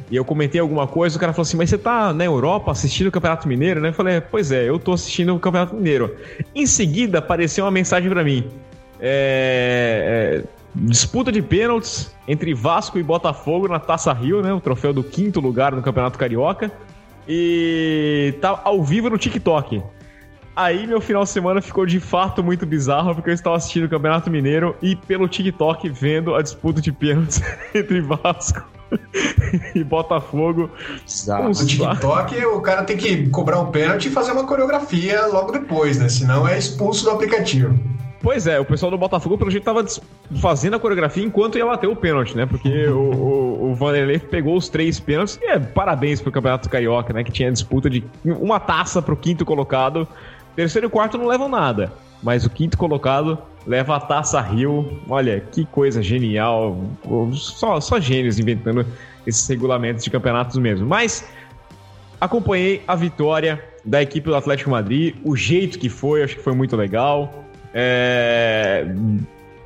E 0.09 0.15
eu 0.15 0.23
comentei 0.23 0.61
alguma 0.61 0.87
coisa, 0.87 1.17
o 1.17 1.19
cara 1.19 1.33
falou 1.33 1.43
assim: 1.43 1.57
Mas 1.57 1.69
você 1.69 1.77
tá 1.77 2.13
na 2.13 2.23
Europa 2.23 2.71
assistindo 2.71 3.07
o 3.07 3.11
Campeonato 3.11 3.47
Mineiro, 3.47 3.81
né? 3.81 3.89
Eu 3.89 3.93
falei: 3.93 4.21
Pois 4.21 4.51
é, 4.51 4.69
eu 4.69 4.77
tô 4.77 4.93
assistindo 4.93 5.35
o 5.35 5.39
Campeonato 5.39 5.75
Mineiro. 5.75 6.15
Em 6.53 6.65
seguida, 6.65 7.19
apareceu 7.19 7.65
uma 7.65 7.71
mensagem 7.71 8.09
para 8.09 8.23
mim: 8.23 8.47
é, 8.99 10.43
é, 10.43 10.55
Disputa 10.75 11.31
de 11.31 11.41
pênaltis 11.41 12.13
entre 12.27 12.53
Vasco 12.53 12.99
e 12.99 13.03
Botafogo 13.03 13.67
na 13.67 13.79
Taça 13.79 14.11
Rio, 14.11 14.41
né? 14.41 14.53
O 14.53 14.59
troféu 14.59 14.91
do 14.91 15.03
quinto 15.03 15.39
lugar 15.39 15.71
no 15.71 15.81
Campeonato 15.81 16.19
Carioca. 16.19 16.69
E 17.27 18.35
tá 18.41 18.61
ao 18.63 18.83
vivo 18.83 19.09
no 19.09 19.17
TikTok. 19.17 19.81
Aí 20.55 20.87
meu 20.87 21.01
final 21.01 21.23
de 21.23 21.29
semana 21.29 21.61
ficou 21.61 21.85
de 21.85 21.99
fato 21.99 22.41
muito 22.41 22.65
bizarro, 22.65 23.13
porque 23.13 23.29
eu 23.29 23.33
estava 23.33 23.57
assistindo 23.57 23.85
o 23.85 23.89
Campeonato 23.89 24.31
Mineiro 24.31 24.75
e 24.81 24.95
pelo 24.95 25.27
TikTok 25.27 25.89
vendo 25.89 26.33
a 26.33 26.41
disputa 26.41 26.81
de 26.81 26.93
pênaltis 26.93 27.41
entre 27.75 27.99
Vasco 27.99 28.63
e 29.73 29.83
Botafogo. 29.83 30.69
No 31.43 31.51
TikTok, 31.51 32.45
o 32.45 32.61
cara 32.61 32.83
tem 32.83 32.95
que 32.95 33.29
cobrar 33.29 33.59
um 33.59 33.69
pênalti 33.69 34.07
e 34.07 34.11
fazer 34.11 34.31
uma 34.31 34.45
coreografia 34.45 35.25
logo 35.27 35.51
depois, 35.51 35.99
né? 35.99 36.07
Senão 36.07 36.47
é 36.47 36.57
expulso 36.57 37.03
do 37.03 37.11
aplicativo. 37.11 37.77
Pois 38.25 38.47
é, 38.47 38.59
o 38.59 38.65
pessoal 38.65 38.89
do 38.89 38.97
Botafogo, 38.97 39.37
pelo 39.37 39.51
jeito, 39.51 39.63
tava 39.63 39.85
fazendo 40.41 40.75
a 40.75 40.79
coreografia 40.79 41.23
enquanto 41.23 41.59
ia 41.59 41.65
bater 41.67 41.85
o 41.85 41.95
pênalti, 41.95 42.35
né? 42.35 42.47
Porque 42.47 42.87
o, 42.87 43.11
o, 43.11 43.69
o 43.69 43.75
Vanderlei 43.75 44.17
pegou 44.17 44.57
os 44.57 44.67
três 44.67 44.99
pênaltis. 44.99 45.37
E 45.43 45.51
é, 45.51 45.59
parabéns 45.59 46.19
pro 46.19 46.31
Campeonato 46.31 46.67
Carioca, 46.67 47.13
né? 47.13 47.23
Que 47.23 47.31
tinha 47.31 47.51
disputa 47.51 47.87
de 47.87 48.03
uma 48.25 48.59
taça 48.59 48.99
pro 48.99 49.15
quinto 49.15 49.45
colocado. 49.45 50.07
Terceiro 50.55 50.87
e 50.87 50.89
quarto 50.89 51.19
não 51.19 51.27
levam 51.27 51.47
nada. 51.47 51.93
Mas 52.23 52.47
o 52.47 52.49
quinto 52.49 52.79
colocado 52.79 53.37
leva 53.67 53.95
a 53.95 53.99
taça 53.99 54.41
Rio. 54.41 54.99
Olha, 55.07 55.39
que 55.39 55.63
coisa 55.63 56.01
genial. 56.01 56.83
Só, 57.33 57.79
só 57.79 57.99
gênios 57.99 58.39
inventando 58.39 58.87
esses 59.27 59.47
regulamentos 59.47 60.03
de 60.03 60.09
campeonatos 60.09 60.57
mesmo. 60.57 60.87
Mas 60.87 61.29
acompanhei 62.19 62.81
a 62.87 62.95
vitória 62.95 63.63
da 63.85 64.01
equipe 64.01 64.27
do 64.27 64.35
Atlético 64.35 64.71
Madrid, 64.71 65.13
o 65.23 65.35
jeito 65.35 65.77
que 65.77 65.89
foi, 65.89 66.23
acho 66.23 66.37
que 66.37 66.41
foi 66.41 66.55
muito 66.55 66.75
legal. 66.75 67.44
É... 67.77 68.87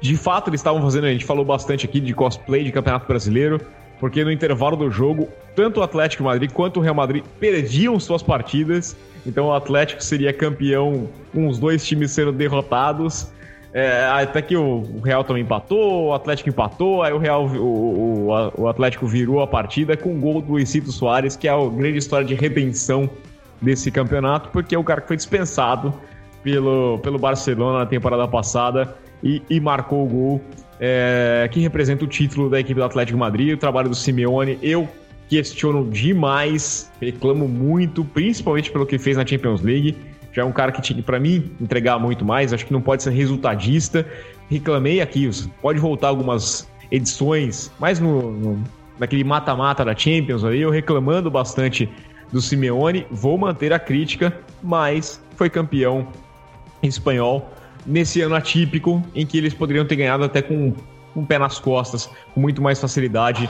De 0.02 0.18
fato, 0.18 0.50
eles 0.50 0.60
estavam 0.60 0.82
fazendo, 0.82 1.06
a 1.06 1.12
gente 1.12 1.26
falou 1.26 1.46
bastante 1.46 1.86
aqui 1.86 2.00
de 2.00 2.14
cosplay 2.14 2.64
de 2.64 2.72
Campeonato 2.72 3.06
Brasileiro, 3.06 3.62
porque 4.00 4.24
no 4.24 4.32
intervalo 4.32 4.76
do 4.76 4.90
jogo, 4.90 5.28
tanto 5.56 5.82
o 5.82 5.84
Atlético 5.84 6.24
Madrid 6.24 6.50
quanto 6.52 6.78
o 6.78 6.82
Real 6.82 6.96
Madrid 6.96 7.24
perdiam 7.40 8.00
suas 8.00 8.24
partidas, 8.24 8.96
então 9.26 9.48
o 9.48 9.54
Atlético 9.54 10.02
seria 10.02 10.32
campeão 10.34 11.08
com 11.34 11.48
os 11.48 11.60
dois 11.60 11.86
times 11.86 12.12
sendo 12.12 12.32
derrotados. 12.32 13.32
É, 13.72 14.06
até 14.06 14.42
que 14.42 14.58
o 14.58 15.00
Real 15.04 15.24
também 15.24 15.44
empatou, 15.44 16.08
o 16.08 16.14
Atlético 16.14 16.50
empatou, 16.50 17.04
aí 17.04 17.14
o 17.14 17.20
Real, 17.20 17.46
o, 17.46 18.30
o, 18.30 18.52
o 18.62 18.68
Atlético 18.68 19.06
virou 19.06 19.42
a 19.42 19.48
partida 19.48 19.96
com 19.96 20.16
o 20.16 20.20
gol 20.20 20.42
do 20.42 20.54
Luizito 20.54 20.92
Soares, 20.92 21.36
que 21.36 21.48
é 21.48 21.52
a 21.52 21.70
grande 21.70 22.00
história 22.00 22.26
de 22.26 22.34
redenção 22.34 23.08
desse 23.62 23.92
campeonato, 23.92 24.50
porque 24.50 24.74
é 24.74 24.80
o 24.80 24.84
cara 24.84 25.02
que 25.02 25.08
foi 25.08 25.18
dispensado 25.18 25.94
pelo, 26.44 27.00
pelo 27.00 27.18
Barcelona 27.18 27.80
na 27.80 27.86
temporada 27.86 28.28
passada 28.28 28.96
e, 29.24 29.42
e 29.50 29.60
marcou 29.60 30.06
o 30.06 30.08
gol 30.08 30.42
é, 30.80 31.48
que 31.52 31.60
representa 31.60 32.06
o 32.06 32.08
título 32.08 32.50
da 32.50 32.60
equipe 32.60 32.80
do 32.80 32.84
Atlético 32.84 33.18
Madrid, 33.18 33.54
o 33.54 33.58
trabalho 33.58 33.90
do 33.90 33.96
Simeone. 33.96 34.58
Eu 34.62 34.88
questiono 35.28 35.90
demais, 35.90 36.92
reclamo 37.02 37.48
muito, 37.48 38.04
principalmente 38.06 38.72
pelo 38.72 38.86
que 38.86 38.98
fez 38.98 39.18
na 39.18 39.26
Champions 39.26 39.62
League. 39.62 39.96
Já 40.32 40.44
é 40.44 40.46
um 40.46 40.52
cara 40.52 40.72
que 40.72 40.82
tinha 40.82 40.96
que, 40.96 41.04
para 41.04 41.20
mim, 41.20 41.52
entregar 41.60 42.00
muito 42.00 42.24
mais. 42.24 42.54
Acho 42.54 42.66
que 42.66 42.74
não 42.74 42.82
pode 42.82 43.04
ser 43.04 43.12
resultadista. 43.12 44.06
Reclamei 44.50 45.02
aqui, 45.02 45.30
pode 45.62 45.80
voltar 45.80 46.08
algumas 46.08 46.68
edições, 46.92 47.72
mais 47.80 48.00
no, 48.00 48.32
no 48.32 48.64
naquele 49.00 49.24
mata-mata 49.24 49.86
da 49.86 49.96
Champions 49.96 50.44
ali, 50.44 50.60
eu 50.60 50.70
reclamando 50.70 51.32
bastante 51.32 51.90
do 52.32 52.42
Simeone. 52.42 53.08
Vou 53.10 53.38
manter 53.38 53.72
a 53.72 53.80
crítica, 53.80 54.38
mas 54.62 55.24
foi 55.36 55.50
campeão 55.50 56.08
espanhol 56.88 57.50
nesse 57.86 58.22
ano 58.22 58.36
atípico 58.36 59.02
em 59.16 59.26
que 59.26 59.38
eles 59.38 59.54
poderiam 59.54 59.86
ter 59.86 59.96
ganhado 59.96 60.24
até 60.24 60.42
com 60.42 60.74
um 61.16 61.26
pé 61.26 61.38
nas 61.40 61.60
costas, 61.60 62.10
com 62.34 62.40
muito 62.40 62.62
mais 62.62 62.80
facilidade, 62.80 63.50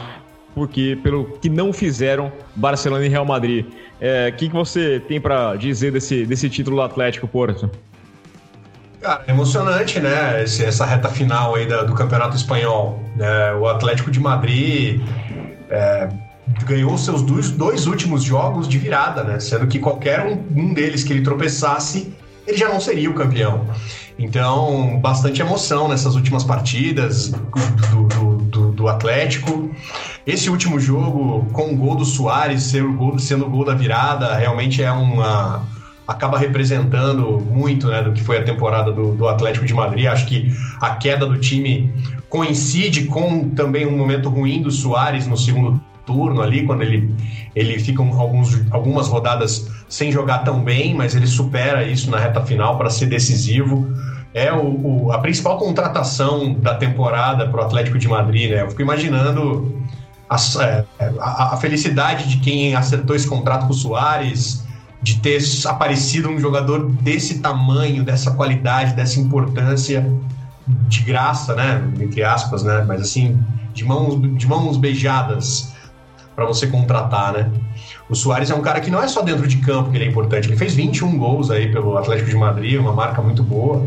porque 0.55 0.97
pelo 1.03 1.25
que 1.39 1.49
não 1.49 1.71
fizeram 1.71 2.31
Barcelona 2.55 3.05
e 3.05 3.09
Real 3.09 3.25
Madrid. 3.25 3.65
O 3.65 3.73
é, 4.01 4.31
que, 4.31 4.47
que 4.47 4.55
você 4.55 4.99
tem 5.07 5.19
para 5.19 5.55
dizer 5.55 5.91
desse, 5.91 6.25
desse 6.25 6.49
título 6.49 6.77
do 6.77 6.81
Atlético, 6.81 7.27
Porto? 7.27 7.69
Cara, 9.01 9.23
emocionante, 9.27 9.99
né? 9.99 10.43
Esse, 10.43 10.65
essa 10.65 10.85
reta 10.85 11.09
final 11.09 11.55
aí 11.55 11.65
da, 11.65 11.83
do 11.83 11.93
Campeonato 11.93 12.35
Espanhol. 12.35 13.01
É, 13.19 13.53
o 13.53 13.67
Atlético 13.67 14.11
de 14.11 14.19
Madrid 14.19 15.01
é, 15.69 16.09
ganhou 16.65 16.97
seus 16.97 17.21
dois, 17.21 17.49
dois 17.51 17.87
últimos 17.87 18.23
jogos 18.23 18.67
de 18.67 18.77
virada, 18.77 19.23
né? 19.23 19.39
Sendo 19.39 19.67
que 19.67 19.79
qualquer 19.79 20.25
um, 20.25 20.43
um 20.53 20.73
deles 20.73 21.03
que 21.03 21.13
ele 21.13 21.21
tropeçasse 21.21 22.13
ele 22.49 22.57
já 22.57 22.67
não 22.67 22.79
seria 22.79 23.09
o 23.09 23.13
campeão. 23.13 23.67
Então, 24.17 24.99
bastante 24.99 25.41
emoção 25.41 25.87
nessas 25.87 26.15
últimas 26.15 26.43
partidas 26.43 27.29
do, 27.29 28.07
do, 28.07 28.37
do, 28.37 28.71
do 28.71 28.87
Atlético. 28.87 29.71
Esse 30.25 30.49
último 30.49 30.79
jogo, 30.79 31.45
com 31.53 31.71
o 31.71 31.75
gol 31.75 31.95
do 31.95 32.03
Soares 32.03 32.63
sendo 32.63 32.89
o 32.89 32.93
gol, 32.93 33.19
sendo 33.19 33.45
o 33.45 33.49
gol 33.49 33.63
da 33.63 33.73
virada, 33.73 34.35
realmente 34.35 34.83
é 34.83 34.91
uma. 34.91 35.63
acaba 36.07 36.37
representando 36.39 37.39
muito 37.39 37.87
né, 37.87 38.01
do 38.01 38.11
que 38.11 38.23
foi 38.23 38.39
a 38.39 38.43
temporada 38.43 38.91
do, 38.91 39.13
do 39.13 39.27
Atlético 39.27 39.65
de 39.65 39.73
Madrid. 39.73 40.07
Acho 40.07 40.25
que 40.25 40.51
a 40.81 40.95
queda 40.95 41.25
do 41.25 41.37
time 41.37 41.93
coincide 42.27 43.05
com 43.05 43.49
também 43.49 43.85
um 43.85 43.95
momento 43.95 44.27
ruim 44.27 44.61
do 44.61 44.71
Soares 44.71 45.27
no 45.27 45.37
segundo 45.37 45.79
turno 46.09 46.41
ali, 46.41 46.65
quando 46.65 46.81
ele, 46.81 47.13
ele 47.55 47.77
fica 47.79 48.01
alguns, 48.01 48.59
algumas 48.71 49.07
rodadas 49.07 49.69
sem 49.87 50.11
jogar 50.11 50.39
tão 50.39 50.63
bem, 50.63 50.95
mas 50.95 51.15
ele 51.15 51.27
supera 51.27 51.83
isso 51.83 52.09
na 52.09 52.17
reta 52.17 52.41
final 52.41 52.77
para 52.79 52.89
ser 52.89 53.05
decisivo. 53.05 53.87
É 54.33 54.51
o, 54.51 55.05
o, 55.05 55.11
a 55.11 55.19
principal 55.19 55.57
contratação 55.59 56.53
da 56.53 56.73
temporada 56.73 57.47
para 57.47 57.61
o 57.61 57.63
Atlético 57.63 57.99
de 57.99 58.07
Madrid, 58.07 58.49
né? 58.49 58.63
Eu 58.63 58.69
fico 58.69 58.81
imaginando 58.81 59.79
a, 60.27 60.35
é, 60.63 60.85
a, 61.19 61.53
a, 61.53 61.57
felicidade 61.57 62.27
de 62.27 62.37
quem 62.37 62.75
acertou 62.75 63.15
esse 63.15 63.27
contrato 63.27 63.65
com 63.67 63.71
o 63.71 63.75
Soares, 63.75 64.63
de 65.01 65.19
ter 65.19 65.39
aparecido 65.65 66.29
um 66.29 66.39
jogador 66.39 66.89
desse 67.01 67.39
tamanho, 67.39 68.03
dessa 68.03 68.31
qualidade, 68.31 68.93
dessa 68.93 69.19
importância, 69.19 70.05
de 70.87 71.01
graça, 71.01 71.55
né? 71.55 71.83
Entre 71.99 72.23
aspas, 72.23 72.63
né? 72.63 72.83
Mas 72.87 73.01
assim, 73.01 73.39
de 73.73 73.83
mãos, 73.83 74.19
de 74.37 74.47
mãos 74.47 74.77
beijadas 74.77 75.73
para 76.39 76.47
você 76.47 76.67
contratar, 76.67 77.33
né? 77.33 77.51
O 78.09 78.15
Soares 78.15 78.49
é 78.49 78.55
um 78.55 78.61
cara 78.61 78.79
que 78.79 78.89
não 78.89 79.03
é 79.03 79.09
só 79.09 79.21
dentro 79.21 79.45
de 79.45 79.57
campo 79.57 79.91
que 79.91 79.97
ele 79.97 80.05
é 80.05 80.07
importante, 80.07 80.47
ele 80.47 80.55
fez 80.55 80.73
21 80.73 81.17
gols 81.17 81.51
aí 81.51 81.69
pelo 81.69 81.97
Atlético 81.97 82.29
de 82.29 82.37
Madrid, 82.37 82.79
uma 82.79 82.93
marca 82.93 83.21
muito 83.21 83.43
boa. 83.43 83.85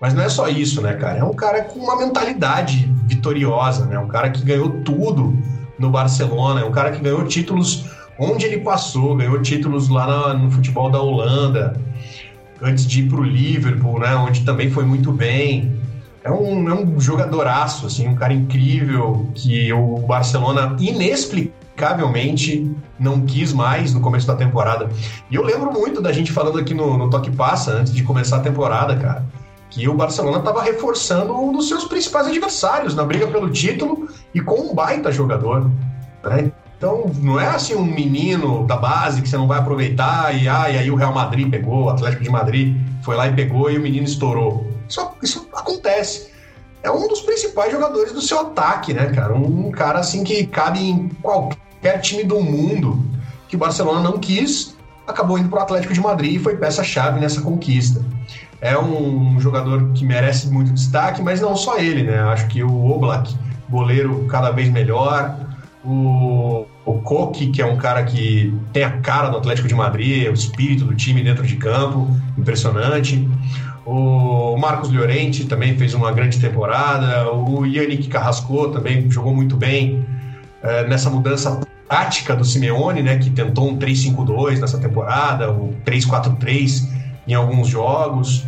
Mas 0.00 0.12
não 0.12 0.24
é 0.24 0.28
só 0.28 0.48
isso, 0.48 0.82
né, 0.82 0.94
cara? 0.94 1.20
É 1.20 1.24
um 1.24 1.32
cara 1.32 1.62
com 1.62 1.78
uma 1.78 1.96
mentalidade 1.96 2.92
vitoriosa, 3.06 3.86
né? 3.86 3.96
Um 3.96 4.08
cara 4.08 4.28
que 4.30 4.44
ganhou 4.44 4.68
tudo 4.82 5.38
no 5.78 5.88
Barcelona, 5.88 6.62
é 6.62 6.64
um 6.64 6.72
cara 6.72 6.90
que 6.90 7.00
ganhou 7.00 7.24
títulos 7.26 7.84
onde 8.18 8.44
ele 8.44 8.58
passou, 8.58 9.14
ganhou 9.14 9.40
títulos 9.40 9.88
lá 9.88 10.34
no 10.34 10.50
futebol 10.50 10.90
da 10.90 11.00
Holanda, 11.00 11.80
antes 12.60 12.84
de 12.86 13.02
ir 13.02 13.08
para 13.08 13.20
o 13.20 13.22
Liverpool, 13.22 14.00
né? 14.00 14.16
Onde 14.16 14.40
também 14.40 14.68
foi 14.68 14.84
muito 14.84 15.12
bem. 15.12 15.78
É 16.24 16.30
um, 16.30 16.68
é 16.68 16.74
um 16.74 16.98
jogadoraço, 16.98 17.86
assim, 17.86 18.08
um 18.08 18.16
cara 18.16 18.32
incrível 18.32 19.28
que 19.32 19.72
o 19.72 19.98
Barcelona 19.98 20.74
inexplicável 20.80 21.63
inexplicavelmente 21.74 22.74
não 22.98 23.20
quis 23.20 23.52
mais 23.52 23.92
no 23.92 24.00
começo 24.00 24.26
da 24.26 24.36
temporada. 24.36 24.88
E 25.30 25.34
eu 25.34 25.42
lembro 25.42 25.72
muito 25.72 26.00
da 26.00 26.12
gente 26.12 26.32
falando 26.32 26.58
aqui 26.58 26.72
no, 26.72 26.96
no 26.96 27.10
Toque 27.10 27.30
Passa, 27.30 27.72
antes 27.72 27.92
de 27.92 28.02
começar 28.02 28.36
a 28.36 28.40
temporada, 28.40 28.96
cara, 28.96 29.24
que 29.68 29.88
o 29.88 29.94
Barcelona 29.94 30.38
estava 30.38 30.62
reforçando 30.62 31.34
um 31.34 31.52
dos 31.52 31.68
seus 31.68 31.84
principais 31.84 32.28
adversários 32.28 32.94
na 32.94 33.04
briga 33.04 33.26
pelo 33.26 33.50
título 33.50 34.08
e 34.32 34.40
com 34.40 34.70
um 34.70 34.74
baita 34.74 35.10
jogador. 35.10 35.70
Né? 36.22 36.52
Então, 36.76 37.10
não 37.20 37.40
é 37.40 37.48
assim 37.48 37.74
um 37.74 37.84
menino 37.84 38.66
da 38.66 38.76
base 38.76 39.20
que 39.20 39.28
você 39.28 39.36
não 39.36 39.48
vai 39.48 39.58
aproveitar 39.58 40.34
e, 40.34 40.48
ah, 40.48 40.70
e 40.70 40.78
aí 40.78 40.90
o 40.90 40.94
Real 40.94 41.14
Madrid 41.14 41.50
pegou, 41.50 41.84
o 41.84 41.88
Atlético 41.88 42.22
de 42.22 42.30
Madrid 42.30 42.76
foi 43.02 43.16
lá 43.16 43.26
e 43.26 43.34
pegou 43.34 43.70
e 43.70 43.78
o 43.78 43.80
menino 43.80 44.04
estourou. 44.04 44.66
Isso, 44.88 45.08
isso 45.22 45.48
acontece 45.54 46.33
é 46.84 46.90
um 46.90 47.08
dos 47.08 47.22
principais 47.22 47.72
jogadores 47.72 48.12
do 48.12 48.20
seu 48.20 48.40
ataque, 48.40 48.92
né, 48.92 49.06
cara? 49.06 49.34
Um 49.34 49.70
cara 49.72 49.98
assim 49.98 50.22
que 50.22 50.46
cabe 50.46 50.78
em 50.78 51.08
qualquer 51.20 52.00
time 52.00 52.22
do 52.22 52.40
mundo 52.40 53.02
que 53.48 53.56
o 53.56 53.58
Barcelona 53.58 54.00
não 54.00 54.18
quis 54.18 54.74
acabou 55.06 55.38
indo 55.38 55.48
para 55.48 55.60
o 55.60 55.62
Atlético 55.62 55.92
de 55.92 56.00
Madrid 56.00 56.34
e 56.34 56.38
foi 56.38 56.56
peça-chave 56.56 57.20
nessa 57.20 57.40
conquista. 57.40 58.02
É 58.60 58.78
um 58.78 59.38
jogador 59.38 59.90
que 59.92 60.04
merece 60.04 60.48
muito 60.48 60.72
destaque, 60.72 61.22
mas 61.22 61.40
não 61.40 61.54
só 61.56 61.78
ele, 61.78 62.02
né? 62.02 62.18
Acho 62.20 62.46
que 62.48 62.62
o 62.62 62.90
Oblak, 62.90 63.34
goleiro 63.68 64.26
cada 64.30 64.50
vez 64.50 64.70
melhor, 64.70 65.36
o, 65.84 66.64
o 66.86 67.30
que 67.30 67.60
é 67.60 67.66
um 67.66 67.76
cara 67.76 68.02
que 68.04 68.54
tem 68.72 68.84
a 68.84 68.98
cara 68.98 69.28
do 69.28 69.36
Atlético 69.36 69.68
de 69.68 69.74
Madrid, 69.74 70.28
o 70.28 70.32
espírito 70.32 70.84
do 70.86 70.94
time 70.94 71.22
dentro 71.22 71.46
de 71.46 71.56
campo, 71.56 72.08
impressionante. 72.38 73.28
O 73.86 74.56
Marcos 74.56 74.90
Llorente 74.90 75.44
também 75.44 75.76
fez 75.76 75.92
uma 75.92 76.10
grande 76.10 76.40
temporada. 76.40 77.30
O 77.32 77.66
Yannick 77.66 78.08
Carrasco 78.08 78.68
também 78.68 79.10
jogou 79.10 79.34
muito 79.34 79.56
bem 79.56 80.06
é, 80.62 80.86
nessa 80.86 81.10
mudança 81.10 81.60
tática 81.88 82.34
do 82.34 82.44
Simeone, 82.44 83.02
né, 83.02 83.18
que 83.18 83.28
tentou 83.28 83.68
um 83.68 83.78
3-5-2 83.78 84.58
nessa 84.58 84.78
temporada, 84.78 85.52
o 85.52 85.74
3-4-3 85.84 86.88
em 87.28 87.34
alguns 87.34 87.68
jogos. 87.68 88.44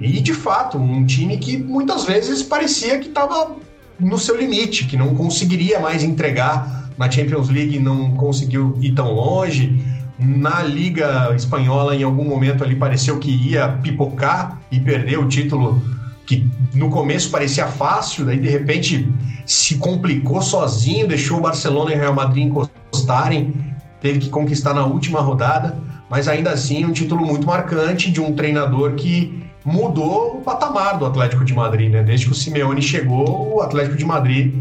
E, 0.00 0.20
de 0.20 0.32
fato, 0.32 0.78
um 0.78 1.04
time 1.04 1.36
que 1.38 1.56
muitas 1.56 2.04
vezes 2.04 2.42
parecia 2.42 2.98
que 3.00 3.08
estava 3.08 3.56
no 3.98 4.16
seu 4.16 4.36
limite, 4.36 4.84
que 4.84 4.96
não 4.96 5.14
conseguiria 5.14 5.80
mais 5.80 6.04
entregar 6.04 6.88
na 6.96 7.10
Champions 7.10 7.48
League, 7.48 7.78
não 7.80 8.12
conseguiu 8.12 8.78
ir 8.80 8.92
tão 8.92 9.12
longe. 9.12 9.84
Na 10.18 10.62
Liga 10.62 11.32
Espanhola, 11.36 11.94
em 11.94 12.02
algum 12.02 12.24
momento 12.24 12.64
ali 12.64 12.74
pareceu 12.74 13.18
que 13.18 13.30
ia 13.30 13.68
pipocar 13.68 14.60
e 14.70 14.80
perder 14.80 15.18
o 15.18 15.28
título 15.28 15.80
que 16.26 16.46
no 16.74 16.90
começo 16.90 17.30
parecia 17.30 17.66
fácil, 17.66 18.26
daí 18.26 18.38
de 18.38 18.48
repente 18.48 19.08
se 19.46 19.76
complicou 19.76 20.42
sozinho, 20.42 21.08
deixou 21.08 21.38
o 21.38 21.40
Barcelona 21.40 21.92
e 21.92 21.94
o 21.94 21.98
Real 21.98 22.14
Madrid 22.14 22.46
encostarem, 22.46 23.54
teve 24.00 24.18
que 24.18 24.28
conquistar 24.28 24.74
na 24.74 24.84
última 24.84 25.20
rodada, 25.20 25.78
mas 26.10 26.28
ainda 26.28 26.50
assim 26.50 26.84
um 26.84 26.92
título 26.92 27.24
muito 27.24 27.46
marcante 27.46 28.10
de 28.10 28.20
um 28.20 28.34
treinador 28.34 28.92
que 28.94 29.42
mudou 29.64 30.38
o 30.38 30.42
patamar 30.42 30.98
do 30.98 31.06
Atlético 31.06 31.44
de 31.44 31.54
Madrid, 31.54 31.90
né? 31.90 32.02
Desde 32.02 32.26
que 32.26 32.32
o 32.32 32.34
Simeone 32.34 32.82
chegou, 32.82 33.56
o 33.56 33.60
Atlético 33.62 33.96
de 33.96 34.04
Madrid 34.04 34.54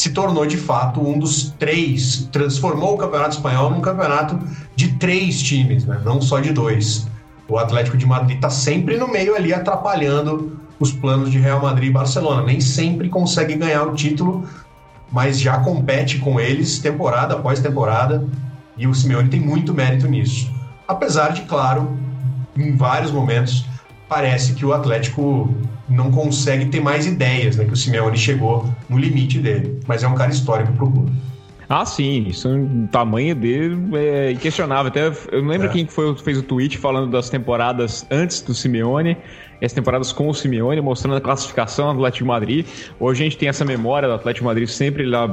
se 0.00 0.12
tornou 0.12 0.46
de 0.46 0.56
fato 0.56 1.06
um 1.06 1.18
dos 1.18 1.50
três, 1.58 2.26
transformou 2.32 2.94
o 2.94 2.96
Campeonato 2.96 3.36
Espanhol 3.36 3.68
num 3.68 3.82
campeonato 3.82 4.40
de 4.74 4.92
três 4.92 5.42
times, 5.42 5.84
né? 5.84 6.00
não 6.02 6.22
só 6.22 6.40
de 6.40 6.54
dois. 6.54 7.06
O 7.46 7.58
Atlético 7.58 7.98
de 7.98 8.06
Madrid 8.06 8.36
está 8.36 8.48
sempre 8.48 8.96
no 8.96 9.06
meio 9.06 9.36
ali 9.36 9.52
atrapalhando 9.52 10.58
os 10.78 10.90
planos 10.90 11.30
de 11.30 11.38
Real 11.38 11.60
Madrid 11.60 11.90
e 11.90 11.92
Barcelona. 11.92 12.42
Nem 12.42 12.62
sempre 12.62 13.10
consegue 13.10 13.54
ganhar 13.56 13.82
o 13.82 13.94
título, 13.94 14.48
mas 15.12 15.38
já 15.38 15.58
compete 15.58 16.18
com 16.18 16.40
eles 16.40 16.78
temporada 16.78 17.34
após 17.34 17.60
temporada 17.60 18.26
e 18.78 18.86
o 18.86 18.94
Simeone 18.94 19.28
tem 19.28 19.38
muito 19.38 19.74
mérito 19.74 20.08
nisso. 20.08 20.50
Apesar 20.88 21.34
de, 21.34 21.42
claro, 21.42 21.98
em 22.56 22.74
vários 22.74 23.10
momentos 23.10 23.66
parece 24.10 24.54
que 24.54 24.66
o 24.66 24.72
Atlético 24.72 25.48
não 25.88 26.10
consegue 26.10 26.66
ter 26.66 26.80
mais 26.80 27.06
ideias, 27.06 27.56
né? 27.56 27.64
Que 27.64 27.72
o 27.72 27.76
Simeone 27.76 28.18
chegou 28.18 28.68
no 28.88 28.98
limite 28.98 29.38
dele. 29.38 29.78
Mas 29.86 30.02
é 30.02 30.08
um 30.08 30.16
cara 30.16 30.32
histórico 30.32 30.72
pro 30.72 30.90
clube. 30.90 31.12
Ah, 31.68 31.86
sim, 31.86 32.26
isso, 32.26 32.48
o 32.48 32.88
tamanho 32.88 33.32
dele 33.36 33.78
é 33.94 34.32
inquestionável. 34.32 34.88
Até 34.88 35.06
eu 35.30 35.40
não 35.40 35.48
lembro 35.48 35.68
é. 35.68 35.70
quem 35.70 35.86
foi, 35.86 36.16
fez 36.16 36.36
o 36.36 36.42
tweet 36.42 36.76
falando 36.76 37.08
das 37.12 37.30
temporadas 37.30 38.04
antes 38.10 38.40
do 38.40 38.52
Simeone, 38.52 39.16
as 39.62 39.72
temporadas 39.72 40.10
com 40.10 40.28
o 40.28 40.34
Simeone, 40.34 40.80
mostrando 40.80 41.14
a 41.14 41.20
classificação 41.20 41.86
do 41.86 42.00
Atlético 42.00 42.26
Madrid. 42.26 42.66
Hoje 42.98 43.22
a 43.22 43.24
gente 43.24 43.38
tem 43.38 43.48
essa 43.48 43.64
memória 43.64 44.08
do 44.08 44.14
Atlético 44.14 44.46
Madrid 44.46 44.66
sempre 44.66 45.06
lá 45.06 45.32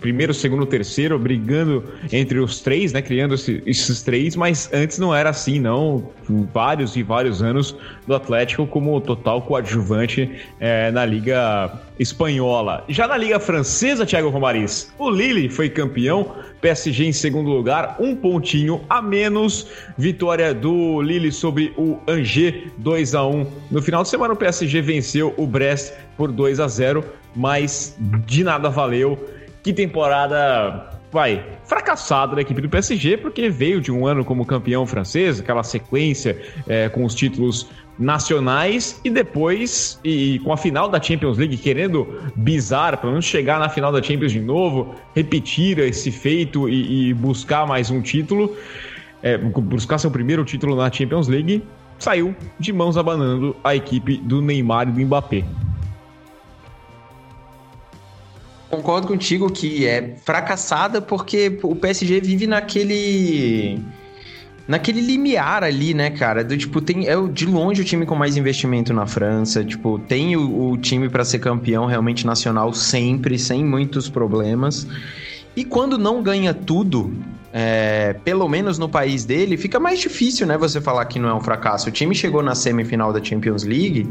primeiro, 0.00 0.32
segundo, 0.32 0.66
terceiro, 0.66 1.18
brigando 1.18 1.84
entre 2.12 2.38
os 2.38 2.60
três, 2.60 2.92
né? 2.92 3.02
Criando 3.02 3.34
esse, 3.34 3.62
esses 3.66 4.02
três, 4.02 4.34
mas 4.34 4.70
antes 4.72 4.98
não 4.98 5.14
era 5.14 5.30
assim, 5.30 5.60
não. 5.60 6.10
Vários 6.52 6.96
e 6.96 7.02
vários 7.02 7.42
anos 7.42 7.76
do 8.06 8.14
Atlético 8.14 8.66
como 8.66 9.00
total 9.00 9.42
coadjuvante 9.42 10.30
é, 10.58 10.90
na 10.90 11.04
Liga 11.04 11.72
Espanhola. 11.98 12.84
Já 12.88 13.06
na 13.06 13.16
Liga 13.16 13.38
Francesa, 13.38 14.06
Thiago 14.06 14.30
Romariz, 14.30 14.92
o 14.98 15.10
Lille 15.10 15.48
foi 15.48 15.68
campeão, 15.68 16.34
PSG 16.60 17.06
em 17.06 17.12
segundo 17.12 17.50
lugar, 17.50 17.96
um 18.00 18.16
pontinho 18.16 18.80
a 18.88 19.02
menos. 19.02 19.66
Vitória 19.98 20.54
do 20.54 21.02
Lille 21.02 21.30
sobre 21.30 21.74
o 21.76 21.98
Angers, 22.08 22.70
2 22.78 23.14
a 23.14 23.26
1 23.26 23.46
No 23.70 23.82
final 23.82 24.02
de 24.02 24.08
semana, 24.08 24.34
o 24.34 24.36
PSG 24.36 24.80
venceu 24.80 25.34
o 25.36 25.46
Brest 25.46 25.92
por 26.16 26.32
2 26.32 26.60
a 26.60 26.68
0 26.68 27.04
mas 27.34 27.96
de 28.26 28.42
nada 28.42 28.68
valeu. 28.68 29.18
Que 29.62 29.72
temporada, 29.72 30.90
vai, 31.12 31.44
fracassada 31.64 32.34
da 32.34 32.40
equipe 32.40 32.62
do 32.62 32.68
PSG, 32.68 33.18
porque 33.18 33.50
veio 33.50 33.80
de 33.80 33.92
um 33.92 34.06
ano 34.06 34.24
como 34.24 34.46
campeão 34.46 34.86
francês, 34.86 35.38
aquela 35.38 35.62
sequência 35.62 36.40
é, 36.66 36.88
com 36.88 37.04
os 37.04 37.14
títulos 37.14 37.68
nacionais 37.98 38.98
e 39.04 39.10
depois, 39.10 40.00
e 40.02 40.38
com 40.38 40.52
a 40.52 40.56
final 40.56 40.88
da 40.88 41.00
Champions 41.00 41.36
League, 41.36 41.58
querendo 41.58 42.22
bizarro, 42.34 42.96
pelo 42.96 43.12
menos 43.12 43.26
chegar 43.26 43.60
na 43.60 43.68
final 43.68 43.92
da 43.92 44.02
Champions 44.02 44.32
de 44.32 44.40
novo, 44.40 44.94
repetir 45.14 45.78
esse 45.78 46.10
feito 46.10 46.66
e, 46.66 47.10
e 47.10 47.14
buscar 47.14 47.66
mais 47.66 47.90
um 47.90 48.00
título, 48.00 48.56
é, 49.22 49.36
buscar 49.36 49.98
seu 49.98 50.10
primeiro 50.10 50.42
título 50.44 50.74
na 50.74 50.90
Champions 50.90 51.28
League, 51.28 51.62
saiu 51.98 52.34
de 52.58 52.72
mãos 52.72 52.96
abanando 52.96 53.54
a 53.62 53.76
equipe 53.76 54.16
do 54.16 54.40
Neymar 54.40 54.88
e 54.88 54.92
do 54.92 55.00
Mbappé. 55.00 55.44
Concordo 58.70 59.08
contigo 59.08 59.50
que 59.50 59.84
é 59.84 60.14
fracassada 60.24 61.02
porque 61.02 61.58
o 61.62 61.74
PSG 61.74 62.20
vive 62.20 62.46
naquele 62.46 63.82
naquele 64.68 65.00
limiar 65.00 65.64
ali, 65.64 65.92
né, 65.92 66.10
cara? 66.10 66.44
Do 66.44 66.56
tipo, 66.56 66.80
tem 66.80 67.08
é 67.08 67.16
de 67.26 67.44
longe 67.46 67.82
o 67.82 67.84
time 67.84 68.06
com 68.06 68.14
mais 68.14 68.36
investimento 68.36 68.92
na 68.92 69.04
França, 69.04 69.64
tipo, 69.64 69.98
tem 69.98 70.36
o, 70.36 70.70
o 70.70 70.78
time 70.78 71.08
para 71.08 71.24
ser 71.24 71.40
campeão 71.40 71.86
realmente 71.86 72.24
nacional 72.24 72.72
sempre, 72.72 73.36
sem 73.36 73.64
muitos 73.64 74.08
problemas. 74.08 74.86
E 75.56 75.64
quando 75.64 75.98
não 75.98 76.22
ganha 76.22 76.54
tudo, 76.54 77.12
é, 77.52 78.14
pelo 78.24 78.48
menos 78.48 78.78
no 78.78 78.88
país 78.88 79.24
dele, 79.24 79.56
fica 79.56 79.80
mais 79.80 79.98
difícil, 79.98 80.46
né? 80.46 80.56
Você 80.56 80.80
falar 80.80 81.04
que 81.06 81.18
não 81.18 81.28
é 81.28 81.34
um 81.34 81.40
fracasso. 81.40 81.88
O 81.88 81.92
time 81.92 82.14
chegou 82.14 82.42
na 82.42 82.54
semifinal 82.54 83.12
da 83.12 83.22
Champions 83.22 83.64
League 83.64 84.08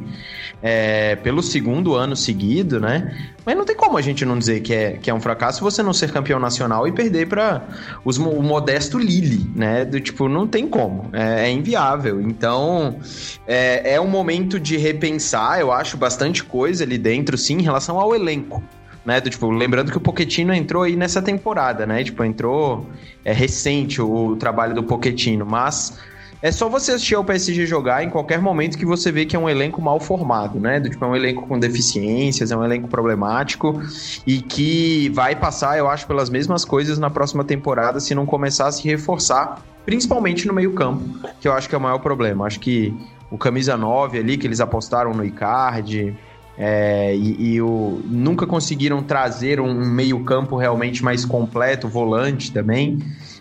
é, 0.62 1.16
pelo 1.18 1.42
segundo 1.42 1.96
ano 1.96 2.16
seguido, 2.16 2.80
né? 2.80 3.34
Mas 3.46 3.56
não 3.56 3.64
tem 3.64 3.76
como 3.76 3.98
a 3.98 4.02
gente 4.02 4.26
não 4.26 4.38
dizer 4.38 4.60
que 4.60 4.74
é, 4.74 4.92
que 4.94 5.10
é 5.10 5.14
um 5.14 5.22
fracasso 5.22 5.64
você 5.64 5.82
não 5.82 5.94
ser 5.94 6.12
campeão 6.12 6.40
nacional 6.40 6.88
e 6.88 6.92
perder 6.92 7.28
para 7.28 7.64
o 8.04 8.44
modesto 8.44 8.98
Lille, 8.98 9.50
né? 9.56 9.86
Do 9.86 10.00
tipo, 10.02 10.28
não 10.28 10.46
tem 10.46 10.68
como. 10.68 11.10
É, 11.14 11.48
é 11.48 11.52
inviável. 11.52 12.22
Então, 12.22 13.00
é, 13.48 13.94
é 13.94 14.02
um 14.02 14.08
momento 14.08 14.60
de 14.60 14.76
repensar, 14.76 15.60
eu 15.62 15.72
acho, 15.72 15.96
bastante 15.96 16.44
coisa 16.44 16.84
ali 16.84 16.98
dentro, 16.98 17.38
sim, 17.38 17.56
em 17.56 17.62
relação 17.62 17.98
ao 17.98 18.14
elenco 18.14 18.62
né? 19.10 19.20
Do, 19.20 19.28
tipo, 19.28 19.50
lembrando 19.50 19.92
que 19.92 19.98
o 19.98 20.00
Poquetino 20.00 20.54
entrou 20.54 20.84
aí 20.84 20.96
nessa 20.96 21.20
temporada, 21.20 21.84
né? 21.88 22.04
Tipo, 22.04 22.24
entrou 22.24 22.86
é 23.26 23.34
recente 23.34 24.00
o, 24.00 24.28
o 24.28 24.36
trabalho 24.36 24.76
do 24.76 24.84
Poquetino, 24.84 25.48
mas 25.48 26.00
é 26.44 26.52
só 26.52 26.70
você 26.70 26.92
assistir 26.92 27.16
ao 27.16 27.24
PSG 27.24 27.66
jogar 27.66 28.04
em 28.04 28.10
qualquer 28.10 28.40
momento 28.40 28.78
que 28.78 28.86
você 28.86 29.12
vê 29.12 29.26
que 29.26 29.36
é 29.36 29.40
um 29.40 29.50
elenco 29.50 29.82
mal 29.82 30.00
formado, 30.00 30.60
né? 30.60 30.80
Do, 30.80 30.92
tipo, 30.92 31.04
é 31.04 31.08
um 31.08 31.16
elenco 31.16 31.48
com 31.48 31.58
deficiências, 31.58 32.52
é 32.52 32.56
um 32.56 32.64
elenco 32.64 32.88
problemático 32.88 33.82
e 34.28 34.44
que 34.44 35.10
vai 35.10 35.36
passar, 35.36 35.80
eu 35.80 35.90
acho, 35.90 36.06
pelas 36.06 36.30
mesmas 36.30 36.64
coisas 36.64 37.00
na 37.00 37.10
próxima 37.10 37.44
temporada 37.44 38.00
se 38.00 38.14
não 38.14 38.28
começar 38.28 38.68
a 38.68 38.72
se 38.72 38.88
reforçar, 38.88 39.60
principalmente 39.88 40.46
no 40.48 40.54
meio-campo, 40.54 41.04
que 41.42 41.48
eu 41.48 41.54
acho 41.54 41.68
que 41.68 41.74
é 41.74 41.78
o 41.80 41.82
maior 41.82 41.98
problema. 41.98 42.46
Acho 42.46 42.60
que 42.60 42.94
o 43.32 43.40
camisa 43.40 43.76
9 43.76 44.20
ali, 44.20 44.38
que 44.38 44.46
eles 44.46 44.60
apostaram 44.60 45.16
no 45.16 45.26
Icardi, 45.26 46.16
é, 46.62 47.16
e, 47.16 47.54
e 47.54 47.62
o, 47.62 48.02
nunca 48.04 48.46
conseguiram 48.46 49.02
trazer 49.02 49.62
um 49.62 49.74
meio-campo 49.74 50.58
realmente 50.58 51.02
mais 51.02 51.24
completo, 51.24 51.88
volante 51.88 52.52
também. 52.52 53.00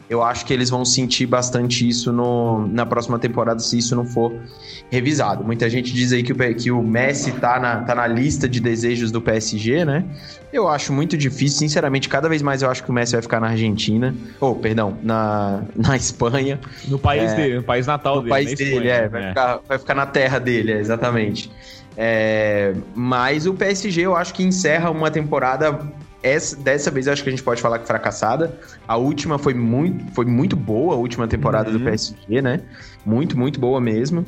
Eu 0.09 0.23
acho 0.23 0.47
que 0.47 0.55
eles 0.55 0.71
vão 0.71 0.85
sentir 0.85 1.27
bastante 1.27 1.87
isso 1.87 2.13
no, 2.13 2.67
na 2.69 2.87
próxima 2.87 3.19
temporada 3.19 3.59
se 3.59 3.77
isso 3.77 3.95
não 3.95 4.07
for 4.07 4.33
revisado. 4.89 5.45
Muita 5.45 5.69
gente 5.69 5.93
diz 5.93 6.13
aí 6.13 6.23
que 6.23 6.33
o, 6.33 6.55
que 6.55 6.71
o 6.71 6.81
Messi 6.81 7.33
tá 7.33 7.59
na, 7.59 7.83
tá 7.83 7.95
na 7.95 8.07
lista 8.07 8.49
de 8.49 8.61
desejos 8.61 9.11
do 9.11 9.21
PSG, 9.21 9.85
né? 9.85 10.05
Eu 10.51 10.67
acho 10.67 10.93
muito 10.93 11.15
difícil, 11.17 11.59
sinceramente, 11.59 12.09
cada 12.09 12.29
vez 12.29 12.41
mais 12.41 12.63
eu 12.63 12.71
acho 12.71 12.83
que 12.83 12.91
o 12.91 12.93
Messi 12.93 13.13
vai 13.13 13.21
ficar 13.21 13.41
na 13.41 13.49
Argentina. 13.49 14.15
Ou, 14.41 14.53
oh, 14.53 14.55
perdão, 14.55 14.97
na, 15.03 15.63
na 15.77 15.97
Espanha. 15.97 16.59
No 16.87 16.99
país 16.99 17.33
é, 17.33 17.37
dele, 17.37 17.57
no 17.57 17.63
país 17.65 17.87
natal 17.87 18.17
no 18.17 18.23
dele. 18.23 18.31
No 18.31 18.35
país 18.37 18.59
dele, 18.59 18.71
Espanha, 18.71 18.95
é, 18.95 19.09
vai, 19.09 19.25
é. 19.25 19.29
Ficar, 19.29 19.61
vai 19.69 19.79
ficar 19.79 19.95
na 19.95 20.07
terra 20.07 20.39
dele, 20.39 20.73
é, 20.73 20.79
exatamente. 20.79 21.51
É, 22.01 22.75
mas 22.95 23.45
o 23.45 23.53
PSG 23.53 24.03
eu 24.03 24.15
acho 24.15 24.33
que 24.33 24.45
encerra 24.45 24.89
uma 24.89 25.11
temporada. 25.11 25.81
Essa, 26.23 26.57
dessa 26.57 26.91
vez 26.93 27.07
eu 27.07 27.13
acho 27.13 27.25
que 27.25 27.29
a 27.29 27.33
gente 27.33 27.43
pode 27.43 27.61
falar 27.61 27.81
que 27.81 27.87
fracassada. 27.87 28.57
A 28.87 28.97
última 28.97 29.37
foi 29.37 29.53
muito, 29.53 30.15
foi 30.15 30.25
muito 30.25 30.55
boa, 30.55 30.95
a 30.95 30.97
última 30.97 31.27
temporada 31.27 31.71
uhum. 31.71 31.79
do 31.79 31.85
PSG, 31.85 32.41
né? 32.41 32.61
Muito, 33.05 33.37
muito 33.37 33.59
boa 33.59 33.81
mesmo. 33.81 34.25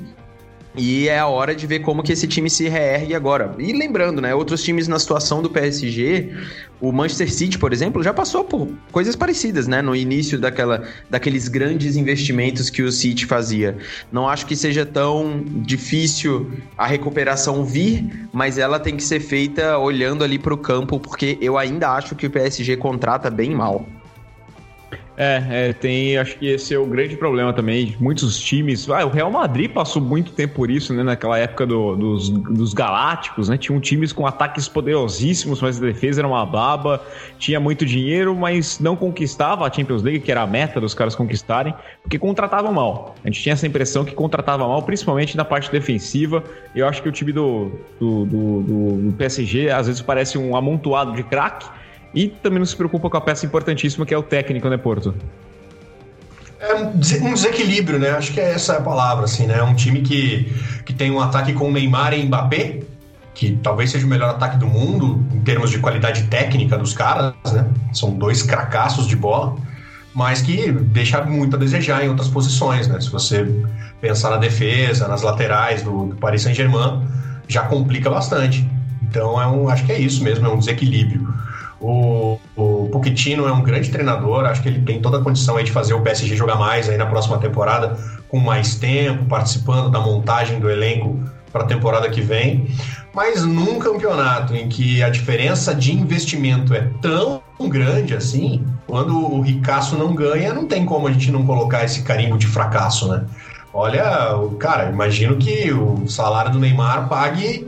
E 0.76 1.08
é 1.08 1.18
a 1.18 1.26
hora 1.26 1.54
de 1.54 1.66
ver 1.66 1.80
como 1.80 2.02
que 2.02 2.12
esse 2.12 2.28
time 2.28 2.48
se 2.48 2.68
reergue 2.68 3.14
agora. 3.14 3.54
E 3.58 3.72
lembrando, 3.72 4.20
né, 4.20 4.34
outros 4.34 4.62
times 4.62 4.86
na 4.86 4.98
situação 4.98 5.42
do 5.42 5.50
PSG, 5.50 6.32
o 6.80 6.92
Manchester 6.92 7.32
City, 7.32 7.58
por 7.58 7.72
exemplo, 7.72 8.02
já 8.02 8.14
passou 8.14 8.44
por 8.44 8.68
coisas 8.92 9.16
parecidas, 9.16 9.66
né, 9.66 9.82
no 9.82 9.96
início 9.96 10.38
daquela, 10.38 10.84
daqueles 11.08 11.48
grandes 11.48 11.96
investimentos 11.96 12.70
que 12.70 12.82
o 12.82 12.92
City 12.92 13.26
fazia. 13.26 13.76
Não 14.12 14.28
acho 14.28 14.46
que 14.46 14.54
seja 14.54 14.86
tão 14.86 15.42
difícil 15.46 16.52
a 16.78 16.86
recuperação 16.86 17.64
vir, 17.64 18.28
mas 18.32 18.56
ela 18.56 18.78
tem 18.78 18.96
que 18.96 19.02
ser 19.02 19.20
feita 19.20 19.76
olhando 19.76 20.22
ali 20.22 20.38
para 20.38 20.54
o 20.54 20.58
campo, 20.58 21.00
porque 21.00 21.36
eu 21.40 21.58
ainda 21.58 21.90
acho 21.90 22.14
que 22.14 22.26
o 22.26 22.30
PSG 22.30 22.76
contrata 22.76 23.28
bem 23.28 23.50
mal. 23.50 23.86
É, 25.22 25.44
é, 25.50 25.72
tem, 25.74 26.16
acho 26.16 26.38
que 26.38 26.46
esse 26.46 26.72
é 26.72 26.78
o 26.78 26.86
grande 26.86 27.14
problema 27.14 27.52
também. 27.52 27.94
Muitos 28.00 28.40
times. 28.40 28.88
Ah, 28.88 29.04
o 29.04 29.10
Real 29.10 29.30
Madrid 29.30 29.70
passou 29.70 30.00
muito 30.00 30.32
tempo 30.32 30.54
por 30.54 30.70
isso, 30.70 30.94
né? 30.94 31.02
Naquela 31.02 31.36
época 31.38 31.66
do, 31.66 31.94
dos, 31.94 32.30
dos 32.30 32.72
Galácticos, 32.72 33.50
né? 33.50 33.58
Tinham 33.58 33.78
times 33.78 34.14
com 34.14 34.26
ataques 34.26 34.66
poderosíssimos, 34.66 35.60
mas 35.60 35.76
a 35.76 35.80
defesa 35.82 36.22
era 36.22 36.26
uma 36.26 36.46
baba. 36.46 37.04
Tinha 37.38 37.60
muito 37.60 37.84
dinheiro, 37.84 38.34
mas 38.34 38.80
não 38.80 38.96
conquistava 38.96 39.68
a 39.68 39.70
Champions 39.70 40.02
League, 40.02 40.20
que 40.20 40.30
era 40.30 40.40
a 40.40 40.46
meta 40.46 40.80
dos 40.80 40.94
caras 40.94 41.14
conquistarem, 41.14 41.74
porque 42.02 42.18
contratavam 42.18 42.72
mal. 42.72 43.14
A 43.22 43.28
gente 43.28 43.42
tinha 43.42 43.52
essa 43.52 43.66
impressão 43.66 44.06
que 44.06 44.14
contratava 44.14 44.66
mal, 44.66 44.82
principalmente 44.84 45.36
na 45.36 45.44
parte 45.44 45.70
defensiva. 45.70 46.42
Eu 46.74 46.88
acho 46.88 47.02
que 47.02 47.10
o 47.10 47.12
time 47.12 47.30
do, 47.30 47.70
do, 48.00 48.24
do, 48.24 48.62
do 48.62 49.12
PSG 49.18 49.68
às 49.68 49.86
vezes 49.86 50.00
parece 50.00 50.38
um 50.38 50.56
amontoado 50.56 51.12
de 51.12 51.22
craque 51.22 51.66
e 52.14 52.28
também 52.28 52.58
não 52.58 52.66
se 52.66 52.76
preocupa 52.76 53.08
com 53.08 53.16
a 53.16 53.20
peça 53.20 53.46
importantíssima 53.46 54.04
que 54.04 54.14
é 54.14 54.18
o 54.18 54.22
técnico, 54.22 54.68
né, 54.68 54.76
Porto? 54.76 55.14
É 56.60 56.74
um 56.74 56.98
desequilíbrio, 57.32 57.98
né? 57.98 58.10
Acho 58.10 58.32
que 58.32 58.40
é 58.40 58.52
essa 58.52 58.76
a 58.76 58.80
palavra, 58.82 59.24
assim, 59.24 59.46
né? 59.46 59.62
Um 59.62 59.74
time 59.74 60.02
que, 60.02 60.52
que 60.84 60.92
tem 60.92 61.10
um 61.10 61.18
ataque 61.18 61.54
com 61.54 61.72
Neymar 61.72 62.12
e 62.12 62.22
Mbappé, 62.22 62.80
que 63.34 63.58
talvez 63.62 63.90
seja 63.90 64.04
o 64.04 64.08
melhor 64.08 64.28
ataque 64.28 64.58
do 64.58 64.66
mundo 64.66 65.24
em 65.32 65.40
termos 65.40 65.70
de 65.70 65.78
qualidade 65.78 66.24
técnica 66.24 66.76
dos 66.76 66.92
caras, 66.92 67.32
né? 67.50 67.66
São 67.94 68.12
dois 68.12 68.42
cracassos 68.42 69.06
de 69.06 69.16
bola, 69.16 69.56
mas 70.14 70.42
que 70.42 70.70
deixa 70.70 71.24
muito 71.24 71.56
a 71.56 71.58
desejar 71.58 72.04
em 72.04 72.10
outras 72.10 72.28
posições, 72.28 72.86
né? 72.88 73.00
Se 73.00 73.08
você 73.08 73.46
pensar 74.02 74.28
na 74.28 74.36
defesa, 74.36 75.08
nas 75.08 75.22
laterais 75.22 75.82
do, 75.82 76.08
do 76.08 76.16
Paris 76.16 76.42
Saint-Germain, 76.42 77.06
já 77.48 77.62
complica 77.62 78.10
bastante. 78.10 78.68
Então, 79.02 79.40
é 79.40 79.46
um, 79.46 79.68
acho 79.70 79.86
que 79.86 79.92
é 79.92 79.98
isso 79.98 80.22
mesmo, 80.22 80.46
é 80.46 80.50
um 80.50 80.58
desequilíbrio. 80.58 81.26
O, 81.80 82.38
o 82.56 82.90
é 82.92 83.52
um 83.52 83.62
grande 83.62 83.90
treinador, 83.90 84.44
acho 84.44 84.62
que 84.62 84.68
ele 84.68 84.82
tem 84.82 85.00
toda 85.00 85.18
a 85.18 85.22
condição 85.22 85.56
aí 85.56 85.64
de 85.64 85.72
fazer 85.72 85.94
o 85.94 86.02
PSG 86.02 86.36
jogar 86.36 86.56
mais 86.56 86.88
aí 86.88 86.98
na 86.98 87.06
próxima 87.06 87.38
temporada, 87.38 87.96
com 88.28 88.38
mais 88.38 88.74
tempo, 88.74 89.24
participando 89.24 89.90
da 89.90 89.98
montagem 89.98 90.60
do 90.60 90.68
elenco 90.70 91.18
para 91.50 91.62
a 91.62 91.66
temporada 91.66 92.08
que 92.10 92.20
vem. 92.20 92.68
Mas 93.14 93.44
num 93.44 93.78
campeonato 93.78 94.54
em 94.54 94.68
que 94.68 95.02
a 95.02 95.08
diferença 95.08 95.74
de 95.74 95.92
investimento 95.92 96.74
é 96.74 96.88
tão 97.00 97.42
grande 97.68 98.14
assim, 98.14 98.64
quando 98.86 99.16
o 99.16 99.40
Ricasso 99.40 99.96
não 99.96 100.14
ganha, 100.14 100.52
não 100.52 100.66
tem 100.66 100.84
como 100.84 101.08
a 101.08 101.12
gente 101.12 101.30
não 101.30 101.44
colocar 101.44 101.84
esse 101.84 102.02
carimbo 102.02 102.38
de 102.38 102.46
fracasso, 102.46 103.08
né? 103.08 103.24
Olha, 103.72 104.34
cara, 104.58 104.90
imagino 104.90 105.36
que 105.36 105.72
o 105.72 106.06
salário 106.08 106.52
do 106.52 106.58
Neymar 106.58 107.08
pague 107.08 107.66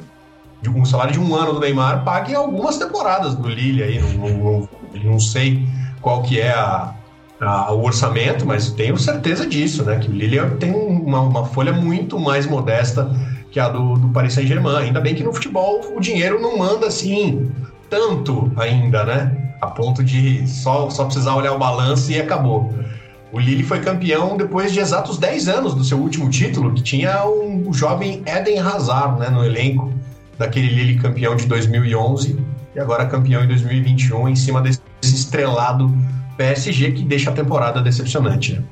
de 0.62 0.70
um 0.70 0.84
salário 0.84 1.12
de 1.12 1.20
um 1.20 1.34
ano 1.34 1.54
do 1.54 1.60
Neymar 1.60 2.04
pague 2.04 2.34
algumas 2.34 2.78
temporadas 2.78 3.34
do 3.34 3.48
Lille 3.48 3.82
aí, 3.82 4.00
não, 4.16 4.68
não, 5.02 5.18
sei 5.18 5.66
qual 6.00 6.22
que 6.22 6.40
é 6.40 6.52
a, 6.52 6.94
a, 7.40 7.72
o 7.72 7.84
orçamento, 7.84 8.46
mas 8.46 8.70
tenho 8.70 8.96
certeza 8.96 9.44
disso, 9.44 9.82
né? 9.82 9.98
Que 9.98 10.08
o 10.08 10.12
Lille 10.12 10.38
tem 10.60 10.72
uma, 10.72 11.20
uma 11.20 11.44
folha 11.46 11.72
muito 11.72 12.18
mais 12.18 12.46
modesta 12.46 13.10
que 13.50 13.58
a 13.58 13.68
do, 13.68 13.94
do 13.94 14.08
Paris 14.10 14.34
Saint-Germain. 14.34 14.76
Ainda 14.76 15.00
bem 15.00 15.16
que 15.16 15.24
no 15.24 15.32
futebol 15.32 15.80
o 15.96 16.00
dinheiro 16.00 16.40
não 16.40 16.56
manda 16.56 16.86
assim 16.86 17.50
tanto 17.90 18.50
ainda, 18.56 19.04
né? 19.04 19.54
A 19.60 19.66
ponto 19.66 20.02
de 20.02 20.46
só, 20.48 20.88
só 20.90 21.04
precisar 21.04 21.34
olhar 21.34 21.52
o 21.52 21.58
balanço 21.58 22.10
e 22.12 22.20
acabou. 22.20 22.72
O 23.32 23.38
Lille 23.38 23.64
foi 23.64 23.80
campeão 23.80 24.36
depois 24.36 24.72
de 24.72 24.78
exatos 24.78 25.18
10 25.18 25.48
anos 25.48 25.74
do 25.74 25.82
seu 25.82 25.98
último 25.98 26.30
título, 26.30 26.72
que 26.72 26.82
tinha 26.82 27.24
um, 27.26 27.68
o 27.68 27.72
jovem 27.72 28.22
Eden 28.26 28.60
Hazard 28.60 29.18
né, 29.18 29.28
no 29.28 29.44
elenco 29.44 29.92
daquele 30.39 30.68
Lille 30.68 30.99
campeão 30.99 31.37
de 31.37 31.47
2011 31.47 32.39
e 32.74 32.80
agora 32.80 33.07
campeão 33.07 33.45
em 33.45 33.49
2021 33.49 34.28
em 34.28 34.37
cima 34.37 34.61
desse 34.61 34.80
estrelado 35.03 35.93
PSG 36.37 36.93
que 36.93 37.05
deixa 37.05 37.30
a 37.30 37.33
temporada 37.33 37.80
decepcionante. 37.80 38.55
Né? 38.55 38.62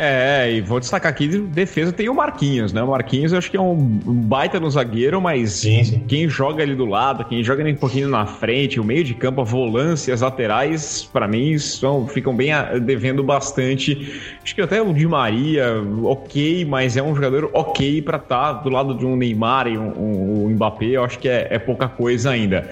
É, 0.00 0.52
e 0.52 0.60
vou 0.60 0.78
destacar 0.78 1.10
aqui, 1.10 1.26
de 1.26 1.40
defesa 1.40 1.92
tem 1.92 2.08
o 2.08 2.14
Marquinhos, 2.14 2.72
né? 2.72 2.80
O 2.80 2.86
Marquinhos 2.86 3.32
eu 3.32 3.38
acho 3.38 3.50
que 3.50 3.56
é 3.56 3.60
um 3.60 3.74
baita 3.74 4.60
no 4.60 4.70
zagueiro, 4.70 5.20
mas 5.20 5.54
sim, 5.54 5.82
sim. 5.82 6.04
quem 6.06 6.28
joga 6.28 6.62
ali 6.62 6.76
do 6.76 6.84
lado, 6.84 7.24
quem 7.24 7.42
joga 7.42 7.64
ali 7.64 7.72
um 7.72 7.76
pouquinho 7.76 8.08
na 8.08 8.24
frente, 8.24 8.78
o 8.78 8.84
meio 8.84 9.02
de 9.02 9.12
campo, 9.12 9.40
a 9.40 9.44
volância, 9.44 10.14
as 10.14 10.20
laterais, 10.20 11.02
para 11.12 11.26
mim, 11.26 11.58
são, 11.58 12.06
ficam 12.06 12.32
bem 12.32 12.52
devendo 12.80 13.24
bastante. 13.24 14.38
Acho 14.40 14.54
que 14.54 14.60
até 14.62 14.80
o 14.80 14.94
Di 14.94 15.04
Maria, 15.04 15.82
ok, 16.04 16.64
mas 16.64 16.96
é 16.96 17.02
um 17.02 17.12
jogador 17.12 17.50
ok 17.52 18.00
para 18.00 18.18
estar 18.18 18.54
tá 18.54 18.62
do 18.62 18.70
lado 18.70 18.94
de 18.94 19.04
um 19.04 19.16
Neymar 19.16 19.66
e 19.66 19.76
um, 19.76 19.88
um, 19.98 20.44
um 20.44 20.50
Mbappé, 20.50 20.90
eu 20.90 21.02
acho 21.02 21.18
que 21.18 21.28
é, 21.28 21.48
é 21.50 21.58
pouca 21.58 21.88
coisa 21.88 22.30
ainda. 22.30 22.70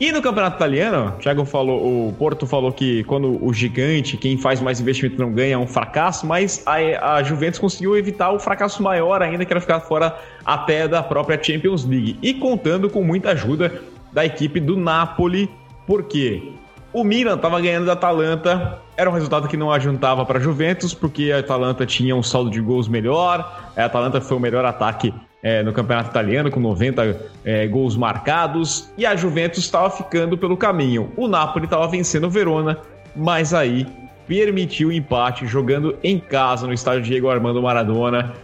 E 0.00 0.12
no 0.12 0.22
campeonato 0.22 0.56
italiano, 0.56 1.08
o 1.08 1.18
Thiago 1.18 1.44
falou, 1.44 2.08
o 2.08 2.12
Porto 2.12 2.46
falou 2.46 2.70
que 2.70 3.02
quando 3.04 3.44
o 3.44 3.52
gigante, 3.52 4.16
quem 4.16 4.38
faz 4.38 4.60
mais 4.60 4.80
investimento 4.80 5.20
não 5.20 5.32
ganha, 5.32 5.54
é 5.54 5.58
um 5.58 5.66
fracasso, 5.66 6.24
mas 6.24 6.62
a, 6.64 7.16
a 7.16 7.22
Juventus 7.24 7.58
conseguiu 7.58 7.96
evitar 7.96 8.30
o 8.30 8.38
fracasso 8.38 8.80
maior 8.80 9.20
ainda, 9.22 9.44
que 9.44 9.52
era 9.52 9.60
ficar 9.60 9.80
fora 9.80 10.16
até 10.44 10.86
da 10.86 11.02
própria 11.02 11.42
Champions 11.42 11.84
League. 11.84 12.16
E 12.22 12.32
contando 12.32 12.88
com 12.88 13.02
muita 13.02 13.30
ajuda 13.30 13.82
da 14.12 14.24
equipe 14.24 14.60
do 14.60 14.76
Napoli, 14.76 15.50
porque 15.84 16.52
o 16.92 17.02
Milan 17.02 17.34
estava 17.34 17.60
ganhando 17.60 17.86
da 17.86 17.94
Atalanta, 17.94 18.78
era 18.96 19.10
um 19.10 19.12
resultado 19.12 19.48
que 19.48 19.56
não 19.56 19.72
ajuntava 19.72 20.24
para 20.24 20.38
a 20.38 20.40
Juventus, 20.40 20.94
porque 20.94 21.32
a 21.32 21.40
Atalanta 21.40 21.84
tinha 21.84 22.14
um 22.14 22.22
saldo 22.22 22.50
de 22.50 22.60
gols 22.60 22.86
melhor, 22.86 23.72
a 23.76 23.84
Atalanta 23.84 24.20
foi 24.20 24.36
o 24.36 24.40
melhor 24.40 24.64
ataque 24.64 25.12
é, 25.42 25.62
no 25.62 25.72
campeonato 25.72 26.10
italiano, 26.10 26.50
com 26.50 26.60
90 26.60 27.30
é, 27.44 27.66
gols 27.66 27.96
marcados, 27.96 28.90
e 28.96 29.06
a 29.06 29.14
Juventus 29.14 29.58
estava 29.58 29.90
ficando 29.90 30.36
pelo 30.36 30.56
caminho. 30.56 31.12
O 31.16 31.28
Napoli 31.28 31.64
estava 31.64 31.86
vencendo 31.88 32.24
o 32.24 32.30
Verona, 32.30 32.78
mas 33.14 33.54
aí 33.54 33.86
permitiu 34.26 34.88
o 34.88 34.92
empate 34.92 35.46
jogando 35.46 35.96
em 36.02 36.18
casa 36.18 36.66
no 36.66 36.72
estádio 36.72 37.02
Diego 37.02 37.30
Armando 37.30 37.62
Maradona. 37.62 38.34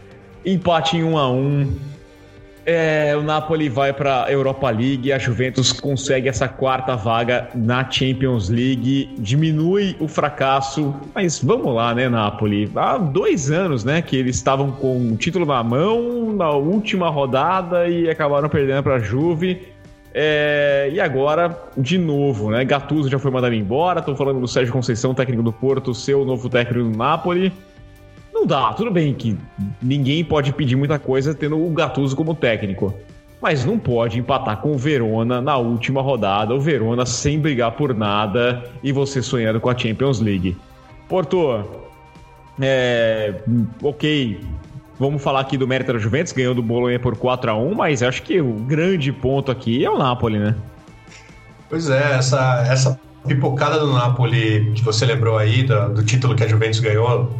Empate 0.45 0.97
em 0.97 1.05
1 1.05 1.18
a 1.18 1.30
1 1.30 1.93
é, 2.67 3.15
o 3.17 3.23
Napoli 3.23 3.69
vai 3.69 3.93
para 3.93 4.27
Europa 4.31 4.71
League, 4.71 5.12
a 5.12 5.19
Juventus 5.19 5.73
consegue 5.73 6.29
essa 6.29 6.49
quarta 6.49 6.97
vaga 6.97 7.49
na 7.55 7.89
Champions 7.91 8.49
League, 8.49 9.15
diminui 9.19 9.97
o 10.01 10.09
fracasso, 10.09 10.95
mas 11.15 11.43
vamos 11.43 11.75
lá, 11.75 11.95
né, 11.95 12.09
Napoli? 12.09 12.71
Há 12.75 12.99
dois 12.99 13.51
anos, 13.51 13.85
né, 13.85 14.01
que 14.01 14.17
eles 14.17 14.37
estavam 14.37 14.71
com 14.71 15.12
o 15.12 15.17
título 15.17 15.45
na 15.45 15.62
mão 15.62 16.33
na 16.33 16.51
última 16.51 17.09
rodada 17.09 17.89
e 17.89 18.09
acabaram 18.09 18.49
perdendo 18.49 18.83
para 18.83 18.95
a 18.95 18.99
Juve. 18.99 19.75
É, 20.17 20.91
e 20.93 21.01
agora, 21.01 21.59
de 21.77 21.99
novo, 21.99 22.49
né? 22.49 22.65
Gattuso 22.65 23.09
já 23.09 23.19
foi 23.19 23.33
mandado 23.33 23.53
embora. 23.53 23.99
Estou 23.99 24.15
falando 24.15 24.39
do 24.39 24.47
Sérgio 24.47 24.73
Conceição, 24.73 25.12
técnico 25.12 25.43
do 25.43 25.53
Porto, 25.53 25.93
seu 25.93 26.25
novo 26.25 26.49
técnico 26.49 26.89
do 26.89 26.97
Napoli. 26.97 27.53
Não 28.45 28.49
dá, 28.49 28.74
tudo 28.74 28.90
bem 28.90 29.14
que 29.14 29.38
ninguém 29.80 30.22
pode 30.22 30.53
pedir 30.53 30.76
muita 30.76 30.99
coisa 30.99 31.34
tendo 31.34 31.59
o 31.59 31.70
Gattuso 31.70 32.14
como 32.14 32.34
técnico. 32.34 32.92
Mas 33.40 33.64
não 33.64 33.78
pode 33.78 34.18
empatar 34.18 34.59
com 34.59 34.72
o 34.72 34.76
Verona 34.76 35.40
na 35.40 35.57
última 35.57 36.03
rodada, 36.03 36.55
o 36.55 36.61
Verona 36.61 37.07
sem 37.07 37.40
brigar 37.40 37.72
por 37.72 37.95
nada 37.95 38.62
e 38.82 38.92
você 38.92 39.22
sonhando 39.22 39.59
com 39.61 39.70
a 39.70 39.78
Champions 39.78 40.20
League. 40.20 40.55
Porto, 41.09 41.64
é, 42.61 43.34
ok, 43.82 44.40
Vamos 45.01 45.22
falar 45.22 45.40
aqui 45.40 45.57
do 45.57 45.66
mérito 45.66 45.92
da 45.92 45.99
Juventus, 45.99 46.32
ganhou 46.32 46.55
do 46.55 46.62
Bolonha 46.62 47.01
por 47.01 47.16
4 47.16 47.51
a 47.51 47.57
1 47.57 47.74
mas 47.74 48.03
acho 48.03 48.22
que 48.22 48.40
o 48.40 48.53
grande 48.53 49.11
ponto 49.11 49.51
aqui 49.51 49.84
é 49.84 49.90
o 49.90 49.99
Napoli, 49.99 50.38
né? 50.38 50.55
Pois 51.68 51.88
é, 51.88 52.12
essa, 52.12 52.64
essa 52.68 53.01
pipocada 53.26 53.80
do 53.80 53.92
Napoli 53.92 54.70
que 54.74 54.84
você 54.84 55.07
lembrou 55.07 55.36
aí, 55.38 55.62
do, 55.62 55.95
do 55.95 56.05
título 56.05 56.36
que 56.36 56.45
a 56.45 56.47
Juventus 56.47 56.78
ganhou, 56.78 57.34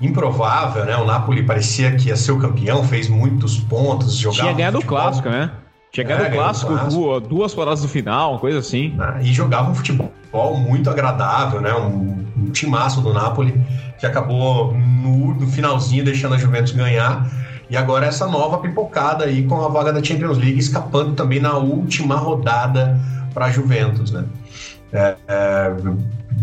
improvável, 0.00 0.84
né? 0.84 0.96
O 0.96 1.04
Napoli 1.04 1.42
parecia 1.42 1.94
que 1.96 2.08
ia 2.08 2.16
ser 2.16 2.32
o 2.32 2.38
campeão, 2.38 2.84
fez 2.84 3.08
muitos 3.08 3.58
pontos, 3.58 4.16
jogava. 4.16 4.42
Tinha 4.42 4.52
ganhado 4.54 4.78
o 4.78 4.84
clássico, 4.84 5.28
né? 5.28 5.50
Tinha 5.90 6.04
ganhado 6.04 6.26
é, 6.26 6.28
o 6.28 6.32
clássico, 6.32 6.72
clássico. 6.72 7.20
duas 7.20 7.52
rodadas 7.52 7.82
do 7.82 7.88
final, 7.88 8.32
uma 8.32 8.38
coisa 8.38 8.58
assim. 8.58 8.94
Ah, 8.98 9.18
e 9.20 9.32
jogava 9.32 9.70
um 9.70 9.74
futebol 9.74 10.12
muito 10.58 10.88
agradável, 10.90 11.60
né? 11.60 11.74
Um, 11.74 12.26
um 12.36 12.50
timaço 12.50 13.00
do 13.00 13.12
Napoli 13.12 13.60
que 13.98 14.06
acabou 14.06 14.72
no, 14.74 15.34
no 15.34 15.46
finalzinho 15.48 16.04
deixando 16.04 16.34
a 16.34 16.38
Juventus 16.38 16.72
ganhar. 16.72 17.28
E 17.70 17.76
agora 17.76 18.06
essa 18.06 18.26
nova 18.26 18.58
pipocada 18.58 19.24
aí 19.24 19.42
com 19.44 19.62
a 19.62 19.68
vaga 19.68 19.92
da 19.92 20.02
Champions 20.02 20.38
League 20.38 20.58
escapando 20.58 21.14
também 21.14 21.40
na 21.40 21.56
última 21.56 22.16
rodada 22.16 22.98
para 23.34 23.46
a 23.46 23.50
Juventus, 23.50 24.10
né? 24.10 24.24
É, 24.92 25.16
é, 25.28 25.76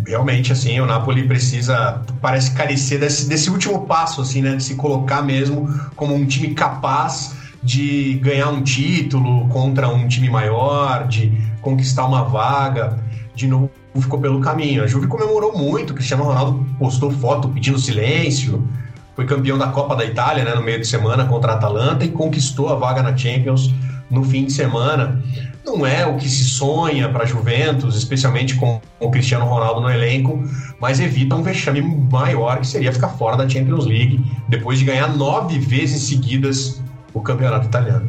realmente, 0.05 0.51
assim, 0.51 0.79
o 0.79 0.85
Napoli 0.85 1.27
precisa, 1.27 2.01
parece 2.21 2.51
carecer 2.51 2.99
desse, 2.99 3.27
desse 3.27 3.49
último 3.49 3.85
passo, 3.85 4.21
assim, 4.21 4.41
né? 4.41 4.55
De 4.55 4.63
se 4.63 4.75
colocar 4.75 5.21
mesmo 5.21 5.67
como 5.95 6.13
um 6.13 6.25
time 6.25 6.53
capaz 6.53 7.35
de 7.63 8.13
ganhar 8.21 8.49
um 8.49 8.61
título 8.61 9.47
contra 9.47 9.89
um 9.89 10.07
time 10.07 10.29
maior, 10.29 11.07
de 11.07 11.31
conquistar 11.61 12.05
uma 12.05 12.23
vaga, 12.23 12.99
de 13.33 13.47
novo 13.47 13.71
ficou 13.95 14.19
pelo 14.19 14.39
caminho. 14.39 14.83
A 14.83 14.87
Juve 14.87 15.07
comemorou 15.07 15.57
muito, 15.57 15.93
Cristiano 15.93 16.23
Ronaldo 16.23 16.65
postou 16.77 17.09
foto 17.09 17.49
pedindo 17.49 17.79
silêncio, 17.79 18.67
foi 19.15 19.25
campeão 19.25 19.57
da 19.57 19.67
Copa 19.69 19.95
da 19.95 20.05
Itália 20.05 20.43
né, 20.43 20.53
no 20.53 20.61
meio 20.61 20.79
de 20.79 20.85
semana 20.85 21.25
contra 21.25 21.53
a 21.53 21.55
Atalanta 21.55 22.05
e 22.05 22.09
conquistou 22.09 22.69
a 22.69 22.75
vaga 22.75 23.01
na 23.01 23.15
Champions 23.15 23.73
no 24.09 24.23
fim 24.23 24.45
de 24.45 24.53
semana. 24.53 25.23
Não 25.65 25.85
é 25.85 26.05
o 26.05 26.15
que 26.15 26.29
se 26.29 26.43
sonha 26.43 27.09
para 27.09 27.23
a 27.23 27.25
Juventus, 27.25 27.97
especialmente 27.97 28.55
com 28.55 28.79
o 28.99 29.09
Cristiano 29.09 29.45
Ronaldo 29.45 29.81
no 29.81 29.89
elenco, 29.89 30.43
mas 30.79 30.99
evita 30.99 31.35
um 31.35 31.41
vexame 31.41 31.81
maior 31.81 32.59
que 32.59 32.67
seria 32.67 32.93
ficar 32.93 33.09
fora 33.09 33.35
da 33.35 33.49
Champions 33.49 33.85
League 33.85 34.23
depois 34.47 34.77
de 34.77 34.85
ganhar 34.85 35.15
nove 35.17 35.57
vezes 35.57 36.03
seguidas 36.03 36.81
o 37.13 37.21
campeonato 37.21 37.65
italiano. 37.65 38.07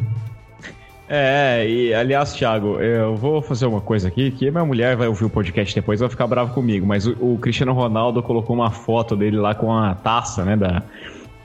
É, 1.09 1.65
e 1.67 1.93
aliás, 1.93 2.33
Thiago, 2.33 2.79
eu 2.81 3.15
vou 3.15 3.41
fazer 3.41 3.65
uma 3.65 3.79
coisa 3.79 4.09
aqui, 4.09 4.29
que 4.29 4.51
minha 4.51 4.65
mulher 4.65 4.97
vai 4.97 5.07
ouvir 5.07 5.23
o 5.23 5.29
podcast 5.29 5.73
depois, 5.73 6.01
vai 6.01 6.09
ficar 6.09 6.27
bravo 6.27 6.53
comigo, 6.53 6.85
mas 6.85 7.07
o, 7.07 7.15
o 7.19 7.37
Cristiano 7.39 7.71
Ronaldo 7.71 8.21
colocou 8.21 8.55
uma 8.55 8.69
foto 8.69 9.15
dele 9.15 9.37
lá 9.37 9.55
com 9.55 9.73
a 9.73 9.95
taça, 9.95 10.43
né, 10.43 10.57
da, 10.57 10.83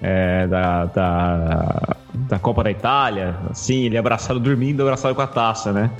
é, 0.03 0.46
da, 0.48 0.86
da, 0.86 1.96
da 2.12 2.38
Copa 2.38 2.64
da 2.64 2.70
Itália, 2.70 3.36
assim, 3.48 3.84
ele 3.84 3.96
abraçado, 3.96 4.40
dormindo, 4.40 4.82
abraçado 4.82 5.14
com 5.14 5.22
a 5.22 5.26
taça, 5.26 5.72
né? 5.72 5.90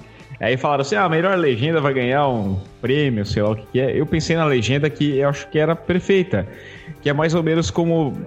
Aí 0.40 0.57
falaram 0.57 0.82
assim, 0.82 0.96
ah, 0.96 1.05
a 1.05 1.09
melhor 1.09 1.38
legenda 1.38 1.80
vai 1.80 1.94
ganhar 1.94 2.26
um 2.26 2.59
prêmio, 2.80 3.24
sei 3.24 3.42
lá 3.44 3.50
o 3.50 3.57
que, 3.57 3.64
que 3.72 3.80
é. 3.80 3.96
Eu 3.96 4.05
pensei 4.05 4.34
na 4.34 4.44
legenda 4.44 4.90
que 4.90 5.18
eu 5.18 5.28
acho 5.28 5.48
que 5.48 5.59
era 5.59 5.76
perfeita, 5.76 6.48
que 7.00 7.09
é 7.09 7.12
mais 7.12 7.32
ou 7.32 7.44
menos 7.44 7.70
como, 7.70 8.18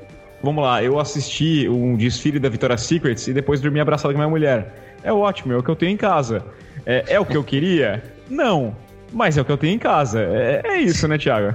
vamos 0.41 0.63
lá, 0.63 0.81
eu 0.81 0.97
assisti 0.97 1.67
um 1.67 1.97
desfile 1.97 2.39
da 2.39 2.47
Victoria's 2.47 2.83
Secrets 2.83 3.27
e 3.27 3.33
depois 3.33 3.59
dormi 3.59 3.81
abraçado 3.81 4.13
com 4.13 4.17
minha 4.17 4.29
mulher. 4.29 4.95
É 5.03 5.11
ótimo, 5.11 5.51
é 5.51 5.57
o 5.57 5.63
que 5.63 5.69
eu 5.69 5.75
tenho 5.75 5.91
em 5.91 5.97
casa. 5.97 6.41
É, 6.85 7.03
é 7.09 7.19
o 7.19 7.25
que 7.25 7.35
eu 7.35 7.43
queria? 7.43 8.01
Não. 8.29 8.73
Mas 9.11 9.37
é 9.37 9.41
o 9.41 9.45
que 9.45 9.51
eu 9.51 9.57
tenho 9.57 9.73
em 9.73 9.79
casa. 9.79 10.21
É, 10.21 10.61
é 10.63 10.77
isso, 10.77 11.07
né, 11.09 11.17
Thiago? 11.17 11.53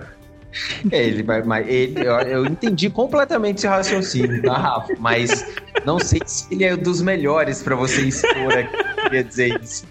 É, 0.90 1.04
ele 1.04 1.22
vai, 1.22 1.42
mas 1.42 1.68
ele, 1.68 2.00
eu, 2.00 2.14
eu, 2.20 2.46
entendi 2.46 2.90
completamente 2.90 3.58
esse 3.58 3.66
raciocínio, 3.66 4.42
tá, 4.42 4.56
Rafa? 4.56 4.94
Mas 4.98 5.44
não 5.84 5.98
sei 5.98 6.20
se 6.24 6.46
ele 6.50 6.64
é 6.64 6.76
dos 6.76 7.00
melhores 7.02 7.62
para 7.62 7.74
você 7.74 8.02
expor 8.02 8.52
aqui 8.52 8.90
queria 9.10 9.24
dizer 9.24 9.60
isso. 9.60 9.84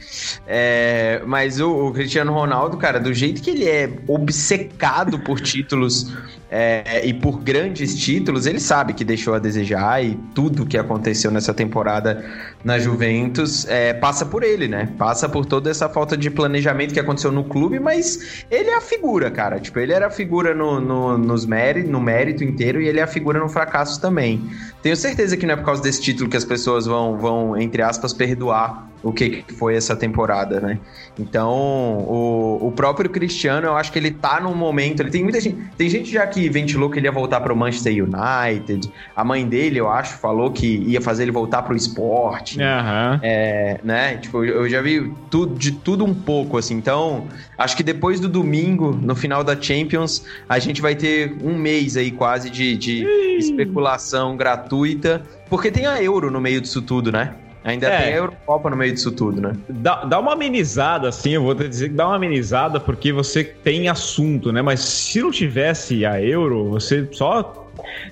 É, 0.47 1.21
mas 1.25 1.59
o, 1.59 1.87
o, 1.87 1.91
Cristiano 1.91 2.33
Ronaldo, 2.33 2.77
cara, 2.77 2.99
do 2.99 3.13
jeito 3.13 3.41
que 3.41 3.49
ele 3.49 3.67
é 3.67 3.89
obcecado 4.07 5.19
por 5.19 5.41
títulos 5.41 6.13
é, 6.49 7.05
e 7.05 7.13
por 7.13 7.39
grandes 7.41 7.95
títulos, 7.95 8.47
ele 8.47 8.59
sabe 8.59 8.93
que 8.93 9.03
deixou 9.03 9.33
a 9.33 9.39
desejar 9.39 10.03
e 10.03 10.15
tudo 10.33 10.65
que 10.65 10.77
aconteceu 10.77 11.29
nessa 11.29 11.53
temporada 11.53 12.25
na 12.63 12.79
Juventus 12.79 13.67
é, 13.67 13.93
passa 13.93 14.25
por 14.25 14.43
ele, 14.43 14.67
né? 14.67 14.89
Passa 14.97 15.29
por 15.29 15.45
toda 15.45 15.69
essa 15.69 15.87
falta 15.87 16.17
de 16.17 16.29
planejamento 16.31 16.93
que 16.93 16.99
aconteceu 16.99 17.31
no 17.31 17.43
clube, 17.43 17.79
mas 17.79 18.45
ele 18.49 18.69
é 18.69 18.77
a 18.77 18.81
figura, 18.81 19.29
cara. 19.29 19.59
Tipo, 19.59 19.79
ele 19.79 19.93
era 19.93 20.07
a 20.07 20.09
figura 20.09 20.55
no, 20.55 20.79
no, 20.79 21.17
nos 21.17 21.45
mérito, 21.45 21.89
no 21.89 22.01
mérito 22.01 22.43
inteiro 22.43 22.81
e 22.81 22.87
ele 22.87 22.99
é 22.99 23.03
a 23.03 23.07
figura 23.07 23.39
no 23.39 23.49
fracasso 23.49 24.01
também. 24.01 24.49
Tenho 24.81 24.95
certeza 24.95 25.37
que 25.37 25.45
não 25.45 25.53
é 25.53 25.57
por 25.57 25.65
causa 25.69 25.81
desse 25.83 26.01
título 26.01 26.29
que 26.29 26.37
as 26.37 26.45
pessoas 26.45 26.85
vão, 26.85 27.17
vão 27.17 27.55
entre 27.55 27.81
aspas, 27.81 28.11
perdoar 28.11 28.89
o 29.01 29.13
que 29.13 29.45
foi 29.57 29.75
essa 29.75 29.95
temporada, 29.95 30.59
né? 30.59 30.77
Então, 31.17 31.49
o, 31.49 32.67
o 32.67 32.71
próprio 32.71 33.09
Cristiano, 33.09 33.67
eu 33.67 33.75
acho 33.75 33.91
que 33.91 33.99
ele 33.99 34.11
tá 34.11 34.39
num 34.39 34.55
momento. 34.55 35.01
Ele 35.01 35.09
tem 35.09 35.23
muita 35.23 35.39
gente. 35.39 35.57
Tem 35.77 35.89
gente 35.89 36.11
já 36.11 36.25
que 36.27 36.49
ventilou 36.49 36.89
que 36.89 36.99
ele 36.99 37.07
ia 37.07 37.11
voltar 37.11 37.39
pro 37.41 37.55
Manchester 37.55 37.93
United. 37.93 38.91
A 39.15 39.23
mãe 39.23 39.47
dele, 39.47 39.79
eu 39.79 39.89
acho, 39.89 40.17
falou 40.17 40.51
que 40.51 40.67
ia 40.67 41.01
fazer 41.01 41.23
ele 41.23 41.31
voltar 41.31 41.61
pro 41.61 41.75
esporte. 41.75 42.57
Uhum. 42.57 43.19
É, 43.21 43.79
né? 43.83 44.17
Tipo, 44.17 44.43
eu 44.43 44.67
já 44.69 44.81
vi 44.81 45.11
tudo, 45.29 45.57
de 45.57 45.71
tudo 45.71 46.03
um 46.05 46.13
pouco, 46.13 46.57
assim. 46.57 46.75
Então, 46.75 47.27
acho 47.57 47.75
que 47.75 47.83
depois 47.83 48.19
do 48.19 48.27
domingo, 48.27 48.91
no 48.91 49.15
final 49.15 49.43
da 49.43 49.59
Champions, 49.59 50.25
a 50.47 50.59
gente 50.59 50.81
vai 50.81 50.95
ter 50.95 51.37
um 51.41 51.57
mês 51.57 51.95
aí 51.95 52.11
quase 52.11 52.49
de, 52.49 52.75
de 52.75 53.03
especulação 53.37 54.35
gratuita. 54.35 55.21
Porque 55.49 55.71
tem 55.71 55.85
a 55.85 56.01
Euro 56.01 56.29
no 56.29 56.39
meio 56.39 56.61
disso 56.61 56.81
tudo, 56.81 57.11
né? 57.11 57.33
Ainda 57.63 57.87
é. 57.87 57.97
tem 57.97 58.13
a 58.13 58.17
Eurocopa 58.17 58.69
no 58.69 58.77
meio 58.77 58.93
disso 58.93 59.11
tudo, 59.11 59.41
né? 59.41 59.53
Dá, 59.67 60.05
dá 60.05 60.19
uma 60.19 60.33
amenizada, 60.33 61.09
assim, 61.09 61.31
eu 61.31 61.43
vou 61.43 61.53
te 61.53 61.67
dizer 61.67 61.89
que 61.89 61.95
dá 61.95 62.07
uma 62.07 62.15
amenizada 62.15 62.79
porque 62.79 63.11
você 63.11 63.43
tem 63.43 63.89
assunto, 63.89 64.51
né? 64.51 64.61
Mas 64.61 64.79
se 64.79 65.21
não 65.21 65.31
tivesse 65.31 66.05
a 66.05 66.21
Euro, 66.21 66.69
você 66.69 67.07
só 67.11 67.67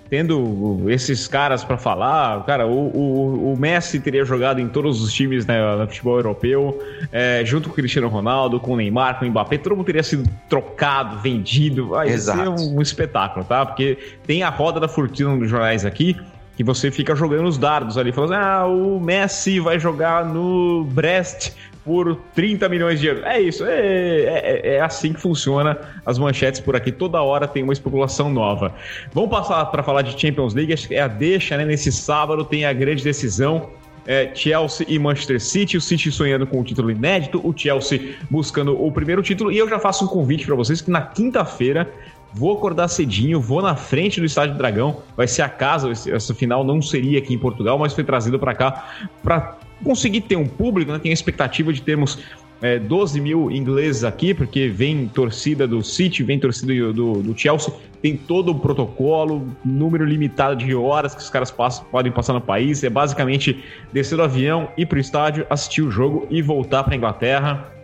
tendo 0.09 0.89
esses 0.89 1.27
caras 1.27 1.63
para 1.63 1.77
falar, 1.77 2.43
cara, 2.45 2.65
o, 2.65 2.71
o, 2.71 3.53
o, 3.53 3.57
Messi 3.57 3.99
teria 3.99 4.23
jogado 4.23 4.59
em 4.59 4.67
todos 4.67 5.01
os 5.01 5.13
times 5.13 5.45
né, 5.45 5.59
no 5.75 5.87
futebol 5.87 6.17
europeu, 6.17 6.81
é, 7.11 7.43
junto 7.45 7.69
com 7.69 7.73
o 7.73 7.75
Cristiano 7.75 8.07
Ronaldo, 8.07 8.59
com 8.59 8.73
o 8.73 8.77
Neymar, 8.77 9.19
com 9.19 9.25
o 9.25 9.29
Mbappé, 9.29 9.57
todo 9.57 9.75
mundo 9.75 9.85
teria 9.85 10.03
sido 10.03 10.29
trocado, 10.49 11.19
vendido, 11.19 11.89
vai 11.89 12.09
Exato. 12.09 12.39
ser 12.39 12.47
um, 12.47 12.77
um 12.77 12.81
espetáculo, 12.81 13.45
tá? 13.45 13.65
Porque 13.65 13.97
tem 14.25 14.43
a 14.43 14.49
roda 14.49 14.79
da 14.79 14.87
fortuna 14.87 15.37
dos 15.37 15.49
jornais 15.49 15.85
aqui, 15.85 16.15
que 16.57 16.63
você 16.63 16.89
fica 16.89 17.15
jogando 17.15 17.47
os 17.47 17.55
dardos 17.55 17.99
ali, 17.99 18.11
falando 18.11 18.33
assim, 18.33 18.43
ah, 18.43 18.65
o 18.65 18.99
Messi 18.99 19.59
vai 19.59 19.79
jogar 19.79 20.25
no 20.25 20.85
Brest 20.85 21.51
por 21.85 22.19
30 22.33 22.67
milhões 22.67 22.99
de 22.99 23.05
euros. 23.05 23.23
É 23.23 23.39
isso, 23.39 23.63
é, 23.63 23.79
é, 23.79 24.61
é, 24.75 24.81
assim 24.81 25.13
que 25.13 25.21
funciona 25.21 25.77
as 26.03 26.17
manchetes 26.17 26.59
por 26.59 26.75
aqui. 26.75 26.91
Toda 26.91 27.21
hora 27.21 27.47
tem 27.47 27.61
uma 27.61 27.73
especulação 27.73 28.31
nova. 28.31 28.73
Vamos 29.13 29.29
passar 29.29 29.63
para 29.67 29.83
falar 29.83 30.01
de 30.01 30.19
Champions 30.19 30.55
League, 30.55 30.73
é 30.89 30.99
a 30.99 31.07
deixa, 31.07 31.55
né? 31.55 31.63
Nesse 31.63 31.91
sábado 31.91 32.43
tem 32.43 32.65
a 32.65 32.73
grande 32.73 33.03
decisão. 33.03 33.69
É, 34.07 34.31
Chelsea 34.33 34.87
e 34.89 34.97
Manchester 34.97 35.39
City, 35.39 35.77
o 35.77 35.81
City 35.81 36.11
sonhando 36.11 36.47
com 36.47 36.61
o 36.61 36.63
título 36.63 36.89
inédito, 36.89 37.41
o 37.45 37.53
Chelsea 37.55 38.15
buscando 38.31 38.81
o 38.81 38.91
primeiro 38.91 39.21
título. 39.21 39.51
E 39.51 39.57
eu 39.57 39.69
já 39.69 39.77
faço 39.77 40.05
um 40.05 40.07
convite 40.07 40.45
para 40.45 40.55
vocês 40.55 40.81
que 40.81 40.89
na 40.89 41.01
quinta-feira 41.01 41.91
Vou 42.33 42.55
acordar 42.55 42.87
cedinho, 42.87 43.39
vou 43.39 43.61
na 43.61 43.75
frente 43.75 44.19
do 44.19 44.25
Estádio 44.25 44.55
Dragão. 44.57 45.01
Vai 45.15 45.27
ser 45.27 45.41
a 45.41 45.49
casa, 45.49 45.91
essa 45.91 46.33
final 46.33 46.63
não 46.63 46.81
seria 46.81 47.19
aqui 47.19 47.33
em 47.33 47.37
Portugal, 47.37 47.79
mas 47.79 47.93
foi 47.93 48.03
trazido 48.03 48.37
para 48.37 48.53
cá 48.53 48.89
para 49.23 49.57
conseguir 49.83 50.21
ter 50.21 50.35
um 50.35 50.47
público, 50.47 50.91
né? 50.91 50.99
Tenho 50.99 51.11
a 51.11 51.13
expectativa 51.13 51.71
de 51.71 51.81
termos 51.81 52.19
é, 52.61 52.79
12 52.79 53.21
mil 53.21 53.51
ingleses 53.51 54.03
aqui, 54.03 54.33
porque 54.33 54.67
vem 54.67 55.07
torcida 55.07 55.67
do 55.67 55.83
City, 55.83 56.23
vem 56.23 56.39
torcida 56.39 56.91
do, 56.91 57.21
do, 57.21 57.37
Chelsea, 57.37 57.73
tem 58.01 58.17
todo 58.17 58.51
o 58.51 58.55
protocolo, 58.55 59.47
número 59.63 60.05
limitado 60.05 60.55
de 60.55 60.73
horas 60.73 61.13
que 61.13 61.21
os 61.21 61.29
caras 61.29 61.51
passam, 61.51 61.85
podem 61.91 62.11
passar 62.11 62.33
no 62.33 62.41
país. 62.41 62.83
É 62.83 62.89
basicamente 62.89 63.63
descer 63.93 64.15
do 64.15 64.23
avião, 64.23 64.69
ir 64.77 64.85
para 64.87 64.97
o 64.97 64.99
estádio, 65.01 65.45
assistir 65.49 65.81
o 65.81 65.91
jogo 65.91 66.27
e 66.29 66.41
voltar 66.41 66.83
para 66.83 66.95
Inglaterra. 66.95 67.76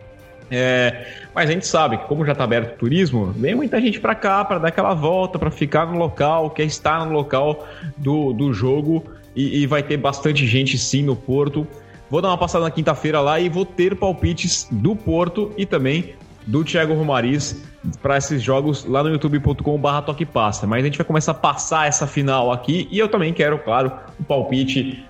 É, 0.51 1.07
mas 1.33 1.49
a 1.49 1.53
gente 1.53 1.65
sabe 1.65 1.97
que, 1.97 2.05
como 2.05 2.25
já 2.25 2.33
está 2.33 2.43
aberto 2.43 2.75
o 2.75 2.77
turismo, 2.77 3.27
vem 3.31 3.55
muita 3.55 3.79
gente 3.81 3.99
para 3.99 4.13
cá 4.15 4.43
para 4.45 4.59
dar 4.59 4.67
aquela 4.67 4.93
volta, 4.93 5.39
para 5.39 5.49
ficar 5.49 5.87
no 5.87 5.97
local, 5.97 6.49
quer 6.49 6.65
estar 6.65 7.05
no 7.05 7.13
local 7.13 7.67
do, 7.97 8.33
do 8.33 8.53
jogo 8.53 9.03
e, 9.35 9.61
e, 9.61 9.67
vai 9.67 9.81
ter 9.81 9.97
bastante 9.97 10.45
gente 10.45 10.77
sim 10.77 11.03
no 11.03 11.15
Porto. 11.15 11.65
Vou 12.09 12.21
dar 12.21 12.27
uma 12.27 12.37
passada 12.37 12.63
na 12.65 12.71
quinta-feira 12.71 13.19
lá 13.19 13.39
e 13.39 13.49
vou 13.49 13.65
ter 13.65 13.95
palpites 13.95 14.67
do 14.71 14.95
Porto 14.95 15.51
e 15.57 15.65
também 15.65 16.13
do 16.45 16.63
Thiago 16.63 16.93
Romariz 16.93 17.63
para 18.01 18.17
esses 18.17 18.41
jogos 18.41 18.85
lá 18.85 19.03
no 19.03 19.09
youtube.com/barra 19.09 20.01
Toque 20.03 20.25
Passa. 20.25 20.67
Mas 20.67 20.81
a 20.81 20.85
gente 20.85 20.97
vai 20.97 21.05
começar 21.05 21.31
a 21.31 21.35
passar 21.35 21.87
essa 21.87 22.05
final 22.05 22.51
aqui 22.51 22.87
e 22.91 22.99
eu 22.99 23.07
também 23.07 23.33
quero, 23.33 23.57
claro, 23.57 23.91
o 24.19 24.23
palpite 24.23 25.03